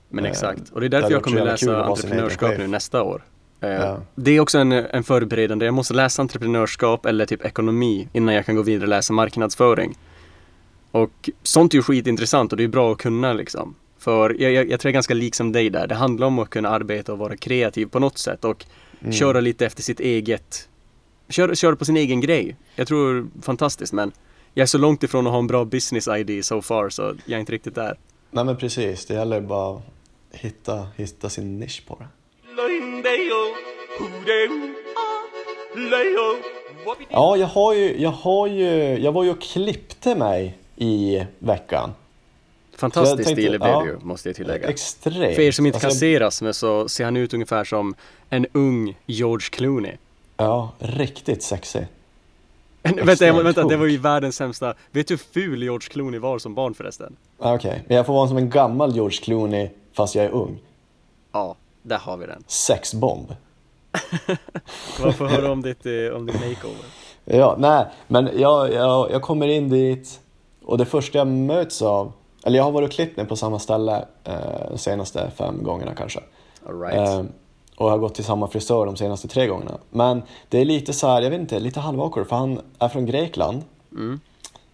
Men 0.09 0.25
Eh, 0.25 0.31
exakt. 0.31 0.69
Och 0.69 0.79
det 0.81 0.87
är 0.87 0.89
det 0.89 0.97
därför 0.97 1.03
hade 1.03 1.15
jag 1.15 1.23
kommer 1.23 1.45
läsa 1.45 1.83
entreprenörskap 1.85 2.57
nu 2.57 2.67
nästa 2.67 3.03
år. 3.03 3.23
Eh, 3.61 3.69
Ja. 3.69 4.01
Det 4.15 4.31
är 4.31 4.39
också 4.39 4.57
en, 4.57 4.71
en 4.71 5.03
förberedande, 5.03 5.65
jag 5.65 5.73
måste 5.73 5.93
läsa 5.93 6.21
entreprenörskap 6.21 7.05
eller 7.05 7.25
typ 7.25 7.45
ekonomi 7.45 8.07
innan 8.13 8.35
jag 8.35 8.45
kan 8.45 8.55
gå 8.55 8.61
vidare 8.61 8.83
och 8.83 8.89
läsa 8.89 9.13
marknadsföring. 9.13 9.97
Och 10.91 11.29
sånt 11.43 11.73
är 11.73 11.77
ju 11.77 11.81
skitintressant 11.83 12.51
och 12.51 12.57
det 12.57 12.63
är 12.63 12.67
bra 12.67 12.91
att 12.91 12.97
kunna 12.97 13.33
liksom. 13.33 13.75
För 13.99 14.35
jag, 14.41 14.51
jag, 14.51 14.69
jag 14.71 14.79
tror 14.79 14.89
jag 14.89 14.91
är 14.91 14.93
ganska 14.93 15.13
lik 15.13 15.35
som 15.35 15.51
dig 15.51 15.69
där. 15.69 15.87
Det 15.87 15.95
handlar 15.95 16.27
om 16.27 16.39
att 16.39 16.49
kunna 16.49 16.69
arbeta 16.69 17.11
och 17.13 17.17
vara 17.17 17.37
kreativ 17.37 17.85
på 17.85 17.99
något 17.99 18.17
sätt 18.17 18.45
och 18.45 18.65
Mm. 19.01 19.13
köra 19.13 19.39
lite 19.39 19.65
efter 19.65 19.83
sitt 19.83 19.99
eget 19.99 20.69
Köra 21.29 21.55
kör 21.55 21.75
på 21.75 21.85
sin 21.85 21.97
egen 21.97 22.21
grej. 22.21 22.55
Jag 22.75 22.87
tror 22.87 23.27
fantastiskt 23.41 23.93
men 23.93 24.11
jag 24.53 24.61
är 24.63 24.67
så 24.67 24.77
långt 24.77 25.03
ifrån 25.03 25.27
att 25.27 25.33
ha 25.33 25.39
en 25.39 25.47
bra 25.47 25.65
business 25.65 26.07
ID 26.07 26.45
so 26.45 26.61
far 26.61 26.89
så 26.89 27.01
jag 27.25 27.35
är 27.35 27.39
inte 27.39 27.51
riktigt 27.51 27.75
där. 27.75 27.97
Nej 28.31 28.45
men 28.45 28.57
precis, 28.57 29.05
det 29.05 29.13
gäller 29.13 29.41
bara 29.41 29.75
att 29.77 29.81
hitta, 30.31 30.87
hitta 30.95 31.29
sin 31.29 31.59
nisch 31.59 31.83
på 31.87 31.95
det. 31.99 32.07
Ja, 37.09 37.37
jag 37.37 37.47
har 37.47 37.73
ju, 37.73 38.01
jag 38.01 38.09
har 38.09 38.47
ju, 38.47 38.99
jag 38.99 39.11
var 39.11 39.23
ju 39.23 39.29
och 39.31 39.41
klippte 39.41 40.15
mig 40.15 40.57
i 40.75 41.23
veckan. 41.39 41.93
Fantastisk 42.77 43.15
tänkte- 43.15 43.31
stil 43.31 43.49
blev 43.49 43.61
ja. 43.61 43.85
ju, 43.85 43.97
måste 44.01 44.29
jag 44.29 44.35
tillägga. 44.35 44.69
Extremt. 44.69 45.35
För 45.35 45.41
er 45.41 45.51
som 45.51 45.65
inte 45.65 45.75
Alltså, 45.75 45.87
kan 45.87 45.95
se 45.95 46.19
Rasmus 46.19 46.57
så 46.57 46.89
ser 46.89 47.05
han 47.05 47.17
ut 47.17 47.33
ungefär 47.33 47.63
som 47.63 47.95
en 48.29 48.45
ung 48.53 48.97
George 49.05 49.47
Clooney. 49.51 49.93
Ja, 50.37 50.71
riktigt 50.79 51.43
sexy. 51.43 51.79
vänta, 52.83 52.99
jag, 52.99 53.09
Extremt 53.09 53.39
vänta, 53.45 53.63
det 53.63 53.77
var 53.77 53.85
ju 53.85 53.97
världens 53.97 54.35
sämsta. 54.35 54.73
Vet 54.91 55.07
du 55.07 55.13
hur 55.13 55.41
ful 55.41 55.63
George 55.63 55.89
Clooney 55.89 56.19
var 56.19 56.39
som 56.39 56.55
barn 56.55 56.73
förresten? 56.73 57.15
Ah, 57.39 57.53
Okej, 57.55 57.83
men 57.87 57.97
jag 57.97 58.05
får 58.05 58.13
vara 58.13 58.27
som 58.27 58.37
en 58.37 58.49
gammal 58.49 58.95
George 58.95 59.17
Clooney 59.17 59.69
fast 59.93 60.15
jag 60.15 60.25
är 60.25 60.29
ung. 60.29 60.59
Ja, 61.31 61.55
där 61.87 61.97
har 61.97 62.17
vi 62.17 62.25
den. 62.25 62.43
Sexbomb. 62.47 63.27
Varför 65.03 65.25
höra 65.25 65.51
om 65.51 65.61
ditt, 65.61 65.85
eh, 65.85 66.15
om 66.15 66.25
din 66.25 66.35
makeover? 66.35 66.85
Ja, 67.25 67.55
nej, 67.57 67.85
men 68.07 68.29
jag, 68.35 68.73
jag, 68.73 69.11
jag 69.11 69.21
kommer 69.21 69.47
in 69.47 69.69
dit 69.69 70.19
och 70.65 70.77
det 70.77 70.85
första 70.85 71.17
jag 71.17 71.27
möts 71.27 71.81
av, 71.81 72.11
eller 72.43 72.57
jag 72.57 72.63
har 72.63 72.71
varit 72.71 72.89
och 72.89 72.93
klippt 72.93 73.17
mig 73.17 73.25
på 73.25 73.35
samma 73.35 73.59
ställe 73.59 74.05
eh, 74.23 74.69
de 74.69 74.77
senaste 74.77 75.31
fem 75.35 75.63
gångerna 75.63 75.95
kanske. 75.95 76.19
All 76.67 76.81
right. 76.81 77.09
Eh, 77.09 77.19
och 77.77 77.85
jag 77.85 77.89
har 77.91 77.97
gått 77.97 78.15
till 78.15 78.23
samma 78.23 78.47
frisör 78.47 78.85
de 78.85 78.95
senaste 78.95 79.27
tre 79.27 79.47
gångerna. 79.47 79.77
Men 79.89 80.21
det 80.49 80.61
är 80.61 80.65
lite 80.65 80.93
så 80.93 81.07
här, 81.07 81.21
jag 81.21 81.29
vet 81.29 81.39
inte, 81.39 81.59
lite 81.59 81.79
halvawkward 81.79 82.27
för 82.27 82.35
han 82.35 82.61
är 82.79 82.89
från 82.89 83.05
Grekland. 83.05 83.63
Mm. 83.91 84.19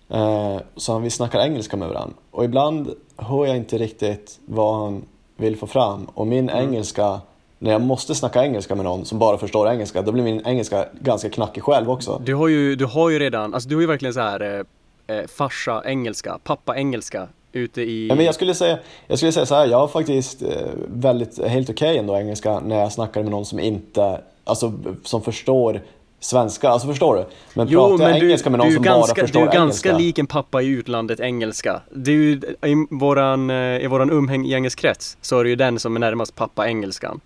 Eh, 0.10 0.62
så 0.76 0.99
vi 0.99 1.10
snackar 1.10 1.39
engelska 1.39 1.78
med 1.78 1.88
varandra. 1.88 2.15
Och 2.32 2.43
ibland 2.43 2.93
hör 3.17 3.45
jag 3.45 3.58
inte 3.58 3.78
riktigt 3.78 4.39
vad 4.45 4.76
han 4.76 5.06
vill 5.43 5.58
få 5.58 5.67
fram. 5.67 6.06
Och 6.06 6.27
min 6.27 6.49
Mm. 6.49 6.63
engelska, 6.67 7.21
när 7.60 7.71
jag 7.71 7.82
måste 7.82 8.15
snacka 8.15 8.43
engelska 8.43 8.75
med 8.75 8.86
någon 8.86 9.06
som 9.06 9.19
bara 9.19 9.38
förstår 9.38 9.69
engelska, 9.69 10.01
då 10.01 10.12
blir 10.12 10.23
min 10.23 10.41
engelska 10.45 10.86
ganska 11.01 11.29
knackig 11.29 11.63
själv 11.63 11.91
också. 11.91 12.21
Du 12.25 12.36
har 12.36 12.47
ju, 12.47 12.75
du 12.75 12.86
har 12.86 13.10
ju 13.10 13.19
redan, 13.19 13.53
alltså 13.53 13.69
du 13.69 13.75
har 13.75 13.82
ju 13.82 13.88
verkligen 13.88 14.13
så 14.13 14.19
här 14.19 14.65
eh, 15.10 15.17
eh, 15.17 15.27
farsa 15.27 15.84
engelska, 15.86 16.39
pappa 16.43 16.77
engelska 16.77 17.27
ute 17.51 17.82
i... 17.82 18.08
Ja, 18.08 18.15
men 18.15 18.25
jag, 18.25 18.36
skulle 18.36 18.53
säga, 18.53 18.77
jag 19.08 19.17
skulle 19.17 19.32
säga 19.32 19.45
så 19.45 19.56
här, 19.56 19.67
jag 19.67 19.77
har 19.77 19.88
faktiskt 19.88 20.41
eh, 20.41 20.49
väldigt, 20.88 21.43
helt 21.47 21.69
okej 21.69 21.97
ändå 21.97 22.17
engelska 22.17 22.60
när 22.60 22.79
jag 22.79 22.91
snackar 22.91 23.21
med 23.23 23.32
någon 23.32 23.45
som 23.45 23.60
inte, 23.60 24.21
alltså 24.43 24.73
som 25.03 25.21
förstår 25.21 25.82
svenska, 26.23 26.69
alltså 26.69 26.88
förstår 26.88 27.15
du? 27.15 27.25
Men 27.53 27.67
Jo, 27.67 27.79
pratar 27.79 28.03
jag 28.03 28.12
men 28.12 28.19
du, 28.19 28.25
engelska 28.25 28.49
med 28.49 28.59
någon 28.59 28.71
som 28.73 28.83
ganska, 28.83 29.13
bara 29.13 29.21
förstår 29.27 29.39
du 29.41 29.47
är 29.47 29.51
ganska 29.53 29.89
engelska. 29.89 29.97
lik 30.05 30.19
en 30.19 30.27
pappa 30.27 30.62
i 30.62 30.67
utlandet 30.67 31.19
engelska. 31.19 31.81
Du, 31.91 32.31
är 32.62 32.67
ju- 32.67 32.81
i 32.83 32.88
våran, 32.89 33.49
eh, 33.49 33.83
i 33.83 33.88
våran 33.88 34.12
umgängeskrets 34.12 35.17
så 35.21 35.39
är 35.39 35.43
det 35.43 35.49
ju 35.49 35.55
den 35.55 35.79
som 35.79 35.95
är 35.95 35.99
närmast 35.99 36.36
pappa 36.36 36.67
engelskan. 36.67 37.19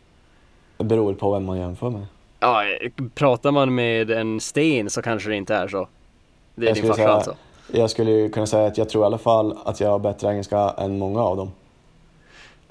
Det 0.78 0.84
beror 0.84 1.14
på 1.14 1.34
vem 1.34 1.46
man 1.46 1.58
jämför 1.60 1.90
med. 1.90 2.06
Ja, 2.40 2.64
pratar 3.16 3.52
man 3.52 3.76
med 3.76 4.12
en 4.12 4.40
sten 4.40 4.90
så 4.90 5.02
kanske 5.02 5.30
det 5.30 5.36
inte 5.36 5.56
är 5.56 5.68
så. 5.68 5.88
Det 6.56 6.66
är 6.66 6.68
Jag 6.68 6.76
din 6.76 6.84
farsa 6.84 6.96
säga- 6.96 7.10
alltså. 7.12 7.36
Jag 7.74 7.90
skulle 7.90 8.12
ju 8.12 8.30
kunna 8.30 8.46
säga 8.46 8.68
att 8.68 8.78
jag 8.78 8.90
tror 8.90 9.04
i 9.04 9.06
alla 9.06 9.18
fall 9.18 9.58
att 9.66 9.80
jag 9.80 9.90
har 9.90 10.00
bättre 10.00 10.30
engelska 10.32 10.74
än 10.78 10.98
många 11.00 11.22
av 11.24 11.38
dem. 11.38 11.52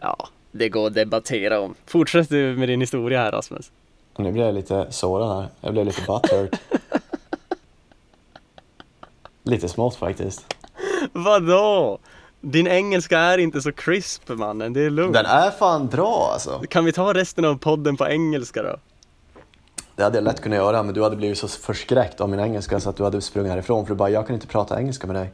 Ja, 0.01 0.29
det 0.53 0.69
går 0.69 0.87
att 0.87 0.95
debattera 0.95 1.61
om. 1.61 1.75
Fortsätt 1.87 2.29
du 2.29 2.57
med 2.57 2.69
din 2.69 2.81
historia 2.81 3.21
här 3.21 3.33
Rasmus. 3.33 3.71
Och 4.17 4.25
nu 4.25 4.33
blir 4.33 4.45
jag 4.45 4.55
lite 4.55 4.87
sårad 4.91 5.37
här. 5.37 5.49
Jag 5.61 5.73
blev 5.73 5.87
lite 5.87 6.03
butthurt. 6.07 6.61
lite 9.43 9.69
smått 9.69 9.95
faktiskt. 9.95 10.55
Vadå? 11.13 11.99
Din 12.41 12.67
engelska 12.67 13.19
är 13.19 13.39
inte 13.39 13.61
så 13.61 13.73
crisp 13.73 14.29
mannen, 14.29 14.73
det 14.73 14.81
är 14.81 14.91
lugnt. 14.91 15.15
Den 15.15 15.27
är 15.27 15.51
fan 15.51 15.87
bra 15.87 16.31
alltså. 16.33 16.63
Kan 16.69 16.85
vi 16.85 16.93
ta 16.93 17.15
resten 17.15 17.45
av 17.45 17.59
podden 17.59 17.97
på 17.97 18.07
engelska 18.07 18.63
då? 18.63 18.77
Det 19.97 20.03
hade 20.03 20.17
jag 20.17 20.25
lätt 20.25 20.41
kunnat 20.41 20.57
göra, 20.57 20.83
men 20.83 20.95
du 20.95 21.03
hade 21.03 21.17
blivit 21.17 21.39
så 21.39 21.49
förskräckt 21.49 22.21
av 22.21 22.29
min 22.29 22.41
engelska 22.41 22.81
så 22.81 22.91
att 22.91 22.97
du 22.97 23.05
hade 23.05 23.21
sprungit 23.21 23.53
härifrån 23.53 23.87
för 23.87 23.95
du 23.95 23.99
bara, 23.99 24.11
jag 24.11 24.27
kan 24.27 24.35
inte 24.35 24.47
prata 24.47 24.81
engelska 24.81 25.07
med 25.07 25.17
dig. 25.17 25.31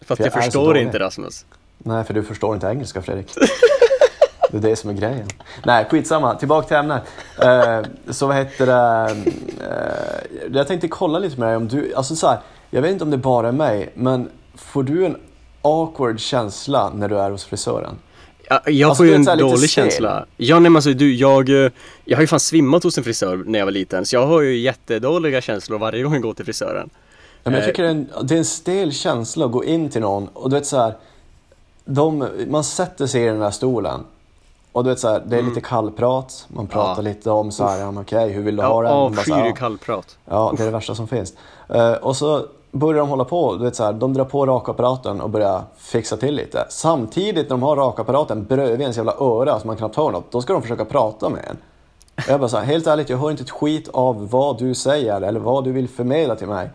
Fast 0.00 0.06
För 0.06 0.24
jag, 0.24 0.36
jag 0.36 0.44
förstår 0.44 0.78
inte 0.78 0.98
Rasmus. 0.98 1.46
Nej, 1.78 2.04
för 2.04 2.14
du 2.14 2.22
förstår 2.22 2.54
inte 2.54 2.66
engelska 2.66 3.02
Fredrik. 3.02 3.30
Det 4.54 4.58
är 4.66 4.70
det 4.70 4.76
som 4.76 4.90
är 4.90 4.94
grejen. 4.94 5.26
Nej, 5.64 5.86
skitsamma. 5.90 6.34
Tillbaka 6.34 6.66
till 6.68 6.76
ämnet. 6.76 7.02
Eh, 7.42 8.12
så 8.12 8.26
vad 8.26 8.36
heter 8.36 8.66
det? 8.66 9.16
Eh, 9.60 10.46
jag 10.54 10.66
tänkte 10.66 10.88
kolla 10.88 11.18
lite 11.18 11.40
med 11.40 11.48
dig 11.48 11.56
om 11.56 11.68
du, 11.68 11.94
alltså 11.94 12.16
så 12.16 12.26
här, 12.26 12.38
jag 12.70 12.82
vet 12.82 12.92
inte 12.92 13.04
om 13.04 13.10
det 13.10 13.16
bara 13.16 13.48
är 13.48 13.52
mig, 13.52 13.92
men 13.94 14.28
får 14.54 14.82
du 14.82 15.06
en 15.06 15.16
awkward 15.62 16.20
känsla 16.20 16.90
när 16.94 17.08
du 17.08 17.18
är 17.18 17.30
hos 17.30 17.44
frisören? 17.44 17.94
Ja, 18.48 18.60
jag 18.66 18.88
Alltså, 18.88 19.00
får 19.00 19.06
ju 19.06 19.14
en 19.14 19.24
dålig 19.38 19.70
känsla. 19.70 20.26
Ja, 20.36 20.54
nej, 20.54 20.70
men 20.70 20.76
alltså 20.76 20.92
du, 20.92 21.14
jag, 21.14 21.64
eh, 21.64 21.70
jag 22.04 22.16
har 22.16 22.22
ju 22.22 22.26
fan 22.26 22.40
svimmat 22.40 22.82
hos 22.82 22.98
en 22.98 23.04
frisör 23.04 23.42
när 23.46 23.58
jag 23.58 23.66
var 23.66 23.72
liten, 23.72 24.06
så 24.06 24.16
jag 24.16 24.26
har 24.26 24.40
ju 24.42 24.58
jättedåliga 24.58 25.40
känslor 25.40 25.78
varje 25.78 26.02
gång 26.02 26.12
jag 26.12 26.22
går 26.22 26.34
till 26.34 26.44
frisören. 26.44 26.90
Ja, 27.44 27.50
men 27.50 27.52
jag 27.54 27.62
Eh. 27.62 27.66
tycker 27.66 27.82
det 27.82 27.88
är, 27.88 27.92
en, 27.92 28.08
det 28.22 28.34
är 28.34 28.38
en 28.38 28.44
stel 28.44 28.92
känsla 28.92 29.44
att 29.44 29.52
gå 29.52 29.64
in 29.64 29.90
till 29.90 30.00
någon 30.00 30.28
och 30.28 30.50
du 30.50 30.56
vet 30.56 30.66
så 30.66 30.76
här, 30.76 30.94
de, 31.84 32.28
man 32.48 32.64
sätter 32.64 33.06
sig 33.06 33.22
i 33.22 33.26
den 33.26 33.38
där 33.38 33.50
stolen 33.50 34.00
och 34.74 34.84
du 34.84 34.90
vet 34.90 34.98
så 35.00 35.08
här, 35.08 35.22
det 35.26 35.38
är 35.38 35.42
lite 35.42 35.60
kallprat, 35.60 36.46
man 36.48 36.66
pratar 36.66 36.92
Mm. 36.92 37.06
Ja. 37.06 37.12
lite 37.12 37.30
om 37.30 37.50
så 37.50 37.64
här, 37.64 37.80
ja, 37.80 37.92
okej, 38.00 38.32
hur 38.32 38.42
vill 38.42 38.56
du 38.56 38.62
ha 38.62 38.82
det? 38.82 38.88
Så 38.88 38.94
här, 38.94 39.00
avskyr 39.00 39.46
ja. 39.46 39.52
kallprat. 39.52 40.18
Ja, 40.24 40.52
det 40.56 40.62
är 40.62 40.66
det 40.66 40.72
värsta 40.72 40.94
som 40.94 41.08
finns. 41.08 41.32
Eh, 41.68 41.92
och 41.92 42.16
så 42.16 42.42
börjar 42.72 43.00
de 43.00 43.08
hålla 43.08 43.24
på, 43.24 43.54
du 43.54 43.64
vet 43.64 43.76
så 43.76 43.84
här, 43.84 43.92
de 43.92 44.14
drar 44.14 44.24
på 44.24 44.46
rakapparaten 44.46 45.20
och 45.20 45.30
börjar 45.30 45.62
fixa 45.76 46.16
till 46.16 46.34
lite. 46.34 46.66
Samtidigt 46.68 47.42
när 47.48 47.50
de 47.50 47.62
har 47.62 47.76
rakapparaten 47.76 48.44
bredvid 48.44 48.80
ens 48.80 48.96
jävla 48.96 49.14
öra 49.20 49.60
så 49.60 49.66
man 49.66 49.76
knappt 49.76 49.96
hör 49.96 50.10
något, 50.10 50.30
då 50.32 50.42
ska 50.42 50.52
de 50.52 50.62
försöka 50.62 50.84
prata 50.84 51.28
med 51.28 51.40
en. 51.50 51.56
Och 52.16 52.28
Jag 52.28 52.40
bara 52.40 52.48
så 52.48 52.56
här, 52.56 52.64
helt 52.64 52.86
ärligt, 52.86 53.08
jag 53.08 53.18
hör 53.18 53.30
inte 53.30 53.42
ett 53.42 53.50
skit 53.50 53.88
av 53.92 54.30
vad 54.30 54.58
du 54.58 54.74
säger 54.74 55.20
eller 55.22 55.40
vad 55.40 55.64
du 55.64 55.72
vill 55.72 55.88
förmedla 55.88 56.36
till 56.36 56.48
mig. 56.48 56.70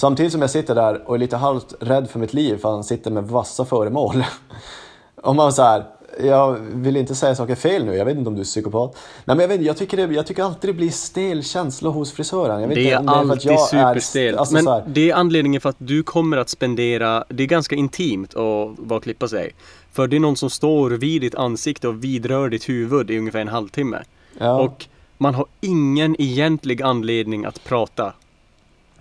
Samtidigt 0.00 0.32
som 0.32 0.40
jag 0.40 0.50
sitter 0.50 0.74
där 0.74 1.08
och 1.08 1.14
är 1.14 1.18
lite 1.18 1.36
halvt 1.36 1.74
rädd 1.80 2.10
för 2.10 2.18
mitt 2.18 2.34
liv 2.34 2.56
för 2.56 2.70
han 2.70 2.84
sitter 2.84 3.10
med 3.10 3.24
vassa 3.24 3.64
föremål. 3.64 4.24
Om 5.22 5.36
man 5.36 5.52
så 5.52 5.62
här, 5.62 5.84
jag 6.18 6.58
vill 6.72 6.96
inte 6.96 7.14
säga 7.14 7.34
saker 7.34 7.54
fel 7.54 7.84
nu, 7.84 7.94
jag 7.94 8.04
vet 8.04 8.16
inte 8.16 8.28
om 8.28 8.34
du 8.34 8.40
är 8.40 8.44
psykopat. 8.44 8.96
Nej 9.24 9.36
men 9.36 9.40
jag, 9.40 9.48
vet, 9.48 9.54
inte, 9.54 9.66
jag, 9.66 9.76
tycker 9.76 9.96
det, 9.96 10.14
jag 10.14 10.26
tycker 10.26 10.42
alltid 10.42 10.70
det 10.70 10.74
blir 10.74 10.90
stel 10.90 11.44
känsla 11.44 11.90
hos 11.90 12.12
frisören. 12.12 12.60
Det 12.60 12.64
inte 12.64 12.80
är 12.80 12.92
är 12.92 12.96
att 12.96 13.08
alltid 13.08 13.52
jag 13.52 13.60
superstelt. 13.60 14.36
Är, 14.36 14.40
alltså, 14.40 14.54
Men 14.54 14.82
det 14.86 15.10
är 15.10 15.14
anledningen 15.14 15.60
för 15.60 15.68
att 15.68 15.76
du 15.78 16.02
kommer 16.02 16.36
att 16.36 16.48
spendera, 16.48 17.24
det 17.28 17.42
är 17.42 17.46
ganska 17.46 17.76
intimt 17.76 18.34
att 18.34 18.90
och 18.90 19.02
klippa 19.02 19.28
sig. 19.28 19.52
För 19.92 20.06
det 20.08 20.16
är 20.16 20.20
någon 20.20 20.36
som 20.36 20.50
står 20.50 20.90
vid 20.90 21.20
ditt 21.20 21.34
ansikte 21.34 21.88
och 21.88 22.04
vidrör 22.04 22.48
ditt 22.48 22.68
huvud 22.68 23.10
i 23.10 23.18
ungefär 23.18 23.40
en 23.40 23.48
halvtimme. 23.48 24.02
ja. 24.38 24.60
Och 24.60 24.86
man 25.18 25.34
har 25.34 25.46
ingen 25.60 26.20
egentlig 26.20 26.82
anledning 26.82 27.44
att 27.44 27.64
prata. 27.64 28.12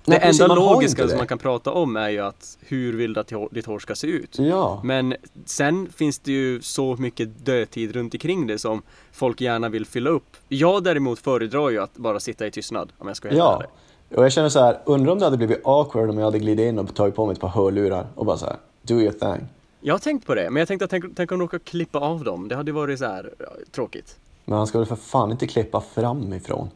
Det 0.09 0.19
Nej, 0.23 0.29
enda 0.41 0.55
logiska 0.55 1.01
som 1.01 1.09
det. 1.11 1.17
man 1.17 1.27
kan 1.27 1.37
prata 1.37 1.71
om 1.71 1.95
är 1.95 2.09
ju 2.09 2.19
att 2.19 2.57
hur 2.59 2.93
vill 2.97 3.13
du 3.13 3.19
att 3.19 3.31
ditt 3.51 3.65
hår 3.65 3.79
ska 3.79 3.95
se 3.95 4.07
ut? 4.07 4.39
ja. 4.39 4.81
Men 4.83 5.15
sen 5.45 5.89
finns 5.95 6.19
det 6.19 6.31
ju 6.31 6.61
så 6.61 6.95
mycket 6.99 7.45
dödtid 7.45 7.91
runt 7.95 8.13
omkring 8.13 8.47
det 8.47 8.59
som 8.59 8.81
folk 9.11 9.41
gärna 9.41 9.69
vill 9.69 9.85
fylla 9.85 10.09
upp. 10.09 10.37
Jag 10.47 10.83
däremot 10.83 11.19
föredrar 11.19 11.69
ju 11.69 11.79
att 11.79 11.93
bara 11.97 12.19
sitta 12.19 12.47
i 12.47 12.51
tystnad 12.51 12.91
om 12.97 13.07
jag 13.07 13.17
ska 13.17 13.27
vara 13.27 13.37
Ja, 13.37 13.55
ärlig. 13.55 14.17
och 14.17 14.23
jag 14.25 14.31
känner 14.31 14.49
så 14.49 14.59
här, 14.59 14.79
undrar 14.85 15.11
om 15.11 15.19
det 15.19 15.25
hade 15.25 15.37
blivit 15.37 15.61
awkward 15.63 16.09
om 16.09 16.17
jag 16.17 16.25
hade 16.25 16.39
glidit 16.39 16.63
in 16.69 16.79
och 16.79 16.95
tagit 16.95 17.15
på 17.15 17.25
mig 17.25 17.33
ett 17.33 17.39
par 17.39 17.47
hörlurar 17.47 18.07
och 18.15 18.25
bara 18.25 18.37
så 18.37 18.45
här, 18.45 18.55
do 18.81 18.93
your 19.01 19.11
thing. 19.11 19.47
Jag 19.81 19.93
har 19.93 19.99
tänkt 19.99 20.25
på 20.27 20.35
det, 20.35 20.49
men 20.49 20.59
jag 20.61 20.67
tänkte 20.67 20.85
att 20.85 20.91
tänk, 20.91 21.05
tänk 21.15 21.31
om 21.31 21.39
de 21.39 21.43
råkar 21.45 21.59
klippa 21.59 21.99
av 21.99 22.23
dem. 22.23 22.47
Det 22.47 22.55
hade 22.55 22.71
varit 22.71 22.99
så 22.99 23.05
här 23.05 23.33
tråkigt. 23.71 24.17
Men 24.45 24.57
han 24.57 24.67
ska 24.67 24.77
väl 24.77 24.87
för 24.87 24.95
fan 24.95 25.31
inte 25.31 25.47
klippa 25.47 25.81
framifrån. 25.95 26.69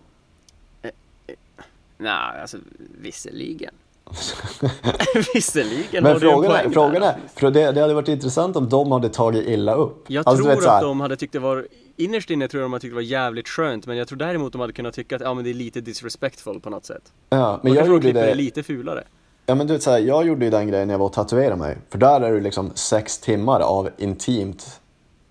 Nej, 2.03 2.41
alltså 2.41 2.57
visserligen. 3.01 3.73
visserligen 5.33 6.03
Men 6.03 6.19
frågan 6.19 6.51
är, 6.51 6.69
frågan 6.69 7.03
är 7.03 7.15
för 7.35 7.51
det, 7.51 7.71
det 7.71 7.81
hade 7.81 7.93
varit 7.93 8.07
intressant 8.07 8.55
om 8.55 8.69
de 8.69 8.91
hade 8.91 9.09
tagit 9.09 9.47
illa 9.47 9.75
upp. 9.75 10.05
Jag 10.07 10.27
Alltså, 10.27 10.43
tror 10.43 10.67
att 10.67 10.81
de 10.81 10.99
hade 11.01 11.15
tyckt 11.15 11.33
det 11.33 11.39
var 11.39 11.67
Innerst 11.95 12.29
inne 12.29 12.47
tror 12.47 12.61
jag 12.61 12.65
de 12.65 12.73
hade 12.73 12.81
tyckt 12.81 12.91
det 12.91 12.95
var 12.95 13.01
jävligt 13.01 13.47
skönt 13.47 13.87
Men 13.87 13.97
jag 13.97 14.07
tror 14.07 14.17
däremot 14.17 14.51
de 14.51 14.61
hade 14.61 14.73
kunnat 14.73 14.93
tycka 14.93 15.15
att 15.15 15.21
ja 15.21 15.33
men 15.33 15.43
det 15.43 15.49
är 15.49 15.53
lite 15.53 15.81
disrespectful 15.81 16.59
på 16.59 16.69
något 16.69 16.85
sätt 16.85 17.01
Ja, 17.29 17.51
Men 17.51 17.59
men 17.63 17.73
jag 17.73 17.85
de 17.85 17.89
gjorde 17.91 18.11
det 18.11 18.21
det, 18.25 18.35
lite 18.35 18.63
fulare 18.63 19.03
ja, 19.45 19.55
men 19.55 19.67
du 19.67 19.73
vet, 19.73 19.83
så 19.83 19.91
här, 19.91 19.99
jag 19.99 20.27
gjorde 20.27 20.45
ju 20.45 20.51
den 20.51 20.67
grejen 20.67 20.87
när 20.87 20.93
jag 20.93 20.99
var 20.99 21.05
och 21.05 21.13
tatuerade 21.13 21.55
mig. 21.55 21.77
För 21.89 21.97
där 21.97 22.21
är 22.21 22.33
det 22.33 22.39
liksom 22.39 22.71
sex 22.75 23.17
timmar 23.19 23.59
av 23.59 23.89
intimt 23.97 24.79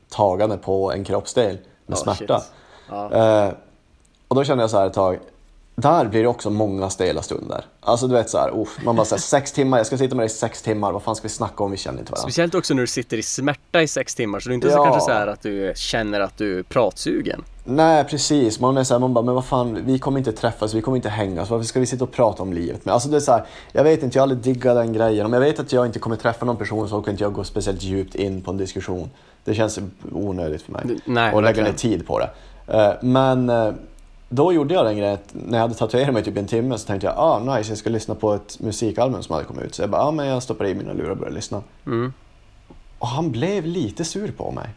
tagande 0.08 0.56
på 0.56 0.92
en 0.92 1.04
kroppsdel 1.04 1.54
med 1.54 1.62
Ja, 1.86 1.96
smärta. 1.96 2.42
Ja. 2.88 3.12
Eh, 3.46 3.52
och 4.28 4.36
då 4.36 4.44
kände 4.44 4.62
jag 4.62 4.70
så 4.70 4.78
här 4.78 4.86
ett 4.86 4.92
tag, 4.92 5.18
där 5.74 6.04
blir 6.04 6.22
det 6.22 6.28
också 6.28 6.50
många 6.50 6.90
stela 6.90 7.22
stunder. 7.22 7.64
Alltså 7.80 8.06
du 8.08 8.14
vet 8.14 8.30
så 8.30 8.38
här, 8.38 8.60
uff, 8.60 8.78
man 8.84 8.96
bara 8.96 9.04
säger 9.04 9.20
sex 9.20 9.52
timmar, 9.52 9.78
jag 9.78 9.86
ska 9.86 9.96
sitta 9.98 10.14
med 10.14 10.22
dig 10.22 10.26
i 10.26 10.36
sex 10.36 10.62
timmar, 10.62 10.92
vad 10.92 11.02
fan 11.02 11.16
ska 11.16 11.22
vi 11.22 11.28
snacka 11.28 11.64
om, 11.64 11.70
vi 11.70 11.76
känner 11.76 11.98
inte 11.98 12.12
varandra. 12.12 12.22
Speciellt 12.22 12.54
också 12.54 12.74
när 12.74 12.80
du 12.80 12.86
sitter 12.86 13.16
i 13.16 13.22
smärta 13.22 13.82
i 13.82 13.88
sex 13.88 14.14
timmar 14.14 14.40
så 14.40 14.48
det 14.48 14.52
är 14.52 14.54
inte 14.54 14.70
så 14.70 14.76
Ja. 14.76 14.84
kanske 14.84 15.00
så 15.00 15.10
här 15.12 15.26
att 15.26 15.40
du 15.42 15.72
känner 15.76 16.20
att 16.20 16.38
du 16.38 16.58
är 16.58 16.62
pratsugen 16.62 17.44
Nej 17.64 18.04
precis, 18.04 18.60
man 18.60 18.76
är 18.76 18.84
så 18.84 18.94
här, 18.94 18.98
man 18.98 19.14
bara, 19.14 19.24
men 19.24 19.34
vad 19.34 19.44
fan, 19.44 19.78
vi 19.86 19.98
kommer 19.98 20.18
inte 20.18 20.32
träffas, 20.32 20.74
vi 20.74 20.80
kommer 20.82 20.96
inte 20.96 21.08
hängas, 21.08 21.50
varför 21.50 21.64
ska 21.64 21.80
vi 21.80 21.86
sitta 21.86 22.04
och 22.04 22.12
prata 22.12 22.42
om 22.42 22.52
livet? 22.52 22.84
Men 22.84 22.94
alltså 22.94 23.08
det 23.08 23.16
är 23.16 23.20
så 23.20 23.32
här, 23.32 23.44
jag 23.72 23.84
vet 23.84 24.02
inte, 24.02 24.18
jag 24.18 24.22
har 24.22 24.30
aldrig 24.30 24.54
diggat 24.54 24.76
den 24.76 24.92
grejen. 24.92 25.26
Om 25.26 25.32
jag 25.32 25.40
vet 25.40 25.60
att 25.60 25.72
jag 25.72 25.86
inte 25.86 25.98
kommer 25.98 26.16
träffa 26.16 26.44
någon 26.46 26.56
person 26.56 26.88
så 26.88 27.02
kan 27.02 27.12
inte 27.12 27.24
jag 27.24 27.32
gå 27.32 27.44
speciellt 27.44 27.82
djupt 27.82 28.14
in 28.14 28.42
på 28.42 28.50
en 28.50 28.56
diskussion. 28.56 29.10
Det 29.44 29.54
känns 29.54 29.78
onödigt 30.12 30.62
för 30.62 30.72
mig. 30.72 30.82
Nej, 31.04 31.34
och 31.34 31.42
lägga 31.42 31.62
ner 31.62 31.72
tid 31.72 32.06
på 32.06 32.18
det. 32.18 32.30
Eh, 32.66 32.92
Men 33.02 33.50
eh, 33.50 33.72
då 34.34 34.52
gjorde 34.52 34.74
jag 34.74 34.84
den 34.86 34.96
grejen 34.96 35.14
att 35.14 35.28
när 35.32 35.58
jag 35.58 35.62
hade 35.62 35.74
tatuerat 35.74 36.14
mig 36.14 36.22
typ 36.24 36.36
en 36.36 36.46
timme 36.46 36.78
så 36.78 36.86
tänkte 36.86 37.06
jag, 37.06 37.14
ah 37.18 37.38
nice, 37.38 37.70
jag 37.70 37.78
ska 37.78 37.90
lyssna 37.90 38.14
på 38.14 38.34
ett 38.34 38.60
musikalbum 38.60 39.22
som 39.22 39.32
hade 39.32 39.44
kommit 39.46 39.64
ut. 39.64 39.74
Så 39.74 39.82
jag 39.82 39.90
bara, 39.90 40.02
ah 40.02 40.10
men 40.10 40.26
jag 40.26 40.42
stoppar 40.42 40.64
i 40.66 40.74
mina 40.74 40.92
lurar 40.92 41.10
och 41.10 41.16
börjar 41.16 41.32
lyssna. 41.32 41.62
mm. 41.86 42.12
Och 42.98 43.08
han 43.08 43.30
blev 43.30 43.66
lite 43.66 44.04
sur 44.04 44.32
på 44.32 44.50
mig. 44.50 44.68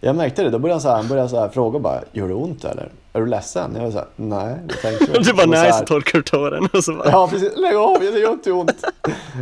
Jag 0.00 0.16
märkte 0.16 0.42
det, 0.42 0.50
då 0.50 0.58
började 0.58 0.74
han, 0.74 0.80
så 0.80 0.88
här, 0.88 0.96
han 0.96 1.08
började 1.08 1.28
så 1.28 1.40
här 1.40 1.48
fråga 1.48 1.78
bara, 1.78 2.00
gör 2.12 2.28
det 2.28 2.34
ont 2.34 2.64
eller? 2.64 2.88
Är 3.12 3.20
du 3.20 3.26
ledsen? 3.26 3.70
Jag 3.76 3.82
var 3.82 3.90
så 3.90 3.98
här, 3.98 4.06
nej, 4.16 4.54
det 4.66 4.74
tänkte 4.74 5.06
jag. 5.14 5.22
Du 5.24 5.32
bara 5.32 5.46
nej 5.46 5.72
så 5.72 5.78
så 5.78 5.84
torkar 5.84 6.18
du 6.18 6.22
tåren 6.22 6.68
och 6.72 6.84
så 6.84 6.92
bara 6.94 7.10
Ja 7.10 7.28
precis, 7.28 7.52
lägg 7.56 7.76
av, 7.76 7.96
det 8.00 8.18
gör 8.18 8.32
inte 8.32 8.52
ont. 8.52 8.70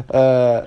Eh, 0.09 0.21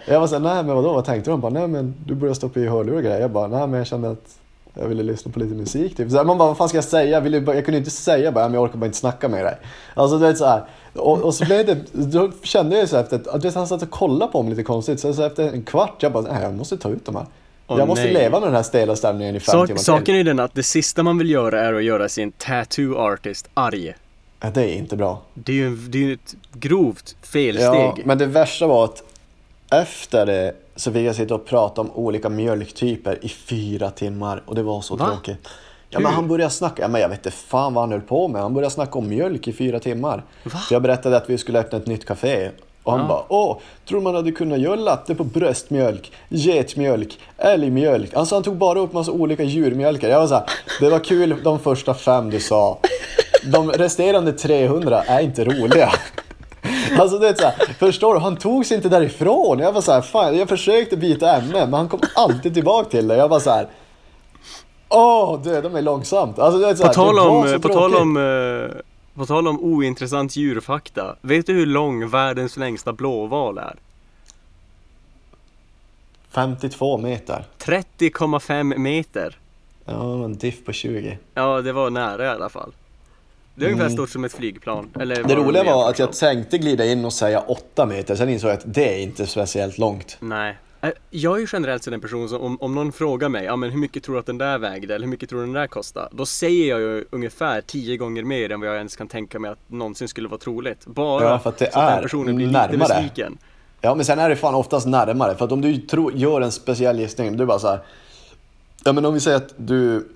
jag 0.07 0.19
var 0.19 0.27
såhär, 0.27 0.39
nej 0.39 0.63
men 0.63 0.75
vadå, 0.75 0.93
vad 0.93 1.05
tänkte 1.05 1.29
du? 1.29 1.33
Han 1.33 1.41
bara, 1.41 1.51
nej 1.51 1.67
men 1.67 1.95
du 2.05 2.15
började 2.15 2.35
stoppa 2.35 2.59
i 2.59 2.67
hörlurar 2.67 2.97
och 2.97 3.03
grejer. 3.03 3.19
Jag 3.21 3.31
bara, 3.31 3.47
nej 3.47 3.67
men 3.67 3.77
jag 3.77 3.87
kände 3.87 4.09
att 4.09 4.35
jag 4.79 4.87
ville 4.87 5.03
lyssna 5.03 5.31
på 5.31 5.39
lite 5.39 5.53
musik 5.55 5.97
typ. 5.97 6.11
Så 6.11 6.17
här, 6.17 6.23
man 6.23 6.37
bara, 6.37 6.47
vad 6.47 6.57
fan 6.57 6.69
ska 6.69 6.77
jag 6.77 6.85
säga? 6.85 7.09
Jag, 7.11 7.21
ville, 7.21 7.41
bara- 7.41 7.55
jag 7.55 7.65
kunde 7.65 7.77
inte 7.77 7.91
säga 7.91 8.31
bara, 8.31 8.41
"Ja, 8.43 8.47
men 8.47 8.53
jag 8.53 8.63
orkar 8.63 8.77
bara 8.77 8.85
inte 8.85 8.97
snacka 8.97 9.27
med 9.29 9.45
dig. 9.45 9.57
Alltså 9.93 10.17
du 10.17 10.25
vet 10.27 10.37
såhär. 10.37 10.63
Och, 10.95 11.21
och 11.21 11.35
så 11.35 11.45
blev 11.45 11.65
det, 11.65 11.77
då 11.91 12.31
kände 12.43 12.77
jag 12.79 12.89
så 12.89 12.95
här 12.95 13.03
efter, 13.03 13.15
att 13.15 13.41
du 13.41 13.47
vet, 13.47 13.55
han 13.55 13.67
satt 13.67 13.81
och 13.81 13.89
kollade 13.89 14.31
på 14.31 14.41
mig 14.43 14.49
lite 14.49 14.63
konstigt. 14.63 14.99
Så, 14.99 15.13
så 15.13 15.23
efter 15.23 15.43
en 15.53 15.63
kvart, 15.63 16.03
jag 16.03 16.11
bara, 16.11 16.23
nej 16.33 16.43
jag 16.43 16.53
måste 16.53 16.77
ta 16.77 16.89
ut 16.89 17.05
de 17.05 17.15
här. 17.15 17.25
Åh, 17.67 17.79
jag 17.79 17.87
måste 17.87 18.03
nej. 18.03 18.13
leva 18.13 18.39
med 18.39 18.47
den 18.47 18.55
här 18.55 18.63
stela 18.63 18.95
stämningen 18.95 19.35
i 19.35 19.39
fem 19.39 19.51
Sak, 19.53 19.67
timmar 19.67 19.79
Saken 19.79 20.05
till. 20.05 20.13
är 20.13 20.17
ju 20.17 20.23
den 20.23 20.39
att 20.39 20.53
det 20.55 20.63
sista 20.63 21.03
man 21.03 21.17
vill 21.17 21.29
göra 21.29 21.61
är 21.61 21.73
att 21.73 21.83
göra 21.83 22.09
sin 22.09 22.31
tattoo 22.31 22.95
artist 22.97 23.49
arg 23.53 23.93
Ja, 24.39 24.49
det 24.53 24.63
är 24.63 24.73
inte 24.77 24.95
bra. 24.95 25.21
Det 25.33 25.51
är 25.51 25.55
ju 25.55 25.67
en- 25.67 25.87
det 25.91 25.97
är 25.97 26.01
ju 26.01 26.13
ett 26.13 26.35
grovt 26.53 27.15
felsteg 27.21 27.65
Ja, 27.73 27.97
men 28.05 28.17
det 28.17 28.25
värsta 28.25 28.67
var 28.67 28.83
att 28.85 29.03
efter 29.71 30.25
det 30.25 30.53
så 30.75 30.91
fick 30.91 31.07
jag 31.07 31.15
sitta 31.15 31.35
och 31.35 31.45
prata 31.45 31.81
om 31.81 31.91
olika 31.91 32.29
mjölktyper 32.29 33.19
i 33.25 33.29
fyra 33.29 33.89
timmar 33.91 34.43
och 34.45 34.55
det 34.55 34.63
var 34.63 34.81
så 34.81 34.95
Va? 34.95 35.05
tråkigt. 35.05 35.47
Ja 35.89 35.99
men 35.99 36.13
han 36.13 36.27
började 36.27 36.51
snacka, 36.51 36.81
ja 36.81 36.87
men 36.87 37.01
jag 37.01 37.09
vet 37.09 37.25
inte 37.25 37.31
fan 37.37 37.73
vad 37.73 37.81
han 37.83 37.91
höll 37.91 38.01
på 38.01 38.27
med. 38.27 38.41
Han 38.41 38.53
började 38.53 38.73
snacka 38.73 38.99
om 38.99 39.09
mjölk 39.09 39.47
i 39.47 39.53
fyra 39.53 39.79
timmar. 39.79 40.23
Va? 40.43 40.59
Jag 40.71 40.81
berättade 40.81 41.17
att 41.17 41.29
vi 41.29 41.37
skulle 41.37 41.59
öppna 41.59 41.77
ett 41.77 41.87
nytt 41.87 42.05
café. 42.05 42.49
Och 42.83 42.91
han 42.93 43.01
Ja. 43.01 43.07
bara, 43.07 43.23
åh, 43.27 43.57
tror 43.89 44.01
man 44.01 44.15
hade 44.15 44.31
kunnat 44.31 44.59
göra 44.59 44.75
latte 44.75 45.15
på 45.15 45.23
bröstmjölk, 45.23 46.11
getmjölk, 46.29 47.19
älgmjölk. 47.37 48.13
Alltså 48.13 48.35
han 48.35 48.43
tog 48.43 48.55
bara 48.55 48.79
upp 48.79 48.93
massa 48.93 49.11
olika 49.11 49.43
djurmjölkar. 49.43 50.09
Jag 50.09 50.19
var 50.19 50.27
så 50.27 50.33
här, 50.35 50.43
det 50.79 50.89
var 50.89 50.99
kul 50.99 51.35
de 51.43 51.59
första 51.59 51.93
fem 51.93 52.29
du 52.29 52.39
sa. 52.39 52.77
De 53.51 53.71
resterande 53.71 54.33
300 54.33 55.03
är 55.03 55.19
inte 55.21 55.45
roliga. 55.45 55.91
Alltså 56.99 57.19
det 57.19 57.29
är 57.29 57.33
så 57.33 57.43
här, 57.43 57.73
förstår 57.79 58.13
du? 58.13 58.19
Han 58.19 58.35
tog 58.37 58.65
sig 58.65 58.77
inte 58.77 58.89
därifrån. 58.89 59.59
Jag 59.59 59.71
var 59.71 59.81
så 59.81 59.91
här, 59.91 60.01
fan, 60.01 60.37
jag 60.37 60.49
försökte 60.49 60.97
byta 60.97 61.35
ämne 61.35 61.59
men 61.65 61.73
han 61.73 61.89
kom 61.89 61.99
alltid 62.15 62.53
tillbaka 62.53 62.89
till 62.89 63.07
det. 63.07 63.15
Jag 63.17 63.27
var 63.27 63.39
så 63.39 63.49
här. 63.49 63.67
Åh, 64.89 65.41
döda 65.41 65.69
mig 65.69 65.81
långsamt. 65.81 66.39
Alltså, 66.39 66.59
det 66.59 66.69
är 66.69 66.75
så 66.75 66.81
På 66.83 66.87
här, 66.87 66.93
tal 66.93 67.15
det 67.15 67.21
var 67.21 67.29
om, 67.29 67.47
så 67.47 67.59
på 67.59 67.69
tal 67.69 67.95
om, 67.95 68.17
eh, 68.17 68.77
på 69.15 69.25
tal 69.25 69.47
om 69.47 69.59
ointressant 69.59 70.35
djurfakta. 70.35 71.15
Vet 71.21 71.45
du 71.45 71.53
hur 71.53 71.65
lång 71.65 72.09
världens 72.09 72.57
längsta 72.57 72.93
blåval 72.93 73.57
är? 73.57 73.75
52 76.31 76.97
meter. 76.97 77.45
30,5 77.57 78.77
meter. 78.77 79.37
Ja, 79.85 80.23
en 80.23 80.37
diff 80.37 80.65
på 80.65 80.73
20. 80.73 81.17
Ja, 81.33 81.61
det 81.61 81.73
var 81.73 81.89
nära 81.89 82.25
i 82.25 82.27
alla 82.27 82.49
fall. 82.49 82.71
Det 83.59 83.65
är 83.65 83.71
ungefär 83.71 83.89
stort 83.89 84.09
som 84.09 84.23
ett 84.25 84.33
flygplan. 84.33 84.89
Eller 84.99 85.15
Mm. 85.15 85.27
Det 85.27 85.35
roliga 85.35 85.63
var 85.63 85.89
att 85.89 85.99
jag 85.99 86.13
tänkte 86.13 86.57
glida 86.57 86.85
in 86.85 87.05
och 87.05 87.13
säga 87.13 87.39
8 87.39 87.85
meter, 87.85 88.15
sen 88.15 88.29
insåg 88.29 88.49
jag 88.49 88.57
att 88.57 88.63
det 88.73 88.95
är 88.95 89.03
inte 89.03 89.27
speciellt 89.27 89.77
långt. 89.77 90.17
Nej. 90.19 90.57
Äh, 90.81 90.89
Jag 91.09 91.35
är 91.35 91.39
ju 91.39 91.47
generellt 91.53 91.83
sett 91.83 91.93
en 91.93 92.01
person 92.01 92.29
som 92.29 92.41
om, 92.41 92.57
om 92.61 92.75
någon 92.75 92.91
frågar 92.91 93.29
mig, 93.29 93.45
ja 93.45 93.55
men 93.55 93.69
hur 93.71 93.77
mycket 93.79 94.03
tror 94.03 94.15
du 94.15 94.19
att 94.19 94.25
den 94.25 94.37
där 94.37 94.57
vägde 94.57 94.95
eller 94.95 95.05
hur 95.05 95.11
mycket 95.11 95.29
tror 95.29 95.39
du 95.39 95.45
den 95.45 95.53
där 95.53 95.67
kostade? 95.67 96.07
Då 96.11 96.25
säger 96.25 96.69
jag 96.69 96.79
ju 96.79 97.05
ungefär 97.09 97.61
tio 97.61 97.97
gånger 97.97 98.23
mer 98.23 98.51
än 98.51 98.59
vad 98.59 98.69
jag 98.69 98.75
ens 98.77 98.95
kan 98.95 99.07
tänka 99.07 99.39
mig 99.39 99.51
att 99.51 99.59
någonsin 99.67 100.07
skulle 100.07 100.27
vara 100.27 100.39
troligt. 100.39 100.85
Bara 100.85 101.23
Ja, 101.23 101.39
för 101.39 101.49
att 101.49 101.57
det 101.57 101.73
så 101.73 101.79
att 101.79 101.93
den 101.93 102.03
personen 102.03 102.35
blir 102.35 102.47
lite 102.47 102.59
närmare. 102.59 102.77
besviken. 102.77 103.37
Ja, 103.81 103.95
men 103.95 104.05
sen 104.05 104.19
är 104.19 104.29
det 104.29 104.35
fan 104.35 104.55
oftast 104.55 104.87
närmare. 104.87 105.35
För 105.35 105.45
att 105.45 105.51
om 105.51 105.61
du 105.61 105.77
tro, 105.77 106.11
gör 106.11 106.41
en 106.41 106.51
speciell 106.51 106.99
gissning, 106.99 107.37
du 107.37 107.45
bara 107.45 107.59
så 107.59 107.67
här. 107.67 107.79
Ja, 108.85 108.93
men 108.93 109.05
om 109.05 109.13
vi 109.13 109.19
säger 109.19 109.37
att 109.37 109.53
du... 109.57 110.07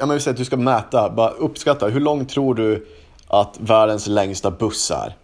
Ja, 0.00 0.06
men 0.06 0.14
vi 0.16 0.20
säger 0.20 0.32
att 0.34 0.38
du 0.38 0.44
ska 0.44 0.56
mäta, 0.56 1.10
bara 1.10 1.30
uppskatta. 1.30 1.86
Hur 1.88 2.00
långt 2.00 2.28
tror 2.28 2.54
du 2.54 2.86
att 3.28 3.56
världens 3.60 4.06
längsta 4.06 4.50
buss 4.50 4.90
är? 4.90 5.16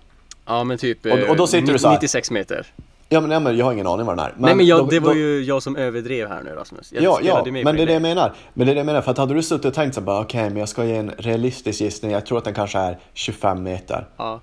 Ja 0.46 0.64
men 0.64 0.78
typ 0.78 1.06
Och- 1.06 1.30
och 1.30 1.36
då 1.36 1.46
sitter 1.46 1.68
eh, 1.68 1.72
du 1.72 1.78
så 1.78 1.88
här. 1.88 1.94
96 1.94 2.30
meter. 2.30 2.66
Ja, 3.08 3.20
men, 3.20 3.30
ja, 3.30 3.40
men 3.40 3.56
jag 3.56 3.64
har 3.64 3.72
ingen 3.72 3.86
aning 3.86 4.06
vad 4.06 4.16
den 4.16 4.24
är. 4.24 4.32
Men 4.36 4.42
Nej 4.44 4.54
men 4.54 4.66
jag, 4.66 4.78
då- 4.78 4.86
det 4.86 5.00
var 5.00 5.14
då- 5.14 5.18
ju 5.20 5.44
jag 5.44 5.62
som 5.62 5.76
överdrev 5.76 6.28
här 6.28 6.42
nu 6.42 6.50
Rasmus. 6.50 6.92
Jag 6.92 7.02
Ja, 7.02 7.18
ja, 7.22 7.42
men 7.44 7.52
det 7.54 7.60
är 7.60 7.64
det 7.74 7.80
jag 7.80 7.88
idé. 7.90 8.00
menar. 8.00 8.32
Men 8.54 8.66
det 8.66 8.72
är 8.72 8.74
det 8.74 8.78
jag 8.78 8.86
menar, 8.86 9.00
för 9.00 9.10
att 9.10 9.18
hade 9.18 9.34
du 9.34 9.42
suttit 9.42 9.64
och 9.64 9.74
tänkt 9.74 9.94
så 9.94 10.00
bara 10.00 10.20
okej, 10.20 10.50
men 10.50 10.56
jag 10.56 10.68
ska 10.68 10.84
ge 10.84 10.96
en 10.96 11.10
realistisk 11.18 11.80
gissning. 11.80 12.10
Jag 12.10 12.26
tror 12.26 12.38
att 12.38 12.44
den 12.44 12.54
kanske 12.54 12.78
är 12.78 12.98
25 13.14 13.62
meter. 13.62 14.06
Ja. 14.16 14.40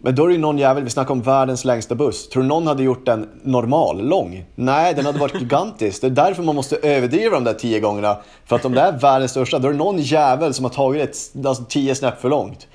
Men 0.00 0.14
då 0.14 0.24
är 0.24 0.28
det 0.28 0.34
ju 0.34 0.40
någon 0.40 0.58
jävel, 0.58 0.84
vi 0.84 0.90
snackar 0.90 1.12
om 1.12 1.22
världens 1.22 1.64
längsta 1.64 1.94
buss. 1.94 2.28
Tror 2.28 2.42
du 2.42 2.48
någon 2.48 2.66
hade 2.66 2.82
gjort 2.82 3.06
den 3.06 3.28
normal, 3.42 4.08
lång? 4.08 4.44
Nej, 4.54 4.94
den 4.94 5.06
hade 5.06 5.18
varit 5.18 5.34
gigantisk. 5.40 6.00
Det 6.00 6.06
är 6.06 6.10
därför 6.10 6.42
man 6.42 6.54
måste 6.54 6.76
överdriva 6.76 7.34
de 7.34 7.44
där 7.44 7.54
tio 7.54 7.80
gångerna. 7.80 8.16
För 8.46 8.56
att 8.56 8.64
om 8.64 8.74
det 8.74 8.80
är 8.80 8.98
världens 8.98 9.30
största, 9.30 9.58
då 9.58 9.68
är 9.68 9.72
det 9.72 9.78
någon 9.78 9.98
jävel 9.98 10.54
som 10.54 10.64
har 10.64 10.72
tagit 10.72 11.30
det 11.32 11.48
alltså, 11.48 11.64
tio 11.68 11.94
snäpp 11.94 12.20
för 12.20 12.28
långt. 12.28 12.66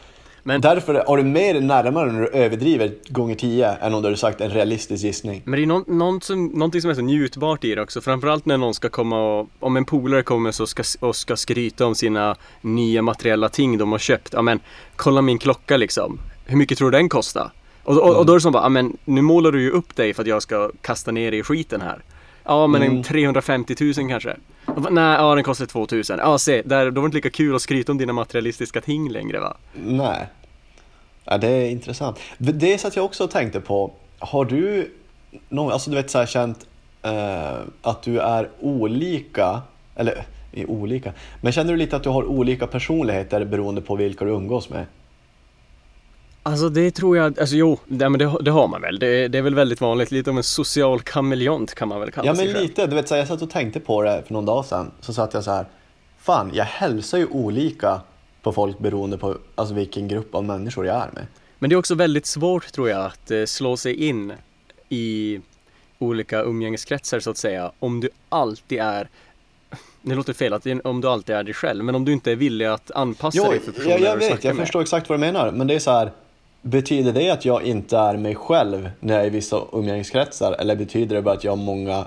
Men- 0.45 0.61
Därför 0.61 1.03
har 1.07 1.17
du 1.17 1.24
mer 1.24 1.61
närmare 1.61 2.11
när 2.11 2.21
du 2.21 2.28
överdriver 2.28 2.91
gånger 3.09 3.36
tio 3.36 3.71
än 3.71 3.93
om 3.93 4.01
du 4.01 4.07
hade 4.07 4.17
sagt 4.17 4.41
en 4.41 4.49
realistisk 4.49 5.03
gissning. 5.03 5.41
Men 5.45 5.59
det 5.59 5.63
är 5.63 5.67
någon, 5.67 5.84
någon 5.88 6.21
som, 6.21 6.45
någonting 6.45 6.82
som 6.82 6.89
är 6.89 6.93
så 6.95 7.01
njutbart 7.01 7.63
i 7.63 7.76
det 7.76 7.82
också. 7.82 8.01
Framförallt 8.01 8.45
när 8.45 8.57
någon 8.57 8.74
ska 8.74 8.89
komma 8.89 9.39
och, 9.39 9.47
om 9.59 9.78
en 9.78 9.86
polare 9.86 10.24
kommer 10.24 10.51
så 10.51 10.67
ska, 10.67 10.84
och 10.99 11.15
ska 11.15 11.36
skryta 11.36 11.86
om 11.86 11.95
sina 11.95 12.36
nya 12.61 13.01
materiella 13.01 13.49
ting 13.49 13.78
de 13.78 13.91
har 13.91 13.99
köpt. 13.99 14.30
Ja 14.34 14.41
men, 14.41 14.59
kolla 14.95 15.21
min 15.21 15.38
klocka 15.38 15.78
liksom. 15.78 16.19
Hur 16.46 16.58
mycket 16.58 16.78
tror 16.78 16.91
du 16.91 16.98
den 16.98 17.10
kostar? 17.10 17.52
Och, 17.84 17.98
och, 17.98 18.18
och 18.18 18.26
då 18.26 18.34
är 18.34 18.38
det 18.38 18.41
som 18.41 18.52
bara, 18.52 18.64
ja 18.64 18.70
men 18.70 18.98
nu 19.06 19.22
målar 19.22 19.52
du 19.52 19.62
ju 19.62 19.70
upp 19.70 19.96
dig 19.96 20.14
för 20.14 20.22
att 20.22 20.28
jag 20.28 20.41
ska 20.41 20.72
kasta 20.82 21.12
ner 21.12 21.32
dig 21.32 21.39
i 21.39 21.44
skiten 21.44 21.82
här. 21.82 22.04
Ja 22.44 22.68
men 22.68 22.82
en 22.82 23.04
350 23.04 23.76
000 23.98 24.10
kanske. 24.10 24.36
Bara, 24.66 24.89
Nej, 24.89 25.18
ja 25.18 25.36
den 25.36 25.44
kostar 25.44 25.66
2000. 25.66 26.20
Ja 26.20 26.38
se, 26.38 26.62
där, 26.62 26.91
då 26.91 27.02
var 27.02 27.08
det 27.08 27.08
inte 27.08 27.18
lika 27.18 27.30
kul 27.30 27.56
att 27.56 27.62
skryta 27.62 27.91
om 27.91 27.98
dina 27.98 28.14
materialistiska 28.14 28.82
ting 28.82 29.10
längre 29.10 29.39
va? 29.39 29.58
Nej. 29.86 30.28
Ja, 31.26 31.38
det 31.38 31.48
är 31.48 31.70
intressant. 31.70 32.20
Det 32.38 32.78
satt 32.78 32.96
jag 32.96 33.06
också 33.06 33.24
och 33.24 33.32
tänkte 33.32 33.60
på. 33.60 33.91
Har 34.20 34.46
du 34.46 34.91
någon, 35.50 35.72
alltså 35.72 35.89
du 35.89 35.96
vet 35.96 36.10
så 36.10 36.18
här 36.18 36.26
känt 36.26 36.66
eh, 37.02 37.54
att 37.82 38.04
du 38.04 38.20
är 38.20 38.50
olika, 38.60 39.62
eller 39.96 40.26
är 40.52 40.70
olika, 40.70 41.14
men 41.41 41.52
känner 41.52 41.72
du 41.72 41.78
lite 41.78 41.96
att 41.96 42.04
du 42.04 42.10
har 42.10 42.24
olika 42.26 42.68
personligheter 42.68 43.46
beroende 43.46 43.82
på 43.82 43.96
vilka 43.96 44.26
du 44.26 44.32
umgås 44.32 44.70
med? 44.70 44.86
Alltså 46.46 46.70
det 46.70 46.91
tror 46.91 47.18
jag, 47.18 47.39
alltså 47.39 47.56
jo, 47.56 47.80
det, 47.88 48.10
men 48.10 48.20
det, 48.20 48.38
det 48.41 48.52
har 48.52 48.68
man 48.68 48.82
väl. 48.82 49.00
Det, 49.00 49.28
det 49.28 49.38
är 49.38 49.41
väl 49.41 49.56
väldigt 49.56 49.82
vanligt. 49.82 50.12
Lite 50.12 50.30
av 50.30 50.38
en 50.38 50.44
social 50.44 51.00
kameleont 51.02 51.74
kan 51.76 51.88
man 51.88 52.00
väl 52.00 52.12
kalla 52.12 52.28
Ja 52.28 52.36
sig 52.36 52.46
men 52.46 52.54
själv. 52.56 52.68
lite, 52.68 52.88
du 52.88 52.96
vet 52.96 53.08
så 53.08 53.14
här, 53.16 53.22
jag 53.22 53.28
satt 53.28 53.41
och 53.41 53.50
tänkte 53.50 53.80
på 53.80 54.02
det 54.02 54.24
för 54.28 54.34
någon 54.34 54.46
dag 54.46 54.66
sedan. 54.66 54.91
Så 55.02 55.14
satt 55.14 55.34
jag 55.34 55.44
så 55.44 55.52
här, 55.52 55.66
fan 56.20 56.52
jag 56.54 56.66
hälsar 56.66 57.18
ju 57.18 57.26
olika 57.26 58.02
på 58.41 58.52
folk 58.52 58.80
beroende 58.80 59.18
på 59.18 59.38
alltså, 59.56 59.74
vilken 59.74 60.08
grupp 60.08 60.36
av 60.36 60.44
människor 60.44 60.86
jag 60.86 60.96
är 60.96 61.10
med. 61.14 61.26
Men 61.60 61.70
det 61.70 61.74
är 61.76 61.78
också 61.78 61.96
väldigt 61.96 62.26
svårt 62.26 62.72
tror 62.72 62.89
jag 62.89 63.06
att 63.06 63.32
eh, 63.32 63.46
slå 63.46 63.78
sig 63.78 64.08
in 64.08 64.34
i 64.89 65.39
olika 66.00 66.41
umgängeskretsar 66.41 67.20
så 67.20 67.30
att 67.30 67.38
säga. 67.38 67.72
Om 67.80 68.00
du 68.00 68.10
alltid 68.30 68.80
är 68.80 69.10
det 70.02 70.16
låter 70.16 70.34
fel 70.34 70.54
att 70.54 70.68
om 70.84 71.02
du 71.02 71.08
alltid 71.08 71.36
är 71.36 71.44
dig 71.44 71.54
själv, 71.54 71.84
men 71.86 71.96
om 71.96 72.06
du 72.06 72.14
inte 72.14 72.32
är 72.32 72.36
villig 72.36 72.66
att 72.66 72.91
anpassa 72.91 73.38
Jo, 73.44 73.52
dig 73.52 73.60
för 73.60 73.72
personer 73.72 73.89
jag, 73.91 74.02
jag 74.02 74.18
vet, 74.18 74.44
jag 74.44 74.56
med. 74.56 74.66
förstår 74.66 74.82
exakt 74.82 75.10
vad 75.10 75.20
du 75.20 75.20
menar. 75.20 75.52
Men 75.52 75.68
det 75.68 75.76
är 75.76 75.80
så 75.80 75.91
här, 75.91 76.12
betyder 76.64 77.14
det 77.14 77.30
att 77.30 77.45
jag 77.45 77.64
inte 77.64 77.97
är 77.97 78.18
mig 78.18 78.36
själv 78.36 78.89
när 78.99 79.14
jag 79.14 79.24
är 79.24 79.28
i 79.28 79.30
vissa 79.30 79.61
umgängeskretsar? 79.74 80.53
Eller 80.53 80.76
betyder 80.76 81.16
det 81.16 81.22
bara 81.22 81.36
att 81.36 81.43
jag 81.43 81.51
har 81.51 81.64
många 81.64 82.05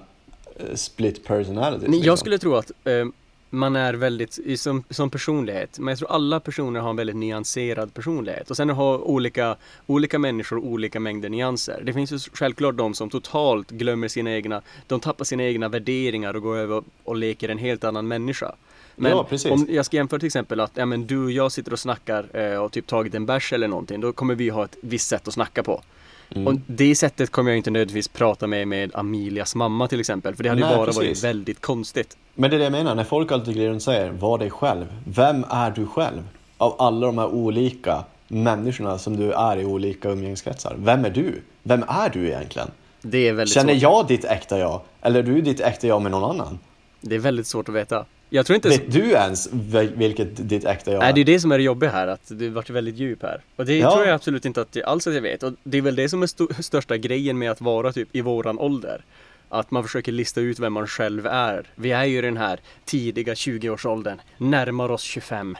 eh, 0.56 0.74
split 0.74 1.24
personalities? 1.24 1.88
Liksom? 1.88 2.02
jag 2.02 2.18
skulle 2.18 2.38
tro 2.38 2.54
att 2.54 2.70
eh, 2.84 3.04
man 3.50 3.76
är 3.76 3.94
väldigt, 3.94 4.60
som, 4.60 4.84
som 4.90 5.10
personlighet, 5.10 5.78
men 5.78 5.88
jag 5.88 5.98
tror 5.98 6.10
alla 6.10 6.40
personer 6.40 6.80
har 6.80 6.90
en 6.90 6.96
väldigt 6.96 7.16
nyanserad 7.16 7.94
personlighet. 7.94 8.50
Och 8.50 8.56
sen 8.56 8.70
har 8.70 8.98
olika, 8.98 9.56
olika 9.86 10.18
människor 10.18 10.58
olika 10.58 11.00
mängder 11.00 11.28
nyanser. 11.28 11.82
Det 11.84 11.92
finns 11.92 12.12
ju 12.12 12.18
självklart 12.18 12.76
de 12.76 12.94
som 12.94 13.10
totalt 13.10 13.70
glömmer 13.70 14.08
sina 14.08 14.32
egna, 14.32 14.62
de 14.86 15.00
tappar 15.00 15.24
sina 15.24 15.42
egna 15.42 15.68
värderingar 15.68 16.34
och 16.34 16.42
går 16.42 16.56
över 16.56 16.82
och 17.04 17.16
leker 17.16 17.48
en 17.48 17.58
helt 17.58 17.84
annan 17.84 18.08
människa. 18.08 18.54
Men 18.96 19.10
Ja, 19.10 19.24
precis. 19.24 19.52
om 19.52 19.66
jag 19.70 19.86
ska 19.86 19.96
jämföra 19.96 20.20
till 20.20 20.26
exempel 20.26 20.60
att 20.60 20.72
ja, 20.74 20.86
men 20.86 21.06
du 21.06 21.24
och 21.24 21.30
jag 21.30 21.52
sitter 21.52 21.72
och 21.72 21.78
snackar 21.78 22.26
eh, 22.36 22.58
och 22.58 22.72
typ 22.72 22.86
tagit 22.86 23.14
en 23.14 23.26
bärs 23.26 23.52
eller 23.52 23.68
någonting, 23.68 24.00
då 24.00 24.12
kommer 24.12 24.34
vi 24.34 24.48
ha 24.48 24.64
ett 24.64 24.76
visst 24.80 25.08
sätt 25.08 25.28
att 25.28 25.34
snacka 25.34 25.62
på. 25.62 25.82
Mm. 26.30 26.46
Och 26.46 26.54
det 26.66 26.94
sättet 26.94 27.30
kommer 27.30 27.50
jag 27.50 27.56
inte 27.58 27.70
nödvändigtvis 27.70 28.08
prata 28.08 28.46
med 28.46 28.68
med 28.68 28.90
Amelias 28.94 29.54
mamma 29.54 29.88
till 29.88 30.00
exempel, 30.00 30.34
för 30.34 30.42
det 30.42 30.48
hade 30.48 30.60
ju 30.60 30.66
Nej, 30.66 30.76
bara 30.76 30.86
precis. 30.86 31.02
varit 31.02 31.24
väldigt 31.24 31.60
konstigt. 31.60 32.16
Men 32.34 32.50
det 32.50 32.56
är 32.56 32.58
det 32.58 32.64
jag 32.64 32.72
menar, 32.72 32.94
när 32.94 33.04
folk 33.04 33.32
alltid 33.32 33.54
glider 33.54 33.70
runt 33.70 33.76
och 33.76 33.82
säger 33.82 34.10
var 34.10 34.38
dig 34.38 34.50
själv. 34.50 34.86
Vem 35.04 35.44
är 35.50 35.70
du 35.70 35.86
själv? 35.86 36.22
Av 36.58 36.76
alla 36.78 37.06
de 37.06 37.18
här 37.18 37.26
olika 37.26 38.04
människorna 38.28 38.98
som 38.98 39.16
du 39.16 39.32
är 39.32 39.56
i 39.56 39.64
olika 39.64 40.10
umgängeskretsar. 40.10 40.74
Vem 40.78 41.04
är 41.04 41.10
du? 41.10 41.42
Vem 41.62 41.84
är 41.88 42.08
du 42.08 42.26
egentligen? 42.26 42.68
Känner 43.02 43.46
svårt. 43.46 43.82
jag 43.82 44.06
ditt 44.06 44.24
äkta 44.24 44.58
jag? 44.58 44.80
Eller 45.02 45.18
är 45.18 45.22
du 45.22 45.40
ditt 45.40 45.60
äkta 45.60 45.86
jag 45.86 46.02
med 46.02 46.10
någon 46.10 46.30
annan? 46.30 46.58
Det 47.00 47.14
är 47.14 47.18
väldigt 47.18 47.46
svårt 47.46 47.68
att 47.68 47.74
veta. 47.74 48.04
Jag 48.30 48.46
tror 48.46 48.54
inte... 48.54 48.68
Vet 48.68 48.92
du 48.92 49.10
ens 49.10 49.52
vil- 49.52 49.92
vilket 49.96 50.48
ditt 50.48 50.64
äkta 50.64 50.92
jag 50.92 50.98
Nej, 51.00 51.08
är? 51.08 51.12
det 51.12 51.20
är 51.20 51.24
det 51.24 51.40
som 51.40 51.52
är 51.52 51.58
det 51.58 51.64
jobbiga 51.64 51.90
här, 51.90 52.06
att 52.06 52.20
det 52.28 52.48
varit 52.48 52.70
väldigt 52.70 52.96
djup 52.96 53.22
här. 53.22 53.40
Och 53.56 53.66
det 53.66 53.78
Ja. 53.78 53.92
tror 53.92 54.06
jag 54.06 54.14
absolut 54.14 54.44
inte 54.44 54.60
att 54.60 54.82
alls 54.84 55.06
att 55.06 55.14
jag 55.14 55.20
vet. 55.22 55.42
Och 55.42 55.52
det 55.62 55.78
är 55.78 55.82
väl 55.82 55.96
det 55.96 56.08
som 56.08 56.22
är 56.22 56.26
sto- 56.26 56.62
största 56.62 56.96
grejen 56.96 57.38
med 57.38 57.50
att 57.50 57.60
vara 57.60 57.92
typ 57.92 58.08
i 58.12 58.20
våran 58.20 58.58
ålder. 58.58 59.04
Att 59.48 59.70
man 59.70 59.82
försöker 59.82 60.12
lista 60.12 60.40
ut 60.40 60.58
vem 60.58 60.72
man 60.72 60.86
själv 60.86 61.26
är. 61.26 61.66
Vi 61.74 61.92
är 61.92 62.04
ju 62.04 62.18
i 62.18 62.20
den 62.20 62.36
här 62.36 62.60
tidiga 62.84 63.34
20-årsåldern, 63.34 64.20
närmar 64.38 64.90
oss 64.90 65.02
25. 65.02 65.56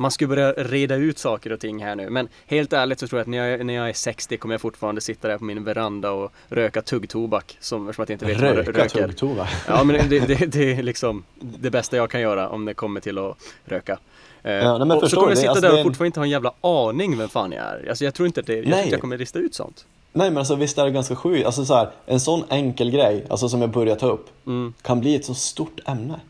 Man 0.00 0.10
ska 0.10 0.26
börja 0.26 0.52
reda 0.52 0.94
ut 0.96 1.18
saker 1.18 1.52
och 1.52 1.60
ting 1.60 1.84
här 1.84 1.96
nu. 1.96 2.10
Men 2.10 2.28
helt 2.46 2.72
ärligt 2.72 3.00
så 3.00 3.08
tror 3.08 3.18
jag 3.18 3.22
att 3.22 3.28
när 3.28 3.38
jag, 3.48 3.66
när 3.66 3.74
jag 3.74 3.88
är 3.88 3.92
60 3.92 4.36
kommer 4.36 4.54
jag 4.54 4.60
fortfarande 4.60 5.00
sitta 5.00 5.28
där 5.28 5.38
på 5.38 5.44
min 5.44 5.64
veranda 5.64 6.10
och 6.10 6.32
röka 6.48 6.82
tuggtobak. 6.82 7.56
Som, 7.60 7.88
eftersom 7.88 8.02
att 8.02 8.08
jag 8.08 8.14
inte 8.14 8.24
vet 8.26 8.40
vad 8.40 8.50
Röka 8.56 8.72
röker. 8.84 9.06
tuggtobak? 9.06 9.48
Ja 9.68 9.84
men 9.84 10.08
det, 10.08 10.18
det, 10.18 10.46
det 10.52 10.72
är 10.72 10.82
liksom 10.82 11.24
det 11.38 11.70
bästa 11.70 11.96
jag 11.96 12.10
kan 12.10 12.20
göra 12.20 12.48
om 12.48 12.64
det 12.64 12.74
kommer 12.74 13.00
till 13.00 13.18
att 13.18 13.38
röka. 13.64 13.98
Eh, 14.42 14.52
Ja, 14.52 14.84
nej, 14.84 14.96
och 14.98 15.10
så 15.10 15.16
kommer 15.16 15.28
jag 15.28 15.38
sitta 15.38 15.50
alltså, 15.50 15.62
där 15.68 15.72
och 15.78 15.82
fortfarande 15.82 16.06
inte 16.06 16.20
ha 16.20 16.24
en 16.24 16.30
jävla 16.30 16.52
aning 16.60 17.18
vem 17.18 17.28
fan 17.28 17.52
jag 17.52 17.64
är. 17.64 17.86
Alltså 17.88 18.04
jag 18.04 18.14
tror 18.14 18.26
inte 18.26 18.40
att 18.40 18.46
det, 18.46 18.54
jag, 18.54 18.64
tror 18.64 18.78
inte 18.78 18.90
jag 18.90 19.00
kommer 19.00 19.18
lista 19.18 19.38
ut 19.38 19.54
sånt. 19.54 19.86
Nej 20.12 20.30
men 20.30 20.38
alltså 20.38 20.54
visst 20.54 20.78
är 20.78 20.84
det 20.84 20.90
ganska 20.90 21.16
sjukt. 21.16 21.46
Alltså 21.46 21.64
så 21.64 21.74
här, 21.74 21.88
en 22.06 22.20
sån 22.20 22.44
enkel 22.48 22.90
grej, 22.90 23.24
alltså 23.30 23.48
som 23.48 23.60
jag 23.60 23.70
börjar 23.70 23.96
ta 23.96 24.06
upp, 24.06 24.26
Mm. 24.46 24.74
kan 24.82 25.00
bli 25.00 25.14
ett 25.14 25.24
så 25.24 25.34
stort 25.34 25.80
ämne. 25.86 26.20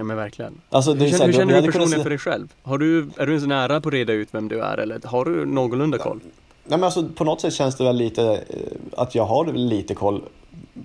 Ja 0.00 0.04
men 0.04 0.16
verkligen. 0.16 0.60
Alltså, 0.70 0.94
Hur 0.94 1.10
känner, 1.10 1.26
hur 1.26 1.32
känner 1.32 1.62
du 1.62 1.72
personligen 1.72 2.02
för 2.02 2.10
dig 2.10 2.18
själv? 2.18 2.48
Har 2.62 2.78
du, 2.78 3.10
är 3.16 3.26
du 3.26 3.40
så 3.40 3.46
nära 3.46 3.80
på 3.80 3.88
att 3.88 3.94
reda 3.94 4.12
ut 4.12 4.28
vem 4.32 4.48
du 4.48 4.60
är 4.60 4.78
eller 4.78 5.00
har 5.04 5.24
du 5.24 5.46
någorlunda 5.46 5.98
koll? 5.98 6.20
Nej 6.64 6.78
men 6.78 6.84
alltså 6.84 7.08
på 7.16 7.24
något 7.24 7.40
sätt 7.40 7.54
känns 7.54 7.76
det 7.76 7.84
väl 7.84 7.96
lite 7.96 8.22
eh, 8.24 8.56
att 8.96 9.14
jag 9.14 9.24
har 9.24 9.44
lite 9.52 9.94
koll 9.94 10.22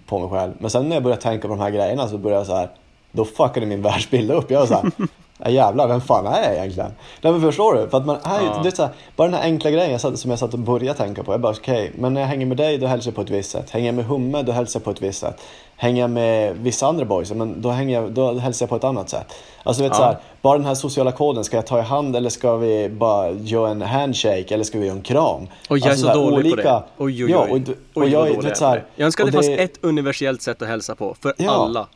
på 0.05 0.19
mig 0.19 0.29
själv. 0.29 0.51
Men 0.59 0.69
sen 0.69 0.89
när 0.89 0.95
jag 0.95 1.03
börjar 1.03 1.17
tänka 1.17 1.47
på 1.47 1.53
de 1.53 1.59
här 1.59 1.69
grejerna 1.69 2.07
så 2.07 2.17
börjar 2.17 2.37
jag 2.37 2.47
så 2.47 2.55
här, 2.55 2.69
då 3.11 3.25
fuckade 3.25 3.65
min 3.65 3.81
världsbild 3.81 4.31
upp. 4.31 4.51
Jag 4.51 4.61
är 4.61 4.65
så 4.65 4.73
här, 4.73 4.91
ja, 5.37 5.49
jävlar, 5.49 5.87
vem 5.87 6.01
fan 6.01 6.25
är 6.25 6.43
jag 6.43 6.55
egentligen? 6.55 6.91
Nej 7.21 7.31
men 7.33 7.41
förstår 7.41 7.73
du? 7.75 7.89
För 7.89 7.97
att 7.97 8.05
man 8.05 8.17
är 8.23 8.39
ju, 8.41 8.45
Ja. 8.45 8.59
det 8.63 8.69
är 8.69 8.75
så 8.75 8.83
här, 8.83 8.91
bara 9.15 9.27
den 9.27 9.33
här 9.39 9.43
enkla 9.43 9.71
grejen 9.71 9.99
som 9.99 10.29
jag 10.29 10.39
satt 10.39 10.53
och 10.53 10.59
började 10.59 10.97
tänka 10.97 11.23
på. 11.23 11.33
Jag 11.33 11.41
bara 11.41 11.51
okej, 11.53 11.91
men 11.95 12.13
när 12.13 12.21
jag 12.21 12.27
hänger 12.27 12.45
med 12.45 12.57
dig 12.57 12.77
då 12.77 12.87
hälsar 12.87 13.11
jag 13.11 13.15
på 13.15 13.21
ett 13.21 13.29
visst 13.29 13.51
sätt. 13.51 13.69
Hänger 13.69 13.85
jag 13.87 13.95
med 13.95 14.05
Humme 14.05 14.41
då 14.43 14.51
hälsar 14.51 14.79
jag 14.79 14.83
på 14.85 14.91
ett 14.91 15.01
visst 15.01 15.19
sätt. 15.19 15.41
Hänger 15.75 16.01
jag 16.01 16.09
med 16.09 16.55
vissa 16.57 16.87
andra 16.87 17.05
boys, 17.05 17.31
men 17.31 17.61
då, 17.61 17.69
hänger 17.69 18.01
jag, 18.01 18.11
då 18.11 18.33
hälsar 18.33 18.63
jag 18.63 18.69
på 18.69 18.75
ett 18.75 18.83
annat 18.83 19.09
sätt. 19.09 19.33
Alltså 19.63 19.83
vet 19.83 19.91
Ja. 19.91 19.97
så 19.97 20.03
här, 20.03 20.17
bara 20.41 20.57
den 20.57 20.67
här 20.67 20.75
sociala 20.75 21.11
koden, 21.11 21.43
ska 21.43 21.57
jag 21.57 21.67
ta 21.67 21.79
i 21.79 21.81
hand 21.81 22.15
eller 22.15 22.29
ska 22.29 22.55
vi 22.57 22.89
bara 22.89 23.31
göra 23.31 23.69
en 23.69 23.81
handshake 23.81 24.53
eller 24.53 24.63
ska 24.63 24.79
vi 24.79 24.85
göra 24.85 24.95
en 24.95 25.01
kram? 25.01 25.47
Och 25.69 25.77
jag 25.77 25.87
Alltså 25.89 25.89
är 25.89 25.95
så 25.95 26.07
här 26.07 26.15
dålig 26.25 26.51
på 26.51 26.53
olika- 26.53 26.73
det. 26.73 26.83
Oj 26.97 27.25
oj 27.25 27.25
oj. 27.25 27.31
Ja, 27.31 27.39
och, 27.39 27.49
och 27.93 28.03
oj, 28.03 28.09
jag, 28.11 28.27
dålig 28.27 28.43
vet 28.43 28.57
så 28.57 28.65
är 28.65 28.69
här, 28.69 28.75
på 28.79 28.85
det. 28.85 28.91
Jag 28.95 29.05
önskar 29.05 29.23
det 29.23 29.27
och 29.37 29.45
fanns 29.45 29.59
ett 29.59 29.77
universellt 29.81 30.41
sätt 30.41 30.61
att 30.61 30.67
hälsa 30.67 30.95
på. 30.95 31.15
För 31.21 31.33
Ja, 31.37 31.51
alla. 31.51 31.87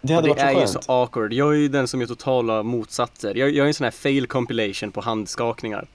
Det 0.00 0.14
hade 0.14 0.30
och 0.30 0.36
det 0.36 0.42
varit 0.44 0.54
så 0.54 0.58
är 0.58 0.60
ju 0.60 0.66
så 0.86 0.92
awkward. 0.92 1.32
Jag 1.32 1.48
är 1.52 1.56
ju 1.58 1.68
den 1.68 1.88
som 1.88 2.00
gör 2.00 2.08
totala 2.08 2.62
motsatser. 2.62 3.34
Jag, 3.34 3.50
jag 3.50 3.64
är 3.64 3.68
en 3.68 3.74
sån 3.74 3.84
här 3.84 3.90
fail 3.90 4.26
compilation 4.26 4.92
på 4.92 5.00
handskakningar. 5.00 5.86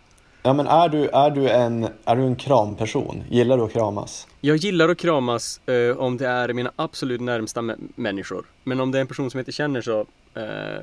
Ja 0.44 0.54
men 0.54 0.68
är 0.68 0.90
du, 0.90 1.08
är 1.10 1.30
du 1.32 1.50
en, 1.50 1.88
är 2.06 2.16
du 2.16 2.22
en 2.24 2.36
kramperson? 2.36 3.24
Gillar 3.30 3.58
du 3.58 3.64
att 3.64 3.74
kramas? 3.74 4.28
Jag 4.42 4.58
gillar 4.58 4.90
att 4.90 4.98
kramas 4.98 5.62
eh, 5.68 5.98
om 5.98 6.18
det 6.18 6.28
är 6.28 6.54
mina 6.54 6.72
absolut 6.76 7.22
närmsta 7.22 7.62
mä- 7.62 7.90
människor. 7.96 8.46
Men 8.64 8.80
om 8.80 8.92
det 8.92 8.98
är 8.98 9.02
en 9.02 9.08
person 9.08 9.32
som 9.32 9.38
jag 9.38 9.42
inte 9.42 9.52
känner 9.52 9.82
så... 9.82 10.00
Eh, 10.34 10.82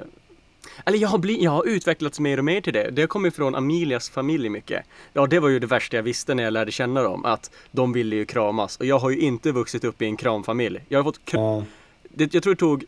Eller 0.84 0.98
jag 0.98 1.08
har, 1.08 1.18
bli, 1.18 1.44
jag 1.44 1.50
har 1.50 1.66
utvecklats 1.68 2.20
mer 2.20 2.38
och 2.38 2.44
mer 2.44 2.60
till 2.60 2.72
det. 2.72 2.90
Det 2.90 3.06
kommit 3.06 3.36
från 3.36 3.54
Amelias 3.54 4.10
familj 4.10 4.48
mycket. 4.48 4.84
Ja, 5.12 5.26
det 5.26 5.40
var 5.40 5.48
ju 5.48 5.58
det 5.58 5.66
värsta 5.66 5.96
jag 5.96 6.02
visste 6.02 6.34
när 6.34 6.42
jag 6.44 6.52
lärde 6.52 6.72
känna 6.72 7.02
dem. 7.02 7.24
Att 7.24 7.50
de 7.70 7.92
ville 7.92 8.16
ju 8.16 8.24
kramas. 8.24 8.76
Och 8.76 8.86
jag 8.86 8.98
har 8.98 9.10
ju 9.10 9.18
inte 9.20 9.52
vuxit 9.52 9.84
upp 9.84 10.02
i 10.02 10.04
en 10.06 10.16
kramfamilj. 10.16 10.80
Jag 10.88 10.98
har 10.98 11.04
fått 11.04 11.20
kr- 11.24 11.36
Ja, 11.36 11.62
det, 12.08 12.34
Jag 12.34 12.42
tror 12.42 12.54
det 12.54 12.58
tog 12.58 12.84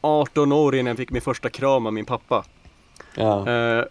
18 0.00 0.52
år 0.52 0.74
innan 0.74 0.86
jag 0.86 0.96
fick 0.96 1.10
min 1.10 1.22
första 1.22 1.48
kram 1.48 1.86
av 1.86 1.92
min 1.92 2.04
pappa. 2.04 2.44
ja. 3.14 3.48
Eh, 3.50 3.84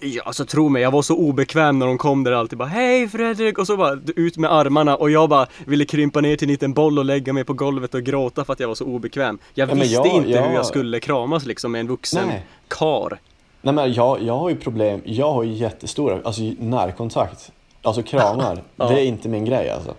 ja, 0.00 0.22
alltså 0.24 0.44
tro 0.44 0.68
mig, 0.68 0.82
jag 0.82 0.90
var 0.90 1.02
så 1.02 1.16
obekväm 1.16 1.78
när 1.78 1.86
de 1.86 1.98
kom 1.98 2.24
där 2.24 2.32
alltid 2.32 2.58
bara 2.58 2.68
Hej 2.68 3.08
Fredrik! 3.08 3.58
Och 3.58 3.66
så 3.66 3.76
bara 3.76 3.98
ut 4.16 4.36
med 4.36 4.52
armarna 4.52 4.96
och 4.96 5.10
jag 5.10 5.28
bara 5.28 5.46
ville 5.66 5.84
krympa 5.84 6.20
ner 6.20 6.36
till 6.36 6.48
en 6.48 6.52
liten 6.52 6.72
boll 6.72 6.98
och 6.98 7.04
lägga 7.04 7.32
mig 7.32 7.44
på 7.44 7.52
golvet 7.52 7.94
och 7.94 8.02
gråta 8.02 8.44
för 8.44 8.52
att 8.52 8.60
jag 8.60 8.68
var 8.68 8.74
så 8.74 8.84
obekväm. 8.84 9.38
Jag 9.54 9.70
Ja, 9.70 9.74
visste 9.74 9.94
jag- 9.94 10.06
inte 10.06 10.28
hur 10.28 10.34
jag- 10.36 10.54
jag 10.54 10.66
skulle 10.66 11.00
kramas 11.00 11.46
liksom 11.46 11.72
med 11.72 11.80
en 11.80 11.86
vuxen 11.88 12.28
Nej. 12.28 12.46
kar. 12.68 13.18
Nej 13.62 13.74
men 13.74 13.92
jag, 13.92 14.22
jag 14.22 14.36
har 14.38 14.50
ju 14.50 14.56
problem, 14.56 15.00
jag 15.04 15.32
har 15.32 15.42
ju 15.42 15.52
jättestora, 15.52 16.18
alltså 16.24 16.42
närkontakt. 16.58 17.52
Alltså 17.82 18.02
kramar, 18.02 18.62
Ja. 18.76 18.88
det 18.88 19.00
är 19.00 19.04
inte 19.04 19.28
min 19.28 19.44
grej 19.44 19.70
alltså. 19.70 19.94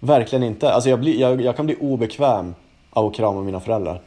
Verkligen 0.00 0.42
inte. 0.42 0.72
Alltså 0.72 0.90
jag, 0.90 1.00
blir, 1.00 1.20
jag, 1.20 1.40
jag 1.40 1.56
kan 1.56 1.66
bli 1.66 1.76
obekväm 1.80 2.54
av 2.90 3.06
att 3.06 3.14
krama 3.14 3.40
mina 3.42 3.60
föräldrar. 3.60 4.00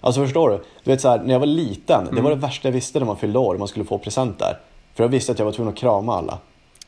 Alltså 0.00 0.20
förstår 0.24 0.50
du? 0.50 0.56
Du 0.84 0.90
vet 0.90 1.00
så 1.00 1.08
här, 1.08 1.18
när 1.24 1.32
jag 1.32 1.40
var 1.40 1.46
liten, 1.46 2.04
det 2.04 2.10
Mm. 2.10 2.24
var 2.24 2.30
det 2.30 2.36
värsta 2.36 2.68
jag 2.68 2.72
visste 2.72 2.98
när 2.98 3.06
man 3.06 3.16
fyllde 3.16 3.38
år, 3.38 3.58
man 3.58 3.68
skulle 3.68 3.84
få 3.84 3.98
presenter. 3.98 4.58
För 4.98 5.04
jag 5.04 5.08
visste 5.08 5.32
att 5.32 5.38
jag 5.38 5.46
var 5.46 5.52
tvungen 5.52 5.72
att 5.72 5.78
krama 5.78 6.14
alla. 6.16 6.38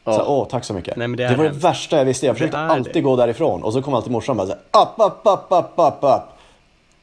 Ja. 0.05 0.13
Så, 0.13 0.25
åh, 0.27 0.47
tack 0.51 0.65
så 0.65 0.75
mycket. 0.75 0.97
Nej, 0.97 1.09
det 1.09 1.25
är 1.25 1.37
var 1.37 1.45
det 1.45 1.51
hemskt. 1.51 1.65
värsta 1.65 1.97
jag 1.99 2.05
visste. 2.05 2.27
Jag 2.27 2.37
försökte 2.37 2.59
alltid 2.59 2.93
det. 2.95 3.01
gå 3.01 3.17
därifrån 3.17 3.63
och 3.63 3.73
så 3.73 3.83
kom 3.83 3.95
alltid 3.95 4.13
morsan 4.13 4.41
och 4.41 4.47
bara 4.47 4.57
så 4.73 4.83
upp, 4.83 4.95
upp, 5.13 5.21
upp, 5.25 5.47
upp, 5.51 5.73
upp, 5.77 5.99
upp. 6.01 6.23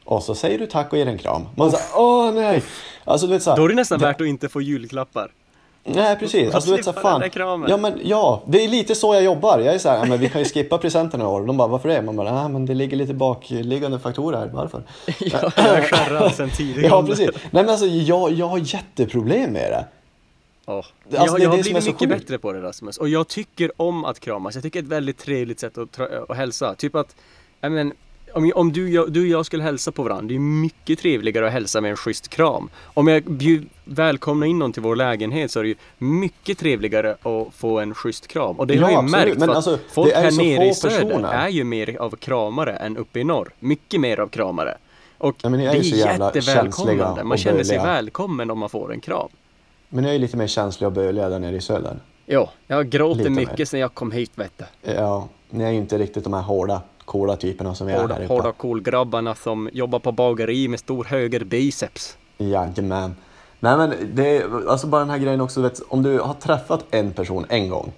Och 0.06 0.24
så 0.24 0.36
säger 0.36 0.60
du 0.60 0.66
tack 0.66 0.92
och 0.92 0.98
ger 0.98 1.06
en 1.08 1.18
kram. 1.18 1.42
Man 1.56 1.72
säger 1.72 1.86
åh 1.96 2.32
nej. 2.34 2.64
Alltså 3.06 3.28
du 3.28 3.34
vet 3.34 3.44
så 3.44 3.50
här, 3.50 3.58
Då 3.58 3.66
är 3.66 3.70
det 3.70 3.76
nästan 3.76 4.00
det- 4.00 4.06
värt 4.06 4.22
att 4.22 4.28
inte 4.28 4.50
få 4.50 4.62
julklappar. 4.62 5.32
Nej 5.84 6.16
precis, 6.16 6.54
alltså 6.56 6.70
du 6.70 6.76
vet 6.76 6.86
så 6.86 6.92
här, 6.92 7.02
fan. 7.02 7.30
kramen. 7.30 7.70
Ja 7.70 7.78
men 7.78 8.00
ja, 8.04 8.42
det 8.46 8.64
är 8.64 8.68
lite 8.68 8.96
så 8.96 9.14
jag 9.14 9.24
jobbar. 9.24 9.60
Jag 9.60 9.76
är 9.76 9.80
så 9.80 9.90
här, 9.90 10.06
men 10.06 10.20
vi 10.20 10.30
kan 10.30 10.42
ju 10.42 10.46
skippa 10.50 10.78
presenterna 10.78 11.24
i 11.24 11.28
år. 11.28 11.42
De 11.46 11.58
bara, 11.58 11.68
varför 11.68 11.90
det? 11.90 12.02
Man 12.02 12.16
bara, 12.16 12.48
men 12.48 12.66
det 12.66 12.74
ligger 12.74 12.98
lite 12.98 13.14
bakliggande 13.14 14.00
faktorer 14.00 14.38
här, 14.38 14.50
varför? 14.54 14.82
Ja, 15.20 15.52
jag 15.56 15.66
är 15.66 15.82
skärrad 15.82 16.34
sen 16.34 16.50
tidigare. 16.58 16.88
Ja 16.88 17.04
precis. 17.04 17.30
Nej 17.34 17.64
men 17.64 17.70
alltså 17.70 17.86
jag, 17.86 18.32
jag 18.32 18.48
har 18.48 18.58
jätteproblem 18.58 19.52
med 19.54 19.72
det. 19.72 19.86
Ja. 20.68 20.74
Alltså, 20.76 20.94
jag, 21.10 21.18
det 21.18 21.38
är 21.38 21.44
jag 21.44 21.50
har 21.50 21.58
är 21.58 21.64
blivit 21.64 21.84
så 21.84 21.90
mycket 21.90 22.00
sjukt. 22.10 22.22
bättre 22.22 22.38
på 22.38 22.54
det 22.54 22.62
Rasmus. 22.62 22.98
Och 22.98 23.10
jag 23.10 23.28
tycker 23.28 23.72
om 23.82 24.06
att 24.06 24.20
kramas. 24.20 24.56
Jag 24.56 24.64
tycker 24.64 24.82
det 24.82 24.84
är 24.84 24.88
ett 24.88 24.92
väldigt 24.92 25.18
trevligt 25.18 25.60
sätt 25.60 25.78
att, 25.78 26.00
att 26.30 26.38
hälsa. 26.38 26.76
Typ 26.76 26.96
att, 26.96 27.16
jag 27.62 27.72
men, 27.72 27.94
om, 28.34 28.52
om 28.56 28.72
du, 28.74 28.90
jag, 28.90 29.12
du 29.12 29.22
och 29.22 29.28
jag 29.28 29.46
skulle 29.46 29.64
hälsa 29.64 29.92
på 29.92 30.04
varandra, 30.04 30.28
det 30.28 30.36
är 30.36 30.40
mycket 30.40 31.00
trevligare 31.00 31.48
att 31.48 31.54
hälsa 31.54 31.82
med 31.82 31.92
en 31.92 31.98
schysst 31.98 32.28
kram. 32.28 32.70
Om 32.84 33.08
jag 33.08 33.24
bjud, 33.24 33.70
välkomnar 33.86 34.48
in 34.48 34.60
någon 34.60 34.74
till 34.74 34.82
vår 34.82 34.96
lägenhet 34.96 35.52
så 35.52 35.60
är 35.60 35.64
det 35.64 35.70
ju 35.70 35.76
mycket 35.98 36.58
trevligare 36.58 37.12
att 37.22 37.54
få 37.56 37.80
en 37.80 37.94
schysst 37.96 38.28
kram. 38.28 38.60
Och 38.60 38.68
det 38.68 38.74
Ja, 38.74 38.84
har 38.84 38.92
jag 38.92 39.04
absolut. 39.04 39.26
märkt. 39.28 39.40
Men 39.40 39.48
för 39.48 39.52
att 39.52 39.56
alltså, 39.56 39.80
folk 39.92 40.14
är 40.14 40.32
ju 40.32 40.38
här 40.38 40.58
nere 40.58 40.66
i 40.70 40.74
söder 40.74 41.02
personer. 41.06 41.34
är 41.34 41.50
ju 41.50 41.64
mer 41.64 41.98
av 42.02 42.16
kramare 42.16 42.74
än 42.76 42.98
uppe 42.98 43.20
i 43.20 43.24
norr. 43.24 43.50
Mycket 43.60 44.00
mer 44.02 44.20
av 44.20 44.28
kramare. 44.28 44.78
Och 45.18 45.36
Ja, 45.42 45.50
är 45.50 45.58
det 45.58 45.64
ju 45.64 45.70
är 45.70 45.74
känsliga 45.74 46.14
jättevälkomnande. 46.14 47.24
Man 47.24 47.38
känner 47.38 47.64
sig 47.64 47.78
välkommen 47.78 48.52
om 48.52 48.60
man 48.60 48.70
får 48.70 48.94
en 48.94 49.02
kram. 49.02 49.30
Men 49.90 50.04
jag 50.04 50.16
är 50.16 50.20
lite 50.20 50.38
mer 50.38 50.48
känslig 50.48 50.88
och 50.88 50.94
bölig 50.94 51.24
där 51.24 51.40
nere 51.40 51.56
i 51.56 51.62
söder. 51.62 52.00
Ja, 52.26 52.52
jag 52.68 52.90
gråter 52.90 53.18
Lite 53.18 53.30
mycket 53.30 53.58
mer. 53.58 53.66
sen 53.66 53.80
jag 53.80 53.94
kom 53.94 54.12
hit 54.12 54.32
vet 54.36 54.52
du. 54.58 54.92
Ja, 54.92 55.28
ni 55.50 55.64
är 55.64 55.70
ju 55.70 55.78
inte 55.78 55.98
riktigt 55.98 56.24
de 56.24 56.34
här 56.34 56.42
hårda, 56.42 56.82
coola 57.06 57.36
typerna 57.36 57.76
som 57.76 57.88
vi 57.88 57.94
är 57.94 57.98
här 57.98 58.06
uppe. 58.24 58.26
hårda 58.26 58.52
cool-grabbarna 58.52 59.36
som 59.36 59.70
jobbar 59.74 60.00
på 60.00 60.12
bageri 60.12 60.68
med 60.68 60.80
stor 60.80 61.04
höger 61.04 61.44
biceps. 61.44 62.18
Jajamän. 62.38 63.16
Nej 63.60 63.78
men 63.78 63.94
det 64.14 64.38
är 64.38 64.70
alltså 64.70 64.88
bara 64.88 65.00
den 65.02 65.10
här 65.10 65.18
grejen 65.18 65.42
också, 65.42 65.62
du 65.62 65.70
vet, 65.70 65.80
om 65.90 66.04
du 66.04 66.20
har 66.20 66.34
träffat 66.34 66.86
en 66.92 67.14
person 67.14 67.46
en 67.50 67.70
gång. 67.70 67.92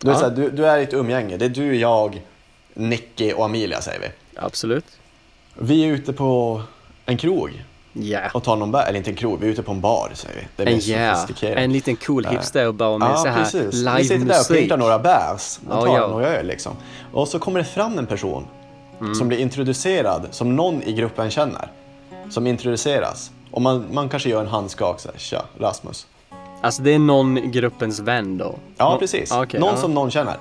Du, 0.00 0.08
är 0.08 0.12
Ja. 0.12 0.18
så 0.18 0.24
här, 0.28 0.36
du, 0.36 0.50
du 0.50 0.66
är 0.66 0.78
i 0.78 0.82
ett 0.82 0.94
umgänge, 0.94 1.36
det 1.36 1.44
är 1.44 1.48
du, 1.48 1.76
jag, 1.76 2.22
Nicky 2.74 3.32
och 3.32 3.44
Amelia 3.44 3.80
säger 3.80 4.00
vi. 4.00 4.06
Absolut. 4.36 4.84
Vi 5.58 5.84
är 5.84 5.88
ute 5.92 6.12
på 6.12 6.62
en 7.06 7.16
krog 7.16 7.64
Ja. 8.00 8.20
och 8.34 8.42
tar 8.42 8.56
någon 8.56 8.72
bär, 8.72 8.86
eller 8.86 8.98
inte 8.98 9.10
en 9.10 9.16
krog, 9.16 9.40
vi 9.40 9.46
är 9.46 9.50
ute 9.50 9.62
på 9.62 9.72
en 9.72 9.80
bar 9.80 10.10
säger 10.14 10.34
vi. 10.40 10.46
Det 10.56 10.62
är 10.62 10.66
En, 10.66 10.98
mer 11.00 11.06
ja. 11.08 11.14
sofistikerat. 11.14 11.58
en 11.58 11.72
liten 11.72 11.96
cool 11.96 12.26
hipster 12.26 12.68
och 12.68 12.74
bara 12.74 12.98
med 12.98 13.08
Ja, 13.10 13.16
så 13.16 13.28
här 13.28 13.44
precis. 13.44 13.62
Vi 13.64 13.72
sitter 13.72 13.84
där 13.84 13.94
och 13.94 14.08
live-musik. 14.08 14.56
pyntar 14.60 14.76
några 14.76 14.98
bärs 14.98 15.58
och 15.68 15.86
tar 15.86 15.86
ja. 15.96 16.08
några 16.08 16.26
öl 16.26 16.46
liksom. 16.46 16.72
Och 17.12 17.28
så 17.28 17.38
kommer 17.38 17.58
det 17.58 17.64
fram 17.64 17.98
en 17.98 18.06
person 18.06 18.44
Mm. 19.00 19.14
som 19.14 19.28
blir 19.28 19.38
introducerad, 19.38 20.26
som 20.30 20.56
någon 20.56 20.82
i 20.82 20.92
gruppen 20.92 21.30
känner. 21.30 21.68
Som 22.30 22.46
introduceras. 22.46 23.30
Och 23.50 23.62
man, 23.62 23.84
man 23.92 24.08
kanske 24.08 24.28
gör 24.28 24.40
en 24.40 24.46
handskak 24.46 25.00
så 25.00 25.08
här, 25.08 25.18
tja, 25.18 25.42
Rasmus. 25.60 26.06
Alltså 26.62 26.82
det 26.82 26.90
är 26.94 26.98
någon 26.98 27.50
gruppens 27.50 28.00
vän 28.00 28.38
då? 28.38 28.54
Ja, 28.76 28.90
Nå- 28.92 28.98
precis. 28.98 29.32
Okej, 29.32 29.60
någon 29.60 29.74
ja. 29.74 29.80
som 29.80 29.94
någon 29.94 30.10
känner. 30.10 30.36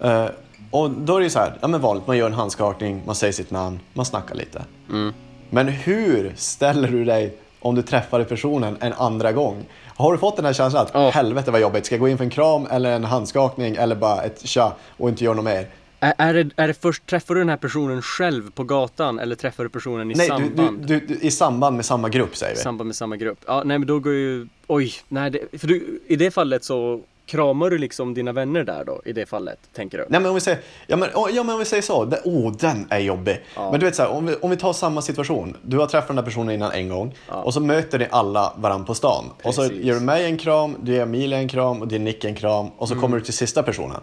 Eh, 0.00 0.26
och 0.70 0.90
då 0.90 1.14
är 1.14 1.18
det 1.20 1.24
ju 1.24 1.30
så 1.30 1.38
här, 1.38 1.58
ja 1.60 1.68
men 1.68 1.80
vanligt, 1.80 2.06
man 2.06 2.16
gör 2.16 2.26
en 2.26 2.32
handskakning, 2.32 3.02
man 3.06 3.14
säger 3.14 3.32
sitt 3.32 3.50
namn, 3.50 3.80
man 3.92 4.04
snackar 4.06 4.34
lite. 4.34 4.62
Mm. 4.90 5.14
Men 5.50 5.68
hur 5.68 6.32
ställer 6.36 6.88
du 6.88 7.04
dig 7.04 7.34
om 7.60 7.74
du 7.74 7.82
träffar 7.82 8.24
personen 8.24 8.76
en 8.80 8.92
andra 8.92 9.32
gång? 9.32 9.64
Har 9.86 10.12
du 10.12 10.18
fått 10.18 10.36
den 10.36 10.44
här 10.44 10.52
känslan 10.52 10.82
att 10.86 10.90
Ja. 10.94 11.10
helvete 11.10 11.50
vad 11.50 11.60
jobbigt, 11.60 11.86
ska 11.86 11.94
jag 11.94 12.00
gå 12.00 12.08
in 12.08 12.16
för 12.16 12.24
en 12.24 12.30
kram 12.30 12.66
eller 12.70 12.92
en 12.92 13.04
handskakning 13.04 13.76
eller 13.76 13.96
bara 13.96 14.22
ett 14.22 14.46
tja 14.46 14.72
och 14.96 15.08
inte 15.08 15.24
göra 15.24 15.34
något 15.34 15.44
mer? 15.44 15.66
Är, 16.00 16.14
är, 16.18 16.34
det, 16.34 16.50
är 16.56 16.68
det 16.68 16.74
först, 16.74 17.06
träffar 17.06 17.34
du 17.34 17.40
den 17.40 17.48
här 17.48 17.56
personen 17.56 18.02
själv 18.02 18.50
på 18.50 18.64
gatan 18.64 19.18
eller 19.18 19.36
träffar 19.36 19.64
du 19.64 19.70
personen 19.70 20.10
i 20.10 20.14
Nej, 20.14 20.26
samband? 20.26 20.78
du, 20.86 21.00
du, 21.00 21.06
du, 21.06 21.14
i 21.20 21.30
samband 21.30 21.76
med 21.76 21.84
samma 21.84 22.08
grupp 22.08 22.36
säger 22.36 22.54
vi. 22.54 22.60
samband 22.60 22.86
med 22.86 22.96
samma 22.96 23.16
grupp? 23.16 23.38
Ja, 23.46 23.62
nej 23.64 23.78
men 23.78 23.88
då 23.88 23.98
går 23.98 24.12
ju, 24.12 24.46
oj, 24.66 24.92
nej 25.08 25.30
det, 25.30 25.58
för 25.60 25.66
du, 25.66 26.00
i 26.06 26.16
det 26.16 26.30
fallet 26.30 26.64
så 26.64 27.00
kramar 27.30 27.70
du 27.70 27.78
liksom 27.78 28.14
dina 28.14 28.32
vänner 28.32 28.64
där 28.64 28.84
då, 28.84 29.02
i 29.04 29.12
det 29.12 29.26
fallet, 29.26 29.58
tänker 29.74 29.98
du? 29.98 30.06
Nej 30.08 30.20
men 30.20 30.28
om 30.28 30.34
vi 30.34 30.40
säger, 30.40 30.60
ja 30.86 30.96
men, 30.96 31.08
ja, 31.14 31.42
men 31.42 31.50
om 31.52 31.58
vi 31.58 31.64
säger 31.64 31.82
så, 31.82 32.04
det, 32.04 32.20
oh 32.24 32.52
den 32.52 32.86
är 32.90 32.98
jobbig. 32.98 33.40
Ja. 33.56 33.70
Men 33.70 33.80
du 33.80 33.86
vet 33.86 33.96
så 33.96 34.02
här, 34.02 34.10
om 34.10 34.26
vi, 34.26 34.34
om 34.34 34.50
vi 34.50 34.56
tar 34.56 34.72
samma 34.72 35.02
situation. 35.02 35.56
Du 35.62 35.78
har 35.78 35.86
träffat 35.86 36.08
den 36.08 36.18
här 36.18 36.24
personen 36.24 36.54
innan 36.54 36.72
en 36.72 36.88
gång 36.88 37.14
Ja. 37.28 37.34
och 37.34 37.54
så 37.54 37.60
möter 37.60 37.98
ni 37.98 38.06
alla 38.10 38.52
varandra 38.56 38.86
på 38.86 38.94
stan. 38.94 39.24
Och 39.42 39.54
så 39.54 39.62
Precis. 39.62 39.84
ger 39.84 39.94
du 39.94 40.00
mig 40.00 40.24
en 40.24 40.38
kram, 40.38 40.76
du 40.82 40.92
ger 40.92 41.02
Emilia 41.02 41.38
en 41.38 41.48
kram 41.48 41.80
och 41.82 41.88
du 41.88 41.94
ger 41.94 42.00
Nick 42.02 42.24
en 42.24 42.34
kram 42.34 42.66
och 42.76 42.86
Mm. 42.88 42.96
så 42.96 43.00
kommer 43.00 43.16
du 43.18 43.24
till 43.24 43.34
sista 43.34 43.62
personen. 43.62 44.00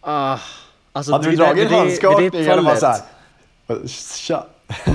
Ah, 0.00 0.38
alltså 0.92 1.12
Hade 1.12 1.30
du 1.30 1.36
dragit 1.36 1.70
en 1.72 1.78
handskakning 1.78 2.44
eller 2.46 2.62
bara 2.62 2.76
såhär, 2.76 3.00
tja. 4.16 4.44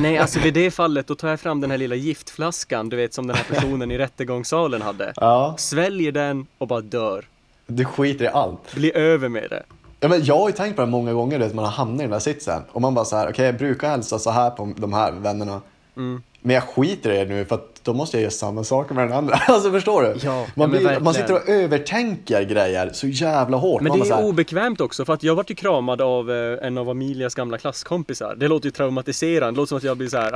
Nej, 0.02 0.18
alltså 0.18 0.40
vid 0.40 0.54
det 0.54 0.72
fallet 0.72 1.08
då 1.08 1.16
tar 1.16 1.28
jag 1.30 1.40
fram 1.40 1.62
den 1.62 1.72
här 1.72 1.78
lilla 1.78 1.96
giftflaskan, 1.96 2.90
du 2.90 2.98
vet 2.98 3.14
som 3.14 3.28
den 3.28 3.36
här 3.36 3.44
personen 3.44 3.92
i 3.92 3.98
rättegångssalen 4.06 4.82
hade. 4.82 5.14
Ja, 5.16 5.56
Sväljer 5.58 6.12
den 6.12 6.46
och 6.58 6.68
bara 6.68 6.82
dör. 6.82 7.26
Du 7.68 7.86
skiter 7.86 8.26
i 8.26 8.28
allt. 8.28 8.76
Blir 8.76 8.98
över 8.98 9.30
med 9.30 9.50
det. 9.50 9.64
Ja, 10.00 10.08
men 10.08 10.24
jag 10.26 10.38
har 10.38 10.50
ju 10.50 10.56
tänkt 10.56 10.76
på 10.76 10.82
det 10.82 10.88
många 10.88 11.14
gånger, 11.14 11.40
vet, 11.40 11.54
man 11.54 11.66
har 11.66 11.72
hamnat 11.72 12.00
i 12.00 12.04
den 12.04 12.12
där 12.12 12.20
sitsen 12.20 12.62
och 12.72 12.82
man 12.82 12.94
bara 12.94 13.06
så 13.06 13.16
här, 13.16 13.30
okej 13.30 13.46
jag 13.46 13.58
brukar 13.58 13.90
hälsa 13.90 14.20
så 14.20 14.30
här 14.30 14.50
på 14.50 14.74
de 14.78 14.94
här 14.94 15.12
vännerna. 15.12 15.62
Mm. 15.98 16.22
Men 16.42 16.54
jag 16.54 16.64
skiter 16.64 17.12
i 17.12 17.18
det 17.18 17.26
nu 17.26 17.46
för 17.46 17.56
att 17.56 17.76
då 17.84 17.94
måste 17.94 18.18
jag 18.18 18.22
göra 18.22 18.32
samma 18.32 18.64
saker 18.64 18.96
med 18.96 19.08
den 19.08 19.18
andra. 19.18 19.36
Alltså 19.48 19.72
förstår 19.72 20.04
du? 20.04 20.16
Ja, 20.24 20.46
man, 20.56 20.70
blir, 20.70 21.00
man 21.00 21.14
sitter 21.14 21.34
och 21.34 21.50
övertänker 21.50 22.44
grejer 22.44 22.90
så 22.94 23.08
jävla 23.08 23.58
hårt. 23.58 23.82
Men 23.82 23.90
man 23.90 24.00
det 24.00 24.10
är 24.10 24.16
här, 24.16 24.26
obekvämt 24.26 24.82
också 24.82 25.06
för 25.06 25.14
att 25.14 25.24
jag 25.24 25.36
vart 25.36 25.50
ju 25.52 25.56
kramad 25.56 26.02
av 26.02 26.32
eh, 26.32 26.68
en 26.68 26.78
av 26.78 26.90
Amilias 26.90 27.36
gamla 27.36 27.58
klasskompisar. 27.58 28.36
Det 28.36 28.48
låter 28.48 28.66
ju 28.66 28.72
traumatiserande, 28.72 29.52
det 29.52 29.58
låter 29.58 29.68
som 29.68 29.78
att 29.78 29.84
jag 29.84 29.98
blir 29.98 30.08
så 30.08 30.18
här, 30.18 30.32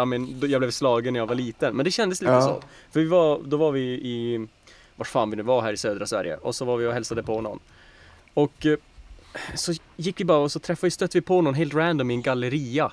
jag 0.48 0.62
blev 0.62 0.72
slagen 0.72 1.14
när 1.14 1.20
jag 1.20 1.28
var 1.28 1.36
liten. 1.36 1.76
Men 1.76 1.86
det 1.86 1.92
kändes 1.92 2.22
lite 2.22 2.34
Ja. 2.34 2.42
så. 2.42 2.62
För 2.92 3.00
vi 3.00 3.06
var, 3.06 3.40
då 3.46 3.58
var 3.58 3.72
vi 3.72 3.82
i, 3.82 4.48
vart 5.00 5.08
fan 5.08 5.30
vi 5.30 5.36
nu 5.36 5.43
var 5.43 5.62
här 5.62 5.74
i 5.74 5.78
södra 5.78 6.06
Sverige. 6.08 6.38
Och 6.38 6.56
så 6.56 6.66
var 6.66 6.78
vi 6.78 6.88
och 6.88 6.93
hälsade 6.93 7.24
på 7.24 7.41
någon. 7.41 7.60
Och 8.34 8.66
eh, 8.66 8.78
så 9.56 9.74
gick 9.97 10.20
vi 10.20 10.26
bara 10.26 10.38
och 10.38 10.52
så 10.52 10.60
träffade 10.60 10.88
vi, 10.88 10.91
stötte 10.91 11.18
vi 11.18 11.22
på 11.22 11.41
någon 11.41 11.54
helt 11.54 11.74
random 11.74 12.12
i 12.12 12.14
en 12.14 12.22
galleria. 12.22 12.91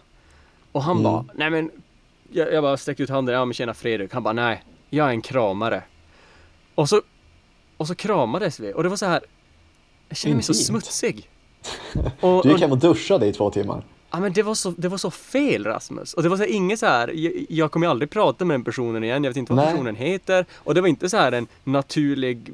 Och 0.72 0.82
han 0.82 0.96
Mm. 0.98 1.02
bara, 1.12 1.24
nej 1.34 1.50
men 1.50 1.70
jag, 2.32 2.52
jag 2.52 2.62
bara 2.62 2.76
sträckte 2.76 3.02
ut 3.02 3.10
handen, 3.10 3.34
ja 3.34 3.44
men 3.44 3.54
tjena 3.54 3.74
Fredrik. 3.74 4.12
Han 4.12 4.22
bara, 4.22 4.32
nej, 4.32 4.64
jag 4.90 5.06
är 5.06 5.10
en 5.10 5.22
kramare. 5.22 5.82
Och 6.74 6.88
så, 6.88 7.02
och 7.76 7.86
så 7.86 7.94
kramades 7.94 8.60
vi 8.60 8.72
och 8.72 8.82
det 8.82 8.88
var 8.88 8.96
så 8.96 9.06
här, 9.06 9.20
jag 10.08 10.16
kände 10.18 10.34
mig 10.34 10.44
så 10.44 10.54
smutsig. 10.54 11.30
Och, 12.20 12.42
Du 12.42 12.50
gick 12.52 12.60
hem 12.60 12.72
och 12.72 12.78
duschade 12.78 13.26
i 13.26 13.32
två 13.32 13.50
timmar. 13.50 13.82
Ja, 14.16 14.20
men 14.20 14.32
det, 14.32 14.42
var 14.42 14.54
så, 14.54 14.70
det 14.76 14.88
var 14.88 14.98
så 14.98 15.10
fel 15.10 15.64
Rasmus. 15.64 16.14
Och 16.14 16.22
det 16.22 16.28
var 16.28 16.36
så 16.36 16.42
här, 16.42 16.50
inget 16.50 16.78
så 16.78 16.86
här, 16.86 17.08
jag, 17.08 17.46
jag 17.48 17.70
kommer 17.70 17.86
aldrig 17.86 18.10
prata 18.10 18.44
med 18.44 18.54
den 18.54 18.64
personen 18.64 19.04
igen, 19.04 19.24
jag 19.24 19.30
vet 19.30 19.36
inte 19.36 19.52
vad 19.52 19.64
Nej. 19.64 19.72
personen 19.72 19.96
heter. 19.96 20.46
Och 20.54 20.74
det 20.74 20.80
var 20.80 20.88
inte 20.88 21.08
så 21.08 21.16
här 21.16 21.32
en 21.32 21.46
naturlig 21.64 22.52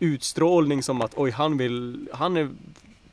utstrålning 0.00 0.82
som 0.82 1.00
att 1.00 1.12
oj 1.16 1.30
han 1.30 1.58
vill, 1.58 2.08
han 2.12 2.36
är, 2.36 2.48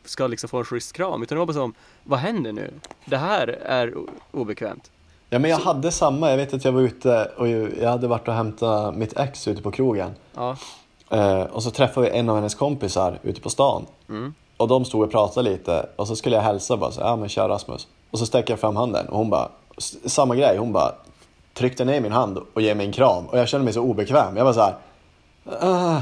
ska 0.05 0.27
liksom 0.27 0.49
få 0.49 0.57
en 0.57 0.65
schysst 0.65 0.93
kram. 0.93 1.23
Utan 1.23 1.35
det 1.35 1.39
var 1.39 1.45
bara 1.45 1.53
som, 1.53 1.73
vad 2.03 2.19
händer 2.19 2.51
nu? 2.51 2.73
Det 3.05 3.17
här 3.17 3.47
är 3.65 3.93
obekvämt. 4.31 4.91
Ja 5.29 5.39
men 5.39 5.51
jag 5.51 5.57
hade 5.57 5.91
samma, 5.91 6.29
jag 6.29 6.37
vet 6.37 6.53
att 6.53 6.65
jag 6.65 6.71
var 6.71 6.81
ute 6.81 7.31
och 7.37 7.47
jag 7.47 7.89
hade 7.89 8.07
varit 8.07 8.27
och 8.27 8.33
hämtat 8.33 8.95
mitt 8.95 9.19
ex 9.19 9.47
ute 9.47 9.61
på 9.61 9.71
krogen. 9.71 10.11
Ja. 10.35 10.57
Eh, 11.09 11.41
och 11.41 11.63
så 11.63 11.71
träffade 11.71 12.09
vi 12.09 12.17
en 12.17 12.29
av 12.29 12.35
hennes 12.35 12.55
kompisar 12.55 13.19
ute 13.23 13.41
på 13.41 13.49
stan. 13.49 13.85
Mm. 14.09 14.33
Och 14.61 14.67
de 14.67 14.85
stod 14.85 15.03
och 15.03 15.11
pratade 15.11 15.49
lite 15.49 15.85
och 15.95 16.07
så 16.07 16.15
skulle 16.15 16.35
jag 16.35 16.43
hälsa 16.43 16.77
bara 16.77 16.91
så 16.91 17.01
ja 17.01 17.15
men 17.15 17.29
tja 17.29 17.47
Rasmus. 17.47 17.87
Och 18.11 18.19
så 18.19 18.25
sträcker 18.25 18.53
jag 18.53 18.59
fram 18.59 18.75
handen 18.75 19.07
och 19.07 19.17
hon 19.17 19.29
bara, 19.29 19.49
samma 20.05 20.35
grej, 20.35 20.57
hon 20.57 20.71
bara 20.73 20.91
tryckte 21.53 21.85
ner 21.85 22.01
min 22.01 22.11
hand 22.11 22.37
och 22.53 22.61
gav 22.61 22.77
mig 22.77 22.85
en 22.85 22.91
kram. 22.91 23.25
Och 23.25 23.37
jag 23.39 23.47
kände 23.47 23.63
mig 23.65 23.73
så 23.73 23.81
obekväm. 23.81 24.37
Jag 24.37 24.45
var 24.45 24.53
så 24.53 24.61
här. 24.61 24.75
"Ah, 25.45 26.01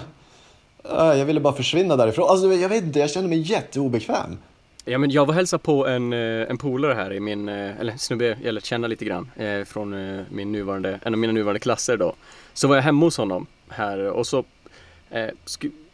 ah, 0.84 1.14
jag 1.14 1.26
ville 1.26 1.40
bara 1.40 1.54
försvinna 1.54 1.96
därifrån. 1.96 2.30
Alltså 2.30 2.48
jag 2.54 2.70
vet 2.70 2.84
inte, 2.84 3.00
jag 3.00 3.10
kände 3.10 3.30
mig 3.30 3.40
jätteobekväm. 3.40 4.38
Ja 4.86 4.98
men 4.98 5.12
jag 5.12 5.26
var 5.26 5.34
hälsa 5.34 5.58
på 5.58 5.88
en, 5.88 6.14
eh, 6.14 6.20
en 6.50 6.58
polare 6.58 6.94
här 6.94 7.14
i 7.14 7.20
min, 7.20 7.50
eh, 7.50 7.80
eller 7.80 7.98
snubbe 7.98 8.38
jag 8.44 8.54
lärt 8.54 8.66
känna 8.66 8.88
lite 8.88 9.06
grann 9.06 9.32
eh, 9.36 9.64
från 9.66 10.18
eh, 10.18 10.24
min 10.30 10.52
nuvarande, 10.52 11.00
en 11.04 11.14
av 11.14 11.20
mina 11.20 11.34
nuvarande 11.34 11.60
klasser 11.60 11.98
då. 11.98 12.14
Så 12.54 12.68
var 12.68 12.76
jag 12.76 12.84
hemma 12.84 13.06
hos 13.06 13.18
honom 13.18 13.46
här 13.70 14.00
och 14.10 14.28
så 14.28 14.44
eh, 15.10 15.28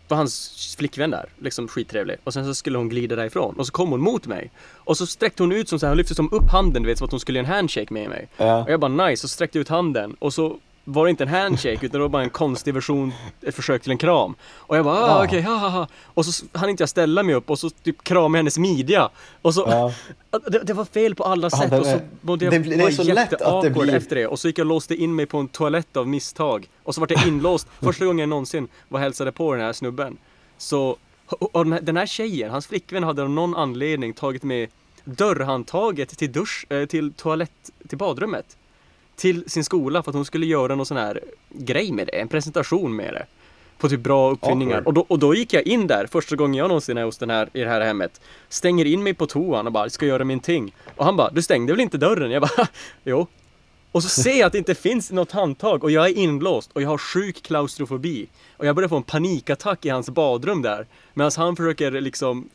var 0.08 0.18
hans 0.18 0.76
flickvän 0.78 1.12
där, 1.12 1.26
liksom 1.40 1.68
skittrevlig. 1.68 2.18
Och 2.24 2.34
sen 2.34 2.46
så 2.46 2.56
skulle 2.56 2.78
hon 2.78 2.90
glida 2.90 3.16
därifrån 3.16 3.56
och 3.56 3.66
så 3.66 3.72
kom 3.72 3.92
hon 3.92 4.02
mot 4.02 4.28
mig. 4.28 4.52
Och 4.74 4.98
så 4.98 5.06
sträckte 5.06 5.44
hon 5.44 5.52
ut 5.52 5.70
som 5.70 5.80
så 5.80 5.86
här, 5.86 5.92
hon 5.92 5.98
lyfte 5.98 6.16
som 6.16 6.34
upp 6.34 6.50
handen 6.50 6.84
du 6.84 6.90
vet 6.90 6.98
som 6.98 7.06
att 7.06 7.12
hon 7.12 7.20
skulle 7.20 7.40
göra 7.40 7.48
en 7.48 7.54
handshake 7.54 7.94
med 7.94 8.10
mig. 8.10 8.28
Ja. 8.38 8.64
Och 8.64 8.72
jag 8.72 8.80
bara 8.80 9.08
nice, 9.08 9.26
och 9.26 9.30
sträckte 9.30 9.60
ut 9.60 9.70
handen 9.70 10.16
och 10.20 10.34
så 10.34 10.58
var 10.88 11.06
det 11.06 11.10
inte 11.10 11.24
en 11.24 11.30
handshake 11.30 11.86
utan 11.86 11.90
det 11.92 12.00
var 12.00 12.10
bara 12.10 12.24
en 12.24 12.30
konstig 12.30 12.74
version, 12.74 13.14
ett 13.42 13.56
försök 13.56 13.82
till 13.82 13.92
en 13.92 13.98
kram. 13.98 14.36
Och 14.56 14.78
jag 14.78 14.86
bara 14.86 14.96
ah, 15.00 15.20
Ah. 15.20 15.24
okej, 15.26 15.42
ha 15.42 15.56
ha 15.58 15.70
ha. 15.70 15.88
Och 16.04 16.26
så 16.26 16.46
hann 16.54 16.70
inte 16.70 16.82
jag 16.82 16.90
ställa 16.90 17.24
mig 17.24 17.36
upp 17.36 17.50
och 17.50 17.60
så 17.60 17.70
typ 17.70 18.04
kramade 18.04 18.32
jag 18.32 18.38
hennes 18.38 18.58
midja. 18.58 19.10
Och 19.42 19.54
så, 19.54 19.66
Ja. 19.70 19.94
det, 20.50 20.60
det 20.60 20.74
var 20.74 20.86
fel 20.86 21.16
på 21.16 21.24
alla 21.24 21.50
Ja, 21.52 21.58
sätt 21.58 21.70
det 21.72 21.80
och 21.80 21.86
så 21.86 22.00
mådde 22.22 22.46
jag 22.46 22.54
det 22.54 22.60
det 22.60 22.84
är 22.84 22.92
så 22.92 23.04
lätt 23.04 23.42
att 23.42 23.64
det 23.64 23.70
blir- 23.70 23.96
efter 23.96 24.16
det. 24.16 24.28
Och 24.28 24.40
så 24.40 24.48
gick 24.48 24.58
jag 24.60 24.66
och 24.66 24.70
låste 24.70 24.96
in 24.96 25.16
mig 25.16 25.26
på 25.26 25.38
en 25.38 25.48
toalett 25.48 25.98
av 25.98 26.08
misstag. 26.08 26.70
Och 26.84 26.96
så 26.96 27.02
var 27.02 27.08
jag 27.12 27.28
inlåst 27.28 27.68
första 27.82 28.06
gången 28.06 28.20
jag 28.20 28.30
någonsin 28.30 28.68
var 28.90 29.00
hälsade 29.00 29.32
på 29.32 29.54
den 29.54 29.62
här 29.66 29.74
snubben. 29.74 30.18
Så, 30.58 30.98
och 31.28 31.56
och 31.56 31.64
den 31.64 31.74
här, 31.74 31.82
den 31.82 31.98
här 31.98 32.06
tjejen, 32.06 32.52
hans 32.52 32.68
flickvän 32.68 33.04
hade 33.04 33.22
av 33.22 33.30
någon 33.30 33.56
anledning 33.56 34.14
tagit 34.14 34.44
med 34.44 34.70
dörrhandtaget 35.04 36.18
till 36.18 36.32
dusch, 36.32 36.66
eh, 36.70 36.86
till 36.86 37.14
toalett, 37.14 37.52
till 37.90 37.98
badrummet. 37.98 38.58
Till 39.16 39.50
sin 39.50 39.64
skola 39.64 40.04
för 40.04 40.12
att 40.12 40.16
hon 40.16 40.26
skulle 40.26 40.46
göra 40.46 40.76
någon 40.76 40.86
sån 40.86 40.98
här 40.98 41.20
grej 41.50 41.92
med 41.92 42.08
det, 42.08 42.20
en 42.20 42.28
presentation 42.28 42.96
med 42.96 43.14
det. 43.14 43.26
På 43.78 43.90
typ 43.90 44.00
bra 44.00 44.32
uppfinningar. 44.32 44.78
Awkward. 44.78 44.88
Och 44.88 44.94
då, 44.94 45.06
och 45.08 45.20
då 45.20 45.36
gick 45.36 45.54
jag 45.54 45.68
in 45.68 45.88
där 45.88 46.08
första 46.12 46.36
gången 46.36 46.56
jag 46.56 46.68
någonsin 46.68 46.98
är 46.98 47.04
hos 47.04 47.18
den 47.18 47.30
här, 47.30 47.50
i 47.54 47.60
det 47.60 47.70
här 47.70 47.82
hemmet. 47.82 48.22
Stänger 48.50 48.86
in 48.86 49.04
mig 49.04 49.14
på 49.14 49.28
toan 49.28 49.68
och 49.68 49.74
bara, 49.74 49.90
ska 49.90 50.06
göra 50.06 50.24
min 50.24 50.40
ting. 50.40 50.76
Och 50.96 51.06
han 51.06 51.16
bara, 51.16 51.30
du 51.30 51.42
stängde 51.42 51.74
väl 51.74 51.80
inte 51.80 51.98
dörren? 51.98 52.32
Jag 52.32 52.42
bara, 52.42 52.68
jo. 53.04 53.28
Och 53.92 54.04
så 54.04 54.10
ser 54.10 54.40
jag 54.40 54.48
att 54.48 54.52
det 54.52 54.58
inte 54.58 54.76
finns 54.76 55.12
något 55.12 55.32
handtag 55.32 55.84
och 55.84 55.92
jag 55.92 56.06
är 56.06 56.18
inlåst 56.18 56.72
och 56.74 56.82
jag 56.82 56.90
har 56.90 56.98
sjuk 56.98 57.42
klaustrofobi. 57.44 58.28
Och 58.58 58.66
jag 58.66 58.76
börjar 58.76 58.90
få 58.90 58.98
en 58.98 59.04
panikattack 59.04 59.86
i 59.86 59.90
hans 59.90 60.10
badrum 60.10 60.62
där. 60.62 60.88
Medan 61.14 61.32
han 61.38 61.56
försöker 61.56 61.92
liksom 61.92 62.50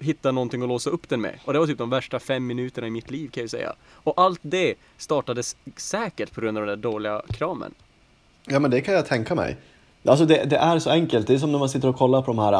hitta 0.00 0.32
någonting 0.32 0.62
att 0.62 0.68
låsa 0.68 0.90
upp 0.90 1.08
den 1.08 1.20
med. 1.20 1.34
Och 1.44 1.52
det 1.52 1.58
var 1.58 1.66
typ 1.66 1.78
de 1.78 1.90
värsta 1.90 2.18
fem 2.18 2.46
minuterna 2.46 2.86
i 2.86 2.90
mitt 2.90 3.10
liv 3.10 3.28
kan 3.28 3.40
jag 3.42 3.50
säga. 3.50 3.72
Och 3.92 4.14
allt 4.20 4.40
det 4.42 4.74
startades 4.98 5.56
säkert 5.76 6.34
på 6.34 6.40
grund 6.40 6.58
av 6.58 6.66
den 6.66 6.80
där 6.80 6.90
dåliga 6.90 7.22
kramen. 7.28 7.74
Ja 8.46 8.58
men 8.58 8.70
det 8.70 8.80
kan 8.80 8.94
jag 8.94 9.06
tänka 9.06 9.34
mig. 9.34 9.56
Alltså 10.04 10.24
det, 10.26 10.44
det 10.44 10.56
är 10.56 10.78
så 10.78 10.90
enkelt, 10.90 11.26
det 11.26 11.34
är 11.34 11.38
som 11.38 11.52
när 11.52 11.58
man 11.58 11.68
sitter 11.68 11.88
och 11.88 11.96
kollar 11.96 12.22
på 12.22 12.26
de 12.32 12.38
här, 12.38 12.50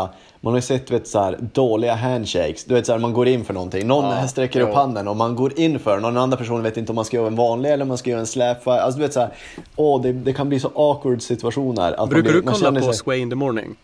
man 0.41 0.53
har 0.53 0.57
ju 0.59 0.63
sett 0.63 0.91
vet, 0.91 1.09
så 1.09 1.19
här, 1.21 1.39
dåliga 1.53 1.95
handshakes, 1.95 2.65
du 2.65 2.75
vet 2.75 2.87
så 2.87 2.93
här, 2.93 2.99
man 2.99 3.13
går 3.13 3.29
in 3.29 3.45
för 3.45 3.55
någonting, 3.55 3.87
någon 3.87 4.05
Ja, 4.05 4.29
sträcker 4.29 4.61
upp 4.61 4.69
jo. 4.73 4.75
handen 4.75 5.09
och 5.09 5.17
man 5.17 5.37
går 5.37 5.59
in 5.61 5.79
för 5.79 5.95
den 5.95 6.05
och 6.05 6.11
den 6.13 6.23
andra 6.23 6.37
personen 6.37 6.63
vet 6.63 6.77
inte 6.77 6.93
om 6.93 6.97
man 6.97 7.05
ska 7.05 7.17
göra 7.17 7.27
en 7.27 7.37
vanlig 7.37 7.71
eller 7.73 7.83
om 7.83 7.89
man 7.89 7.99
ska 7.99 8.11
göra 8.11 8.21
en 8.21 8.27
slap. 8.27 8.69
Alltså 8.69 8.99
du 8.99 9.05
vet 9.05 9.13
så 9.13 9.21
här, 9.21 9.31
åh 9.77 10.03
det, 10.03 10.13
det 10.13 10.33
kan 10.33 10.49
bli 10.49 10.61
så 10.61 10.71
awkward 10.75 11.23
situationer. 11.23 11.93
Att 11.93 11.99
man 11.99 12.09
Brukar 12.09 12.23
blir, 12.23 12.33
du 12.41 12.45
man 12.45 12.55
kolla 12.55 12.65
känner 12.67 12.81
på 12.81 12.87
sig- 12.87 12.95
Sway 12.95 13.19
in 13.19 13.31
the 13.31 13.37
morning? 13.37 13.77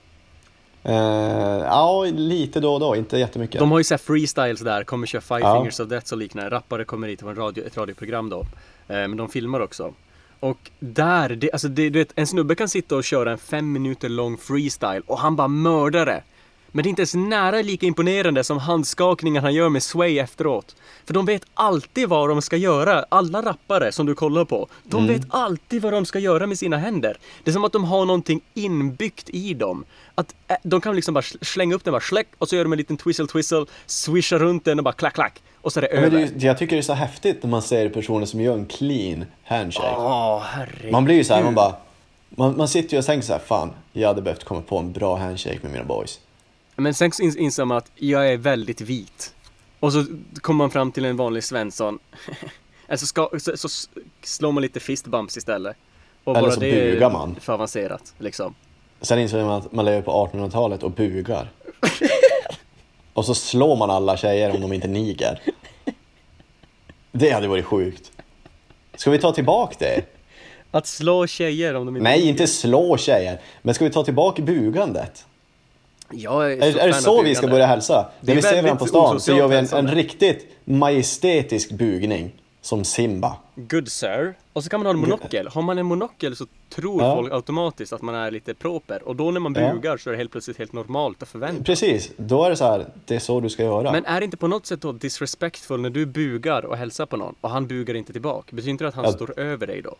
Eh, 0.85 0.95
ja, 1.65 2.05
lite 2.05 2.61
då 2.61 2.75
och 2.75 2.81
då, 2.81 2.97
inte 2.97 3.19
jättemycket. 3.19 3.59
De 3.59 3.71
har 3.71 3.79
ju 3.79 3.85
såhär 3.85 3.99
freestyles 3.99 4.61
där, 4.61 4.85
kommer 4.85 5.07
köra 5.07 5.21
Five 5.21 5.41
Ja. 5.41 5.55
Fingers 5.55 5.81
of 5.81 5.89
Death 5.89 6.13
och 6.13 6.19
liknande. 6.19 6.51
Rappare 6.51 6.85
kommer 6.85 7.09
hit 7.09 7.21
på 7.21 7.29
en 7.29 7.37
radio, 7.37 7.65
ett 7.67 7.77
radioprogram 7.77 8.29
då. 8.29 8.41
Eh, 8.41 8.45
men 8.89 9.17
de 9.17 9.29
filmar 9.29 9.61
också. 9.61 9.95
Och 10.41 10.71
där, 10.79 11.29
det, 11.29 11.53
alltså 11.53 11.69
det, 11.69 11.91
du 11.91 11.99
vet, 11.99 12.13
en 12.15 12.27
snubbe 12.27 12.55
kan 12.55 12.69
sitta 12.69 12.97
och 12.97 13.05
köra 13.05 13.33
en 13.33 13.39
fem 13.39 13.73
minuter 13.73 14.09
lång 14.09 14.37
freestyle 14.37 15.03
och 15.07 15.19
han 15.19 15.37
bara 15.37 15.49
mördar 15.49 16.07
det. 16.07 16.23
Men 16.75 16.83
det 16.83 16.87
är 16.89 16.91
inte 16.91 17.03
ens 17.03 17.15
nära 17.15 17.63
lika 17.63 17.87
imponerande 17.87 18.45
som 18.45 18.59
handskakningen 18.59 19.43
han 19.43 19.55
gör 19.55 19.69
med 19.69 19.83
Sway 19.83 20.19
efteråt. 20.19 20.77
För 21.07 21.15
de 21.15 21.27
vet 21.27 21.43
alltid 21.55 22.09
vad 22.09 22.29
de 22.29 22.43
ska 22.43 22.57
göra. 22.57 23.05
Alla 23.09 23.43
rappare 23.43 23.93
som 23.93 24.07
du 24.07 24.15
kollar 24.15 24.45
på, 24.45 24.69
de 24.85 25.07
vet 25.07 25.23
alltid 25.29 25.83
vad 25.83 25.93
de 25.93 26.07
ska 26.07 26.19
göra 26.19 26.47
med 26.47 26.59
sina 26.59 26.77
händer. 26.79 27.17
Det 27.45 27.51
är 27.51 27.53
som 27.53 27.65
att 27.65 27.73
de 27.73 27.85
har 27.85 28.05
någonting 28.07 28.41
inbyggt 28.55 29.31
i 29.31 29.55
dem. 29.55 29.85
Att 30.15 30.35
eh, 30.49 30.57
de 30.63 30.81
kan 30.81 30.97
liksom 30.97 31.15
bara 31.15 31.21
sl- 31.21 31.45
slänga 31.45 31.75
upp 31.75 31.85
den 31.85 31.93
bara 31.93 32.01
släck 32.01 32.29
och 32.39 32.49
så 32.49 32.57
gör 32.57 32.65
de 32.65 32.73
en 32.73 32.77
liten 32.79 32.97
twistle 32.97 33.27
twistle, 33.27 33.67
swisha 33.87 34.39
runt 34.39 34.65
den 34.65 34.79
och 34.79 34.85
bara 34.85 34.95
klack 34.95 35.15
klack. 35.15 35.43
Och 35.61 35.73
så 35.73 35.81
är 35.81 35.83
det 35.83 35.89
Ja, 35.95 36.01
men 36.01 36.05
över. 36.15 36.31
det, 36.35 36.47
jag 36.47 36.59
tycker 36.59 36.77
det 36.77 36.81
är 36.81 36.83
så 36.83 36.93
häftigt 36.93 37.43
när 37.43 37.51
man 37.51 37.63
ser 37.63 37.89
personer 37.89 38.27
som 38.27 38.41
gör 38.41 38.55
en 38.55 38.67
clean 38.67 39.25
handshake. 39.45 40.41
Herregud. 40.45 40.93
Man 40.93 41.05
blir 41.05 41.15
ju 41.15 41.25
så 41.25 41.35
här, 41.35 41.43
man 41.43 41.55
bara, 41.55 41.75
man, 42.29 42.57
man 42.57 42.69
sitter 42.69 42.93
ju 42.93 42.99
och 42.99 43.05
tänker 43.05 43.27
så 43.27 43.33
här, 43.33 43.41
fan, 43.41 43.71
jag 43.93 44.09
hade 44.09 44.23
behövt 44.23 44.45
komma 44.45 44.61
på 44.61 44.79
en 44.79 44.93
bra 44.93 45.17
handshake 45.17 45.59
med 45.63 45.73
mina 45.73 45.85
boys. 45.85 46.21
Men 46.83 46.95
sen 46.95 47.13
inser 47.39 47.65
man 47.65 47.77
att 47.77 47.91
jag 47.95 48.33
är 48.33 48.37
väldigt 48.37 48.81
vit. 48.81 49.35
Och 49.81 49.93
så 49.93 50.05
kommer 50.35 50.59
man 50.59 50.71
fram 50.71 50.93
till 50.93 51.05
en 51.05 51.17
vanlig 51.17 51.45
Svensson. 51.45 51.99
alltså 52.89 53.07
ska, 53.07 53.31
så, 53.39 53.57
så 53.57 53.69
slår 54.23 54.53
man 54.53 54.63
lite 54.63 54.81
fistbumps 54.81 55.37
istället. 55.37 55.77
Och 56.25 56.37
Eller 56.37 56.49
bara 56.49 56.55
så 56.55 56.61
det 56.61 56.93
bugar 56.93 57.11
man. 57.11 57.37
för 57.41 57.53
avancerat 57.53 58.15
liksom. 58.19 58.55
Sen 59.01 59.19
inser 59.19 59.45
man 59.45 59.51
att 59.63 59.73
man 59.73 59.85
lever 59.85 60.03
på 60.03 60.29
1800-talet 60.33 60.83
och 60.83 60.91
bugar. 60.91 61.51
och 63.13 63.25
så 63.25 63.35
slår 63.35 63.77
man 63.77 63.91
alla 63.91 64.17
tjejer 64.17 64.55
om 64.55 64.61
de 64.61 64.73
inte 64.73 64.89
niger. 64.89 65.41
Det 67.13 67.31
hade 67.31 67.49
varit 67.49 67.65
sjukt. 67.65 68.13
Ska 68.95 69.11
vi 69.11 69.19
ta 69.19 69.33
tillbaka 69.33 69.77
det? 69.79 70.05
Att 70.71 70.87
slå 70.87 71.27
tjejer 71.27 71.75
om 71.75 71.87
de 71.87 71.97
inte... 71.97 72.11
Nej, 72.11 72.29
inte 72.29 72.47
slå 72.47 72.97
tjejer. 72.97 73.41
Men 73.63 73.75
ska 73.75 73.85
vi 73.85 73.91
ta 73.91 74.05
tillbaka 74.05 74.43
bugandet? 74.43 75.27
Jag 76.15 76.53
är, 76.53 76.57
Är, 76.63 76.77
är 76.79 76.87
det 76.87 76.95
så 76.95 77.23
vi 77.23 77.35
ska 77.35 77.49
börja 77.49 77.67
hälsa? 77.67 78.07
När 78.21 78.35
vi 78.35 78.43
ser 78.43 78.63
varandra 78.63 78.77
på 78.77 78.87
stan 78.87 79.21
så 79.21 79.33
gör 79.33 79.49
vi 79.49 79.57
en, 79.57 79.67
en 79.73 79.89
riktigt 79.95 80.47
majestätisk 80.65 81.71
bugning. 81.73 82.33
Som 82.65 82.85
Simba. 82.85 83.37
Good 83.55 83.89
sir. 83.89 84.35
Och 84.53 84.65
så 84.65 84.71
kan 84.71 84.81
man 84.81 84.87
ha 84.87 84.91
en 84.93 84.99
monokel. 84.99 85.49
Har 85.49 85.63
man 85.63 85.79
en 85.79 85.87
monokel 85.87 86.37
så 86.37 86.47
tror 86.75 87.03
Ja. 87.03 87.15
folk 87.17 87.33
automatiskt 87.33 87.93
att 87.93 88.03
man 88.03 88.15
är 88.15 88.31
lite 88.31 88.55
proper. 88.55 89.03
Och 89.09 89.17
då 89.17 89.31
när 89.31 89.41
man 89.41 89.55
Ja. 89.55 89.73
bugar 89.75 89.97
så 89.97 90.11
är 90.11 90.13
det 90.13 90.19
helt 90.19 90.31
plötsligt 90.33 90.59
helt 90.59 90.73
normalt 90.73 91.23
att 91.23 91.29
förvänta. 91.29 91.65
Precis, 91.65 92.11
då 92.17 92.45
är 92.45 92.51
det 92.51 92.57
så 92.57 92.65
här, 92.65 92.87
det 93.07 93.15
är 93.15 93.19
så 93.19 93.41
du 93.41 93.49
ska 93.51 93.63
göra. 93.63 93.93
Men 93.93 94.05
är 94.05 94.21
det 94.21 94.25
inte 94.25 94.37
på 94.37 94.49
något 94.49 94.67
sätt 94.67 94.81
då 94.81 94.93
disrespectful 94.93 95.81
när 95.81 95.91
du 95.91 96.07
bugar 96.07 96.65
och 96.65 96.77
hälsar 96.77 97.07
på 97.07 97.17
någon 97.17 97.35
och 97.41 97.51
han 97.51 97.67
bugar 97.67 97.95
inte 97.95 98.13
tillbaka? 98.13 98.57
Betyder 98.57 98.71
inte 98.71 98.85
det 98.85 98.89
att 98.89 98.95
han 98.95 99.05
Ja. 99.05 99.13
står 99.13 99.41
över 99.41 99.67
dig 99.67 99.83
då? 99.83 99.95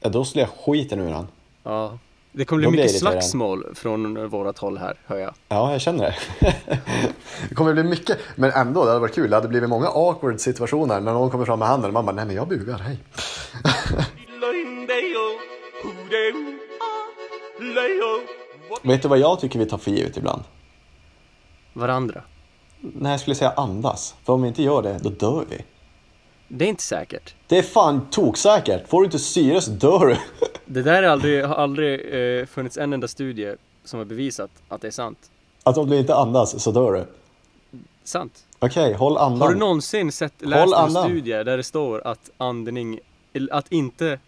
Ja, 0.00 0.08
då 0.08 0.24
slår 0.24 0.40
jag 0.40 0.50
skiten 0.50 1.00
ur 1.00 1.10
han. 1.10 1.26
Ja. 1.62 1.98
Det 2.36 2.44
kommer 2.44 2.60
bli 2.60 2.70
mycket 2.70 2.98
slagsmål 2.98 3.74
från 3.74 4.28
vårat 4.28 4.58
håll 4.58 4.78
här, 4.78 4.96
hör 5.06 5.16
jag. 5.16 5.34
Ja, 5.48 5.72
jag 5.72 5.80
känner 5.80 6.04
det. 6.04 6.16
det 7.48 7.54
kommer 7.54 7.72
bli 7.72 7.82
mycket, 7.82 8.18
men 8.34 8.50
ändå, 8.50 8.84
det 8.84 8.90
hade 8.90 9.00
varit 9.00 9.14
kul. 9.14 9.30
Det 9.30 9.36
hade 9.36 9.48
blivit 9.48 9.68
många 9.68 9.86
awkward 9.86 10.40
situationer 10.40 11.00
när 11.00 11.12
någon 11.12 11.30
kommer 11.30 11.44
fram 11.44 11.58
med 11.58 11.68
handen 11.68 11.88
och 11.90 11.94
man 11.94 12.06
bara, 12.06 12.16
nej 12.16 12.26
men 12.26 12.36
jag 12.36 12.48
bugar, 12.48 12.78
hej. 12.78 12.98
Vet 18.82 19.02
du 19.02 19.08
vad 19.08 19.18
jag 19.18 19.40
tycker 19.40 19.58
vi 19.58 19.66
tar 19.66 19.78
för 19.78 19.90
givet 19.90 20.16
ibland? 20.16 20.42
Varandra. 21.72 22.22
När 22.80 23.10
jag 23.10 23.20
skulle 23.20 23.36
säga 23.36 23.50
andas. 23.56 24.14
För 24.24 24.32
om 24.32 24.42
vi 24.42 24.48
inte 24.48 24.62
gör 24.62 24.82
det, 24.82 24.98
då 25.02 25.10
dör 25.10 25.44
vi. 25.50 25.64
Det 26.48 26.64
är 26.64 26.68
inte 26.68 26.82
säkert. 26.82 27.34
Det 27.46 27.58
är 27.58 27.62
fan 27.62 28.06
toksäkert. 28.10 28.88
Får 28.88 29.00
du 29.00 29.04
inte 29.04 29.18
syre 29.18 29.60
så 29.60 29.70
dör 29.70 30.06
du. 30.06 30.16
Det 30.66 30.82
där 30.82 31.02
är 31.02 31.08
aldrig, 31.08 31.44
har 31.44 31.54
aldrig 31.54 32.14
eh, 32.40 32.46
funnits 32.46 32.76
en 32.76 32.92
enda 32.92 33.08
studie 33.08 33.54
som 33.84 33.98
har 33.98 34.04
bevisat 34.04 34.50
att 34.68 34.80
det 34.80 34.86
är 34.86 34.90
sant. 34.90 35.30
Att 35.62 35.78
om 35.78 35.90
du 35.90 35.98
inte 35.98 36.14
andas 36.14 36.62
så 36.62 36.70
dör 36.70 36.92
du. 36.92 37.04
Sant. 38.04 38.44
Okej, 38.58 38.92
håll 38.92 39.18
andan. 39.18 39.40
Har 39.40 39.48
du 39.48 39.58
någonsin 39.58 40.12
sett, 40.12 40.32
läst 40.38 40.74
en 40.74 40.90
studie 40.90 41.44
där 41.44 41.56
det 41.56 41.62
står 41.62 42.06
att 42.06 42.30
andning, 42.38 43.00
att 43.50 43.72
inte 43.72 44.18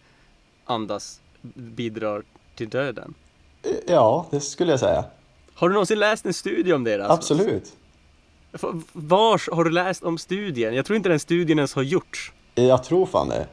andas 0.65 1.21
bidrar 1.55 2.23
till 2.55 2.69
döden? 2.69 3.15
Ja, 3.87 4.27
det 4.31 4.41
skulle 4.41 4.71
jag 4.71 4.81
säga. 4.81 5.05
Har 5.55 5.69
du 5.69 5.73
någonsin 5.73 5.99
läst 5.99 6.27
en 6.27 6.35
studie 6.35 6.73
om 6.73 6.85
det? 6.85 6.99
Rasmus? 6.99 7.19
Absolut. 7.19 7.73
Vars 8.93 9.49
har 9.53 9.65
du 9.65 9.71
läst 9.71 10.03
om 10.05 10.19
studien? 10.19 10.75
Jag 10.75 10.87
tror 10.87 10.97
inte 10.97 11.09
den 11.09 11.21
studien 11.21 11.59
ens 11.59 11.75
har 11.75 11.83
gjorts. 11.83 12.33
Jag 12.55 12.85
tror 12.85 13.07
fan 13.07 13.29
det. 13.29 13.47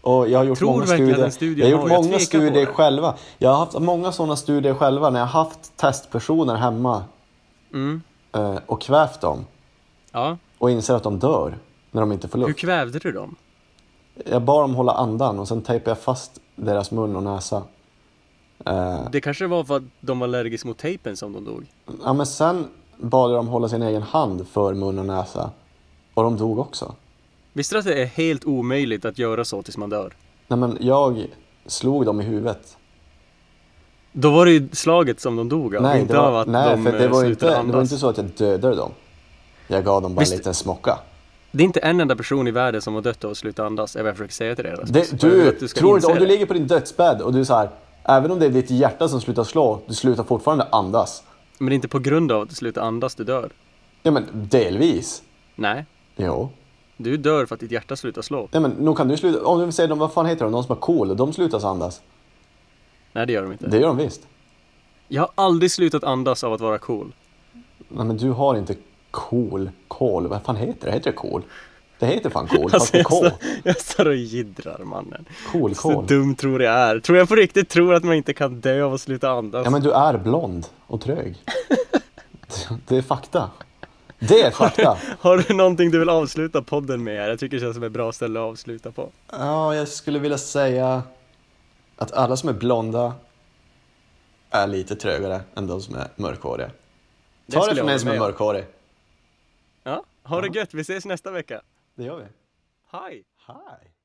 Och 0.00 0.28
jag 0.28 0.38
har 0.38 0.44
gjort 0.44 0.58
Tror 0.58 0.70
många 0.70 0.86
studier. 0.86 1.30
studien 1.30 1.68
jag 1.70 1.76
har 1.76 1.82
gjort 1.82 1.90
har? 1.92 2.02
Många 2.02 2.18
studier 2.18 2.66
själva. 2.66 3.14
Jag 3.38 3.50
har 3.50 3.56
haft 3.58 3.78
många 3.80 4.12
sådana 4.12 4.36
studier 4.36 4.74
själva 4.74 5.10
när 5.10 5.20
jag 5.20 5.26
har 5.26 5.44
haft 5.44 5.76
testpersoner 5.76 6.54
hemma 6.54 7.04
Mm. 7.74 8.02
eh, 8.34 8.56
och 8.66 8.80
kvävt 8.82 9.20
dem 9.20 9.46
Ja. 10.12 10.36
och 10.58 10.70
inser 10.70 10.94
att 10.94 11.02
de 11.02 11.18
dör 11.18 11.58
när 11.90 12.00
de 12.00 12.12
inte 12.12 12.28
får 12.28 12.38
Hur 12.38 12.46
luft. 12.46 12.58
kvävde 12.58 12.98
du 12.98 13.12
dem? 13.12 13.36
Jag 14.30 14.42
bad 14.42 14.62
dem 14.62 14.74
hålla 14.74 14.92
andan 14.92 15.38
och 15.38 15.48
sen 15.48 15.62
tejpade 15.62 15.90
jag 15.90 15.98
fast 15.98 16.40
deras 16.56 16.90
mun 16.90 17.16
och 17.16 17.22
näsa. 17.22 17.62
Eh, 18.66 19.00
Det 19.12 19.20
kanske 19.20 19.46
var 19.46 19.64
för 19.64 19.76
att 19.76 19.82
de 20.00 20.18
var 20.18 20.26
allergiska 20.26 20.68
mot 20.68 20.78
tejpen 20.78 21.16
som 21.16 21.32
de 21.32 21.44
dog. 21.44 21.66
ja, 22.04 22.12
men 22.12 22.26
sen 22.26 22.68
bad 23.00 23.30
jag 23.30 23.38
dem 23.38 23.48
hålla 23.48 23.68
sin 23.68 23.82
egen 23.82 24.02
hand 24.02 24.46
för 24.48 24.74
mun 24.74 24.98
och 24.98 25.06
näsa 25.06 25.50
och 26.14 26.22
de 26.22 26.36
dog 26.36 26.58
också. 26.58 26.94
Visste 27.52 27.74
du 27.74 27.78
att 27.78 27.84
det 27.84 28.02
är 28.02 28.06
helt 28.06 28.44
omöjligt 28.44 29.04
att 29.04 29.18
göra 29.18 29.44
så 29.44 29.62
tills 29.62 29.76
man 29.76 29.90
dör? 29.90 30.12
Nej 30.48 30.58
men 30.58 30.78
jag 30.80 31.26
slog 31.66 32.06
dem 32.06 32.20
i 32.20 32.24
huvudet. 32.24 32.76
Då 34.12 34.30
var 34.30 34.44
det 34.46 34.52
ju 34.52 34.68
slaget 34.72 35.20
som 35.20 35.36
de 35.36 35.48
dog 35.48 35.76
av, 35.76 35.82
nej, 35.82 36.00
inte 36.00 36.12
det 36.12 36.18
var, 36.18 36.28
av 36.28 36.36
att 36.36 36.48
nej 36.48 36.76
de 36.76 36.84
för 36.84 36.92
det 36.92 37.04
eh, 37.04 37.10
var, 37.10 37.24
inte, 37.24 37.46
det 37.46 37.58
andas. 37.58 37.74
var 37.74 37.82
inte 37.82 37.96
så 37.96 38.08
att 38.08 38.16
jag 38.16 38.26
dödade 38.26 38.76
dem. 38.76 38.90
Jag 39.66 39.84
gav 39.84 40.02
dem 40.02 40.14
bara 40.14 40.20
Visst- 40.20 40.32
en 40.32 40.38
liten 40.38 40.54
smocka. 40.54 40.98
Det 41.50 41.62
är 41.62 41.64
inte 41.64 41.80
en 41.80 42.00
enda 42.00 42.16
person 42.16 42.48
i 42.48 42.50
världen 42.50 42.82
som 42.82 42.94
har 42.94 43.02
dött 43.02 43.24
av 43.24 43.30
att 43.30 43.36
sluta 43.36 43.66
andas, 43.66 43.96
är 43.96 44.02
vad 44.02 44.08
jag 44.08 44.16
försöker 44.16 44.34
säga 44.34 44.54
till 44.54 44.64
dig. 44.64 44.76
Det, 44.86 45.20
du, 45.20 45.68
ska 45.68 45.80
tror 45.80 45.96
inte, 45.96 46.06
om 46.06 46.14
du 46.14 46.20
det. 46.20 46.26
ligger 46.26 46.46
på 46.46 46.52
din 46.52 46.66
dödsbädd 46.66 47.20
och 47.20 47.32
du 47.32 47.40
är 47.40 47.44
så 47.44 47.54
här, 47.54 47.70
även 48.04 48.30
om 48.30 48.38
det 48.38 48.46
är 48.46 48.50
ditt 48.50 48.70
hjärta 48.70 49.08
som 49.08 49.20
slutar 49.20 49.44
slå, 49.44 49.80
du 49.86 49.94
slutar 49.94 50.24
fortfarande 50.24 50.66
andas. 50.70 51.22
Men 51.60 51.68
det 51.68 51.72
är 51.72 51.74
inte 51.74 51.88
på 51.88 51.98
grund 51.98 52.32
av 52.32 52.42
att 52.42 52.48
du 52.48 52.54
slutar 52.54 52.82
andas 52.82 53.14
du 53.14 53.24
dör. 53.24 53.50
Ja 54.02 54.10
men 54.10 54.26
delvis. 54.32 55.22
Nej, 55.54 55.84
Jo. 56.16 56.50
du 56.96 57.16
dör 57.16 57.46
för 57.46 57.54
att 57.54 57.60
ditt 57.60 57.70
hjärta 57.70 57.96
slutar 57.96 58.22
slå. 58.22 58.48
Nej 58.52 58.62
men 58.62 58.70
nog 58.70 58.96
kan 58.96 59.08
du 59.08 59.16
sluta, 59.16 59.44
om 59.44 59.66
du 59.66 59.72
säger 59.72 59.88
de, 59.88 59.98
vad 59.98 60.12
fan 60.12 60.26
heter 60.26 60.44
de, 60.44 60.52
de 60.52 60.64
som 60.64 60.76
är 60.76 60.80
cool, 60.80 61.16
de 61.16 61.32
slutar 61.32 61.70
andas. 61.70 62.02
Nej, 63.12 63.26
det 63.26 63.32
gör 63.32 63.42
de 63.42 63.52
inte. 63.52 63.66
Det 63.66 63.78
gör 63.78 63.86
de 63.88 63.96
visst. 63.96 64.26
Jag 65.08 65.22
har 65.22 65.30
aldrig 65.34 65.70
slutat 65.70 66.04
andas 66.04 66.44
av 66.44 66.52
att 66.52 66.60
vara 66.60 66.78
cool. 66.78 67.12
Nej 67.88 68.06
men 68.06 68.16
du 68.16 68.30
har 68.30 68.56
inte 68.56 68.76
cool, 69.10 69.70
kol, 69.88 70.26
vad 70.26 70.42
fan 70.42 70.56
heter 70.56 70.86
det? 70.86 70.92
Heter 70.92 71.10
det 71.10 71.16
cool? 71.16 71.42
Det 71.98 72.06
heter 72.06 72.30
fan 72.30 72.48
fast 72.48 72.74
Alltså, 72.74 72.96
jag, 72.96 73.06
står, 73.06 73.32
jag 73.62 73.80
står 73.80 74.06
och 74.06 74.14
jiddrar 74.14 74.84
mannen. 74.84 75.24
Cool, 75.52 75.74
Så 75.74 76.02
dum 76.02 76.34
tror 76.34 76.62
jag 76.62 76.74
är. 76.74 77.00
Tror 77.00 77.18
jag 77.18 77.28
på 77.28 77.34
riktigt 77.34 77.68
tror 77.68 77.94
att 77.94 78.04
man 78.04 78.14
inte 78.14 78.34
kan 78.34 78.60
dö 78.60 78.82
av 78.82 78.94
att 78.94 79.00
sluta 79.00 79.30
andas? 79.30 79.64
Ja 79.64 79.70
men 79.70 79.82
du 79.82 79.92
är 79.92 80.18
blond 80.18 80.66
och 80.86 81.00
trög. 81.00 81.36
Det 82.86 82.96
är 82.96 83.02
fakta. 83.02 83.50
Det 84.18 84.42
är 84.42 84.50
fakta. 84.50 84.98
Har 85.20 85.38
du 85.48 85.54
någonting 85.54 85.90
du 85.90 85.98
vill 85.98 86.08
avsluta 86.08 86.62
podden 86.62 87.04
med? 87.04 87.30
Jag 87.30 87.38
tycker 87.38 87.56
det 87.56 87.60
känns 87.60 87.74
som 87.74 87.82
ett 87.82 87.92
bra 87.92 88.12
ställe 88.12 88.38
att 88.40 88.44
avsluta 88.44 88.92
på. 88.92 89.10
Ja, 89.30 89.74
jag 89.74 89.88
skulle 89.88 90.18
vilja 90.18 90.38
säga 90.38 91.02
att 91.96 92.12
alla 92.12 92.36
som 92.36 92.48
är 92.48 92.52
blonda 92.52 93.12
är 94.50 94.66
lite 94.66 94.96
trögare 94.96 95.40
än 95.54 95.66
de 95.66 95.80
som 95.80 95.94
är 95.94 96.08
mörkhåriga. 96.16 96.70
Det 97.46 97.52
Ta 97.52 97.58
det 97.58 97.64
skulle 97.64 97.80
från 97.80 97.88
en 97.90 98.00
som 98.00 98.08
är 98.08 98.18
mörkhårig. 98.18 98.64
Ja, 99.84 100.04
ha 100.22 100.40
det 100.40 100.58
gött. 100.58 100.74
Vi 100.74 100.80
ses 100.80 101.04
nästa 101.04 101.30
vecka. 101.30 101.60
Det 101.98 102.04
gör 102.04 102.16
vi. 102.16 102.26
Hej! 102.84 103.24
Hi. 103.48 103.97